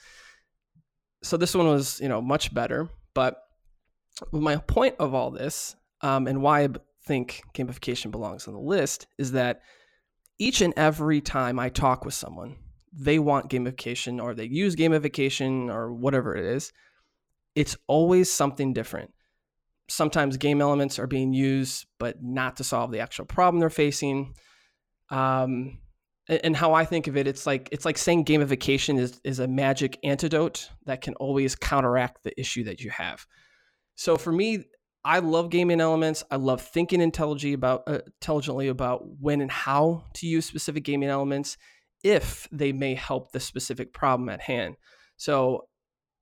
So 1.23 1.37
this 1.37 1.55
one 1.55 1.67
was, 1.67 1.99
you 1.99 2.07
know, 2.07 2.21
much 2.21 2.53
better. 2.53 2.89
But 3.13 3.37
my 4.31 4.57
point 4.57 4.95
of 4.99 5.13
all 5.13 5.31
this 5.31 5.75
um, 6.01 6.27
and 6.27 6.41
why 6.41 6.63
I 6.63 6.69
think 7.05 7.41
gamification 7.53 8.11
belongs 8.11 8.47
on 8.47 8.53
the 8.53 8.59
list 8.59 9.07
is 9.17 9.33
that 9.33 9.61
each 10.37 10.61
and 10.61 10.73
every 10.77 11.19
time 11.19 11.59
I 11.59 11.69
talk 11.69 12.05
with 12.05 12.13
someone, 12.13 12.55
they 12.93 13.19
want 13.19 13.49
gamification 13.49 14.21
or 14.21 14.33
they 14.33 14.45
use 14.45 14.75
gamification 14.75 15.69
or 15.69 15.93
whatever 15.93 16.35
it 16.35 16.45
is, 16.45 16.71
it's 17.55 17.75
always 17.87 18.31
something 18.31 18.73
different. 18.73 19.11
Sometimes 19.89 20.37
game 20.37 20.61
elements 20.61 20.99
are 20.99 21.07
being 21.07 21.33
used, 21.33 21.85
but 21.97 22.21
not 22.21 22.57
to 22.57 22.63
solve 22.63 22.91
the 22.91 22.99
actual 22.99 23.25
problem 23.25 23.59
they're 23.59 23.69
facing. 23.69 24.35
Um, 25.09 25.79
and 26.29 26.55
how 26.55 26.73
I 26.73 26.85
think 26.85 27.07
of 27.07 27.17
it, 27.17 27.27
it's 27.27 27.47
like 27.47 27.69
it's 27.71 27.85
like 27.85 27.97
saying 27.97 28.25
gamification 28.25 28.99
is 28.99 29.19
is 29.23 29.39
a 29.39 29.47
magic 29.47 29.97
antidote 30.03 30.69
that 30.85 31.01
can 31.01 31.15
always 31.15 31.55
counteract 31.55 32.23
the 32.23 32.39
issue 32.39 32.63
that 32.65 32.81
you 32.81 32.91
have. 32.91 33.25
So 33.95 34.15
for 34.15 34.31
me, 34.31 34.65
I 35.03 35.19
love 35.19 35.49
gaming 35.49 35.81
elements. 35.81 36.23
I 36.29 36.35
love 36.35 36.61
thinking 36.61 37.01
intelligently 37.01 37.53
about 37.53 37.83
uh, 37.87 37.99
intelligently 38.05 38.67
about 38.67 39.01
when 39.19 39.41
and 39.41 39.51
how 39.51 40.03
to 40.15 40.27
use 40.27 40.45
specific 40.45 40.83
gaming 40.83 41.09
elements 41.09 41.57
if 42.03 42.47
they 42.51 42.71
may 42.71 42.95
help 42.95 43.31
the 43.31 43.39
specific 43.39 43.91
problem 43.93 44.29
at 44.29 44.41
hand. 44.41 44.75
So 45.17 45.67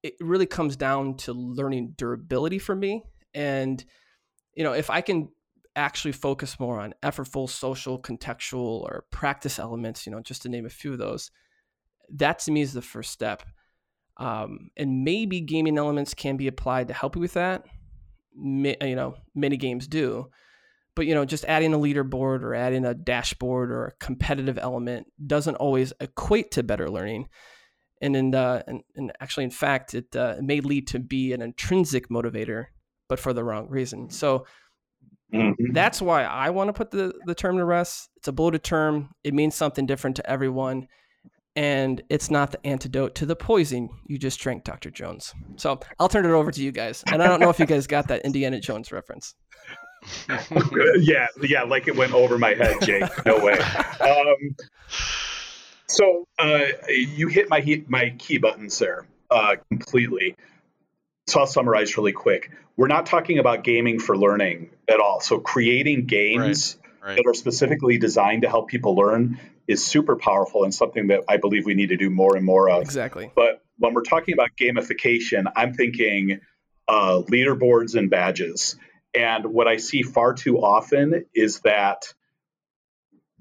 it 0.04 0.14
really 0.20 0.46
comes 0.46 0.76
down 0.76 1.18
to 1.18 1.34
learning 1.34 1.96
durability 1.98 2.60
for 2.60 2.76
me. 2.76 3.04
And, 3.38 3.84
you 4.56 4.64
know, 4.64 4.74
if 4.74 4.90
I 4.90 5.02
can 5.02 5.30
actually 5.76 6.14
focus 6.14 6.60
more 6.60 6.80
on 6.80 6.96
effortful, 7.04 7.48
social, 7.48 8.02
contextual, 8.02 8.82
or 8.82 9.06
practice 9.12 9.60
elements, 9.60 10.08
you 10.08 10.12
know, 10.12 10.22
just 10.22 10.42
to 10.42 10.50
name 10.50 10.66
a 10.66 10.70
few 10.70 10.92
of 10.92 10.98
those, 10.98 11.30
that 12.16 12.40
to 12.40 12.52
me 12.52 12.62
is 12.62 12.74
the 12.74 12.82
first 12.82 13.12
step. 13.12 13.44
Um, 14.18 14.72
and 14.76 15.04
maybe 15.04 15.40
gaming 15.42 15.78
elements 15.78 16.16
can 16.16 16.36
be 16.36 16.48
applied 16.48 16.88
to 16.88 16.96
help 16.96 17.16
you 17.16 17.22
with 17.22 17.34
that. 17.34 17.66
you 18.36 18.96
know 18.96 19.16
many 19.34 19.58
games 19.58 19.88
do 19.88 20.30
but 20.98 21.06
you 21.06 21.16
know 21.16 21.26
just 21.26 21.46
adding 21.46 21.74
a 21.74 21.78
leaderboard 21.78 22.42
or 22.42 22.54
adding 22.54 22.86
a 22.86 22.94
dashboard 22.94 23.72
or 23.72 23.86
a 23.86 23.92
competitive 24.04 24.58
element 24.58 25.08
doesn't 25.26 25.56
always 25.56 25.94
equate 26.00 26.52
to 26.52 26.64
better 26.64 26.90
learning 26.90 27.30
and 28.02 28.16
in 28.16 28.32
the, 28.32 28.64
and, 28.68 28.82
and 28.96 29.12
actually 29.20 29.44
in 29.44 29.52
fact 29.52 29.94
it, 29.94 30.16
uh, 30.16 30.36
may 30.42 30.60
lead 30.60 30.88
to 30.88 31.00
be 31.00 31.34
an 31.34 31.42
intrinsic 31.42 32.10
motivator 32.10 32.66
but 33.08 33.20
for 33.20 33.34
the 33.34 33.44
wrong 33.44 33.68
reason 33.70 34.10
so 34.10 34.46
mm-hmm. 35.34 35.74
that's 35.74 36.02
why 36.02 36.24
i 36.24 36.50
want 36.50 36.68
to 36.68 36.74
put 36.74 36.92
the, 36.92 37.14
the 37.26 37.36
term 37.36 37.58
to 37.58 37.66
rest 37.66 38.10
it's 38.18 38.28
a 38.28 38.32
bloated 38.32 38.64
term 38.64 39.10
it 39.24 39.34
means 39.34 39.56
something 39.56 39.86
different 39.86 40.16
to 40.16 40.30
everyone 40.30 40.88
and 41.56 42.04
it's 42.10 42.30
not 42.30 42.52
the 42.52 42.68
antidote 42.68 43.16
to 43.16 43.26
the 43.26 43.36
poison 43.36 43.90
you 44.06 44.18
just 44.18 44.40
drank 44.40 44.64
dr 44.64 44.90
jones 44.92 45.34
so 45.56 45.80
i'll 46.00 46.10
turn 46.10 46.26
it 46.26 46.32
over 46.32 46.52
to 46.52 46.62
you 46.62 46.72
guys 46.72 47.04
and 47.12 47.22
i 47.22 47.28
don't 47.28 47.40
know 47.40 47.50
if 47.50 47.60
you 47.60 47.66
guys 47.66 47.88
got 47.88 48.08
that 48.08 48.22
indiana 48.24 48.60
jones 48.60 48.92
reference 48.92 49.36
yeah, 51.00 51.28
yeah, 51.42 51.64
like 51.64 51.88
it 51.88 51.96
went 51.96 52.14
over 52.14 52.38
my 52.38 52.54
head, 52.54 52.78
Jake. 52.82 53.04
No 53.26 53.40
way. 53.40 53.58
Um, 54.00 54.56
so 55.88 56.28
uh, 56.40 56.66
you 56.90 57.28
hit 57.28 57.50
my 57.50 57.84
my 57.88 58.14
key 58.18 58.38
buttons 58.38 58.78
there 58.80 59.08
uh, 59.32 59.56
completely. 59.70 60.36
So 61.28 61.42
I'll 61.42 61.48
summarize 61.48 61.98
really 61.98 62.14
quick. 62.14 62.52
We're 62.78 62.88
not 62.88 63.06
talking 63.06 63.38
about 63.38 63.64
gaming 63.64 64.00
for 64.00 64.18
learning 64.18 64.70
at 64.88 65.00
all. 65.00 65.20
So 65.20 65.40
creating 65.40 66.06
games 66.06 66.78
right, 67.02 67.10
right. 67.10 67.16
that 67.18 67.30
are 67.30 67.34
specifically 67.34 67.98
designed 67.98 68.44
to 68.44 68.50
help 68.50 68.70
people 68.70 68.96
learn 68.96 69.40
is 69.68 69.86
super 69.86 70.16
powerful 70.16 70.64
and 70.64 70.74
something 70.74 71.08
that 71.08 71.26
I 71.28 71.38
believe 71.38 71.66
we 71.66 71.74
need 71.74 71.90
to 71.90 71.98
do 71.98 72.10
more 72.10 72.38
and 72.38 72.46
more 72.46 72.70
of. 72.70 72.82
Exactly. 72.82 73.30
But 73.36 73.62
when 73.78 73.94
we're 73.94 74.04
talking 74.04 74.34
about 74.34 74.52
gamification, 74.56 75.52
I'm 75.56 75.74
thinking 75.74 76.40
uh, 76.88 77.24
leaderboards 77.28 77.96
and 77.96 78.10
badges. 78.10 78.78
And 79.14 79.48
what 79.48 79.68
I 79.68 79.78
see 79.78 80.04
far 80.04 80.34
too 80.34 80.60
often 80.60 81.26
is 81.34 81.60
that 81.62 82.14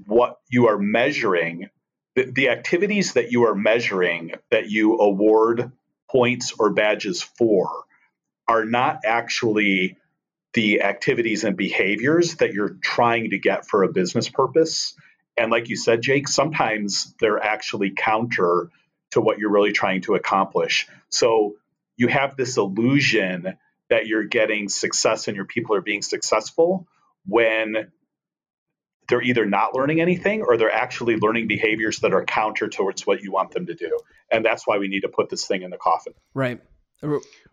what 0.07 0.39
you 0.51 0.67
are 0.67 0.79
measuring, 0.79 1.71
the, 2.17 2.25
the 2.25 2.49
activities 2.49 3.13
that 3.13 3.31
you 3.31 3.45
are 3.45 3.55
measuring 3.55 4.33
that 4.51 4.71
you 4.71 4.99
award 4.99 5.71
points 6.11 6.53
or 6.59 6.71
badges 6.71 7.23
for, 7.23 7.85
are 8.49 8.65
not 8.65 9.01
actually 9.05 9.97
the 10.55 10.83
activities 10.83 11.45
and 11.45 11.57
behaviors 11.57 12.37
that 12.37 12.53
you're 12.53 12.77
trying 12.83 13.31
to 13.31 13.39
get 13.39 13.67
for 13.67 13.83
a 13.83 13.93
business 13.93 14.29
purpose. 14.29 14.95
And 15.37 15.51
like 15.51 15.69
you 15.69 15.77
said, 15.77 16.01
Jake, 16.01 16.29
sometimes 16.29 17.15
they're 17.21 17.43
actually 17.43 17.93
counter 17.95 18.71
to 19.11 19.21
what 19.21 19.39
you're 19.39 19.53
really 19.53 19.73
trying 19.73 20.01
to 20.03 20.15
accomplish. 20.15 20.89
So 21.11 21.57
you 21.97 22.09
have 22.09 22.37
this 22.37 22.57
illusion 22.57 23.59
that 23.91 24.07
you're 24.07 24.25
getting 24.25 24.69
success 24.69 25.29
and 25.29 25.37
your 25.37 25.45
people 25.45 25.77
are 25.77 25.83
being 25.83 26.03
successful 26.03 26.87
when 27.27 27.93
they're 29.09 29.23
either 29.23 29.47
not 29.47 29.75
learning 29.75 30.01
anything 30.01 30.43
or 30.43 30.57
they're 30.57 30.73
actually 30.73 31.17
learning 31.17 31.47
behaviors 31.47 32.01
that 32.01 32.13
are 32.13 32.25
counter 32.25 32.69
towards 32.69 33.07
what 33.07 33.23
you 33.23 33.33
want 33.33 33.53
them 33.53 33.67
to 33.67 33.75
do. 33.75 33.99
And 34.31 34.45
that's 34.45 34.67
why 34.67 34.79
we 34.79 34.89
need 34.89 35.01
to 35.01 35.09
put 35.09 35.29
this 35.31 35.47
thing 35.47 35.63
in 35.63 35.71
the 35.71 35.77
coffin. 35.77 36.15
Right. 36.35 36.61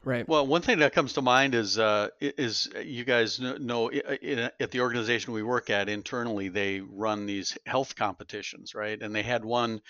Right. 0.05 0.27
Well, 0.27 0.47
one 0.47 0.61
thing 0.61 0.79
that 0.79 0.93
comes 0.93 1.13
to 1.13 1.21
mind 1.21 1.53
is 1.53 1.77
uh, 1.77 2.09
is 2.19 2.69
you 2.81 3.03
guys 3.03 3.39
know 3.39 3.89
in, 3.89 4.49
at 4.59 4.71
the 4.71 4.79
organization 4.81 5.33
we 5.33 5.43
work 5.43 5.69
at 5.69 5.89
internally 5.89 6.49
they 6.49 6.79
run 6.79 7.25
these 7.25 7.57
health 7.65 7.95
competitions, 7.95 8.73
right? 8.73 8.99
And 9.01 9.13
they 9.13 9.21
had 9.21 9.43
one 9.45 9.81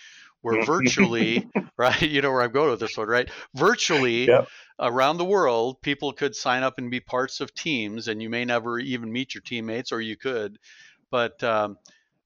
where 0.42 0.64
virtually, 0.66 1.48
right? 1.78 2.02
You 2.02 2.22
know 2.22 2.32
where 2.32 2.42
I'm 2.42 2.52
going 2.52 2.72
with 2.72 2.80
this 2.80 2.98
one, 2.98 3.08
right? 3.08 3.30
Virtually, 3.56 4.26
yep 4.28 4.48
around 4.80 5.18
the 5.18 5.26
world, 5.26 5.82
people 5.82 6.14
could 6.14 6.36
sign 6.36 6.64
up 6.64 6.78
and 6.78 6.92
be 6.92 7.00
parts 7.00 7.42
of 7.42 7.54
teams, 7.54 8.08
and 8.08 8.22
you 8.22 8.30
may 8.30 8.46
never 8.46 8.80
even 8.80 9.12
meet 9.12 9.34
your 9.34 9.42
teammates, 9.42 9.92
or 9.92 10.02
you 10.02 10.18
could. 10.18 10.58
But 11.14 11.44
um, 11.44 11.78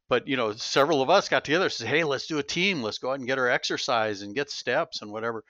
but 0.08 0.30
you 0.30 0.38
know, 0.38 0.54
several 0.54 1.02
of 1.02 1.10
us 1.10 1.28
got 1.28 1.44
together 1.44 1.66
and 1.66 1.74
said, 1.74 1.90
"Hey, 1.90 2.06
let's 2.06 2.26
do 2.26 2.38
a 2.38 2.44
team. 2.44 2.82
Let's 2.82 3.00
go 3.00 3.10
out 3.12 3.20
and 3.20 3.28
get 3.28 3.38
our 3.38 3.50
exercise 3.50 4.22
and 4.22 4.34
get 4.34 4.50
steps 4.50 5.02
and 5.02 5.12
whatever." 5.12 5.44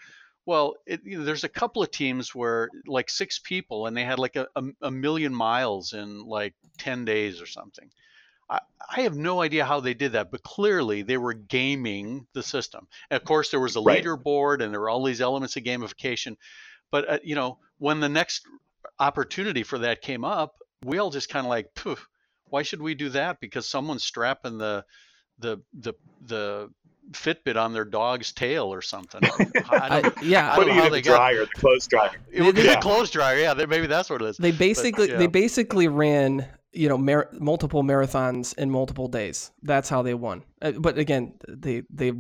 Well, 0.47 0.73
it, 0.87 1.01
you 1.03 1.19
know, 1.19 1.23
there's 1.23 1.43
a 1.43 1.49
couple 1.49 1.83
of 1.83 1.91
teams 1.91 2.33
where 2.33 2.67
like 2.87 3.11
six 3.11 3.37
people, 3.37 3.85
and 3.85 3.95
they 3.95 4.03
had 4.03 4.17
like 4.17 4.37
a, 4.37 4.47
a, 4.55 4.63
a 4.81 4.89
million 4.89 5.35
miles 5.35 5.93
in 5.93 6.25
like 6.25 6.55
ten 6.79 7.05
days 7.05 7.39
or 7.39 7.45
something. 7.45 7.91
I, 8.49 8.61
I 8.89 9.01
have 9.01 9.15
no 9.15 9.39
idea 9.39 9.65
how 9.65 9.81
they 9.81 9.93
did 9.93 10.13
that, 10.13 10.31
but 10.31 10.41
clearly 10.41 11.03
they 11.03 11.17
were 11.17 11.33
gaming 11.33 12.25
the 12.33 12.41
system. 12.41 12.87
And 13.11 13.21
of 13.21 13.23
course, 13.23 13.51
there 13.51 13.59
was 13.59 13.75
a 13.75 13.81
right. 13.81 14.03
leaderboard, 14.03 14.63
and 14.63 14.73
there 14.73 14.81
were 14.81 14.89
all 14.89 15.03
these 15.03 15.21
elements 15.21 15.55
of 15.57 15.63
gamification. 15.63 16.37
But 16.89 17.07
uh, 17.07 17.19
you 17.23 17.35
know, 17.35 17.59
when 17.77 17.99
the 17.99 18.09
next 18.09 18.47
opportunity 18.99 19.61
for 19.61 19.77
that 19.77 20.01
came 20.01 20.25
up, 20.25 20.55
we 20.83 20.97
all 20.97 21.11
just 21.11 21.29
kind 21.29 21.45
of 21.45 21.51
like, 21.51 21.75
Poof, 21.75 22.07
why 22.49 22.63
should 22.63 22.81
we 22.81 22.95
do 22.95 23.09
that? 23.09 23.39
Because 23.39 23.67
someone's 23.67 24.03
strapping 24.03 24.57
the 24.57 24.85
the 25.39 25.57
the 25.73 25.93
the 26.25 26.69
Fitbit 27.11 27.55
on 27.55 27.73
their 27.73 27.85
dog's 27.85 28.33
tail 28.33 28.73
or 28.73 28.81
something. 28.81 29.21
Yeah, 29.55 29.63
I 29.71 30.11
yeah, 30.21 30.55
putting 30.55 30.77
it 30.77 30.85
in 30.85 30.91
the 30.91 31.01
dryer, 31.01 31.45
got, 31.45 31.53
the 31.53 31.59
clothes 31.59 31.87
dryer. 31.87 32.11
It 32.31 32.41
would 32.41 32.55
be 32.55 32.61
yeah. 32.61 32.75
the 32.75 32.81
clothes 32.81 33.09
dryer. 33.11 33.37
Yeah, 33.37 33.53
maybe 33.53 33.87
that's 33.87 34.09
what 34.09 34.21
it 34.21 34.25
is. 34.25 34.37
They 34.37 34.51
basically 34.51 35.07
but, 35.07 35.13
yeah. 35.13 35.17
they 35.17 35.27
basically 35.27 35.87
ran 35.87 36.47
you 36.73 36.89
know 36.89 36.97
mar- 36.97 37.29
multiple 37.33 37.83
marathons 37.83 38.57
in 38.57 38.69
multiple 38.69 39.07
days. 39.07 39.51
That's 39.63 39.89
how 39.89 40.01
they 40.01 40.13
won. 40.13 40.43
Uh, 40.61 40.71
but 40.71 40.97
again, 40.97 41.33
they 41.47 41.83
they 41.89 42.13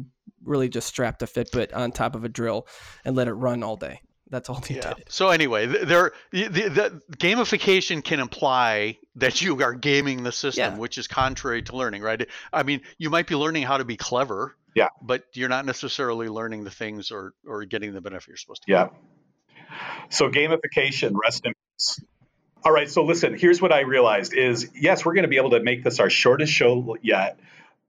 really 0.43 0.69
just 0.69 0.87
strapped 0.87 1.21
a 1.21 1.25
Fitbit 1.25 1.75
on 1.75 1.91
top 1.91 2.15
of 2.15 2.23
a 2.23 2.29
drill 2.29 2.67
and 3.05 3.15
let 3.15 3.27
it 3.27 3.33
run 3.33 3.63
all 3.63 3.75
day. 3.75 4.01
That's 4.29 4.49
all 4.49 4.59
they 4.59 4.75
yeah. 4.75 4.93
did. 4.93 5.05
So 5.09 5.29
anyway, 5.29 5.65
there 5.65 6.11
the, 6.31 6.47
the, 6.47 6.69
the, 6.69 7.01
gamification 7.17 8.03
can 8.03 8.19
imply 8.19 8.97
that 9.15 9.41
you 9.41 9.61
are 9.63 9.73
gaming 9.73 10.23
the 10.23 10.31
system, 10.31 10.73
yeah. 10.73 10.77
which 10.77 10.97
is 10.97 11.07
contrary 11.07 11.61
to 11.63 11.75
learning, 11.75 12.01
right? 12.01 12.27
I 12.51 12.63
mean, 12.63 12.81
you 12.97 13.09
might 13.09 13.27
be 13.27 13.35
learning 13.35 13.63
how 13.63 13.77
to 13.77 13.85
be 13.85 13.95
clever, 13.95 14.55
yeah, 14.75 14.89
but 15.01 15.23
you're 15.33 15.49
not 15.49 15.65
necessarily 15.65 16.27
learning 16.27 16.65
the 16.65 16.71
things 16.71 17.11
or 17.11 17.33
or 17.45 17.63
getting 17.65 17.93
the 17.93 18.01
benefit 18.01 18.27
you're 18.27 18.37
supposed 18.37 18.63
to. 18.63 18.71
Yeah. 18.71 18.83
Get. 18.85 18.93
So 20.09 20.29
gamification, 20.29 21.13
rest 21.21 21.45
in 21.45 21.53
peace. 21.53 22.01
All 22.63 22.71
right, 22.71 22.89
so 22.89 23.05
listen, 23.05 23.37
here's 23.37 23.61
what 23.61 23.71
I 23.71 23.81
realized 23.81 24.33
is 24.33 24.69
yes, 24.75 25.05
we're 25.05 25.13
going 25.13 25.23
to 25.23 25.29
be 25.29 25.37
able 25.37 25.51
to 25.51 25.61
make 25.61 25.83
this 25.83 25.99
our 25.99 26.09
shortest 26.09 26.51
show 26.51 26.97
yet. 27.01 27.39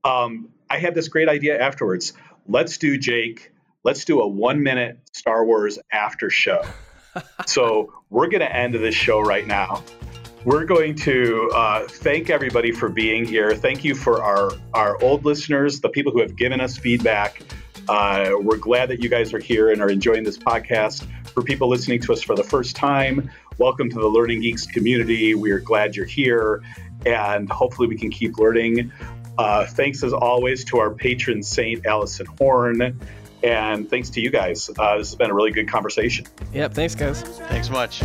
Um, 0.04 0.50
I 0.70 0.78
had 0.78 0.94
this 0.94 1.08
great 1.08 1.28
idea 1.28 1.60
afterwards. 1.60 2.12
Let's 2.46 2.78
do 2.78 2.96
Jake 2.96 3.50
let's 3.84 4.04
do 4.04 4.20
a 4.20 4.26
one 4.26 4.62
minute 4.62 4.98
Star 5.12 5.44
Wars 5.44 5.78
after 5.92 6.30
show. 6.30 6.62
so 7.46 7.92
we're 8.10 8.28
going 8.28 8.40
to 8.40 8.54
end 8.54 8.74
this 8.74 8.94
show 8.94 9.20
right 9.20 9.46
now. 9.46 9.82
We're 10.44 10.64
going 10.64 10.94
to 10.96 11.50
uh, 11.54 11.86
thank 11.88 12.30
everybody 12.30 12.72
for 12.72 12.88
being 12.88 13.24
here. 13.24 13.54
Thank 13.54 13.84
you 13.84 13.94
for 13.94 14.22
our, 14.22 14.52
our 14.72 15.02
old 15.02 15.24
listeners, 15.24 15.80
the 15.80 15.88
people 15.88 16.12
who 16.12 16.20
have 16.20 16.36
given 16.36 16.60
us 16.60 16.76
feedback. 16.76 17.42
Uh, 17.88 18.32
we're 18.40 18.56
glad 18.56 18.88
that 18.90 19.02
you 19.02 19.08
guys 19.08 19.32
are 19.32 19.38
here 19.38 19.70
and 19.70 19.80
are 19.80 19.90
enjoying 19.90 20.22
this 20.22 20.38
podcast. 20.38 21.06
For 21.28 21.42
people 21.42 21.68
listening 21.68 22.00
to 22.02 22.12
us 22.12 22.22
for 22.22 22.36
the 22.36 22.44
first 22.44 22.76
time, 22.76 23.30
welcome 23.58 23.90
to 23.90 23.96
the 23.96 24.06
Learning 24.06 24.40
Geeks 24.40 24.66
community. 24.66 25.34
We 25.34 25.50
are 25.50 25.58
glad 25.58 25.96
you're 25.96 26.06
here, 26.06 26.62
and 27.06 27.50
hopefully, 27.50 27.88
we 27.88 27.96
can 27.96 28.10
keep 28.10 28.38
learning. 28.38 28.92
Uh, 29.38 29.66
thanks 29.66 30.02
as 30.02 30.12
always 30.12 30.64
to 30.66 30.78
our 30.78 30.90
patron 30.90 31.42
saint, 31.42 31.86
Allison 31.86 32.26
Horn. 32.26 32.98
And 33.42 33.88
thanks 33.88 34.10
to 34.10 34.20
you 34.20 34.30
guys. 34.30 34.70
Uh, 34.78 34.98
this 34.98 35.10
has 35.10 35.14
been 35.14 35.30
a 35.30 35.34
really 35.34 35.52
good 35.52 35.68
conversation. 35.68 36.26
Yep. 36.52 36.74
Thanks, 36.74 36.94
guys. 36.94 37.22
Thanks 37.22 37.70
much. 37.70 38.02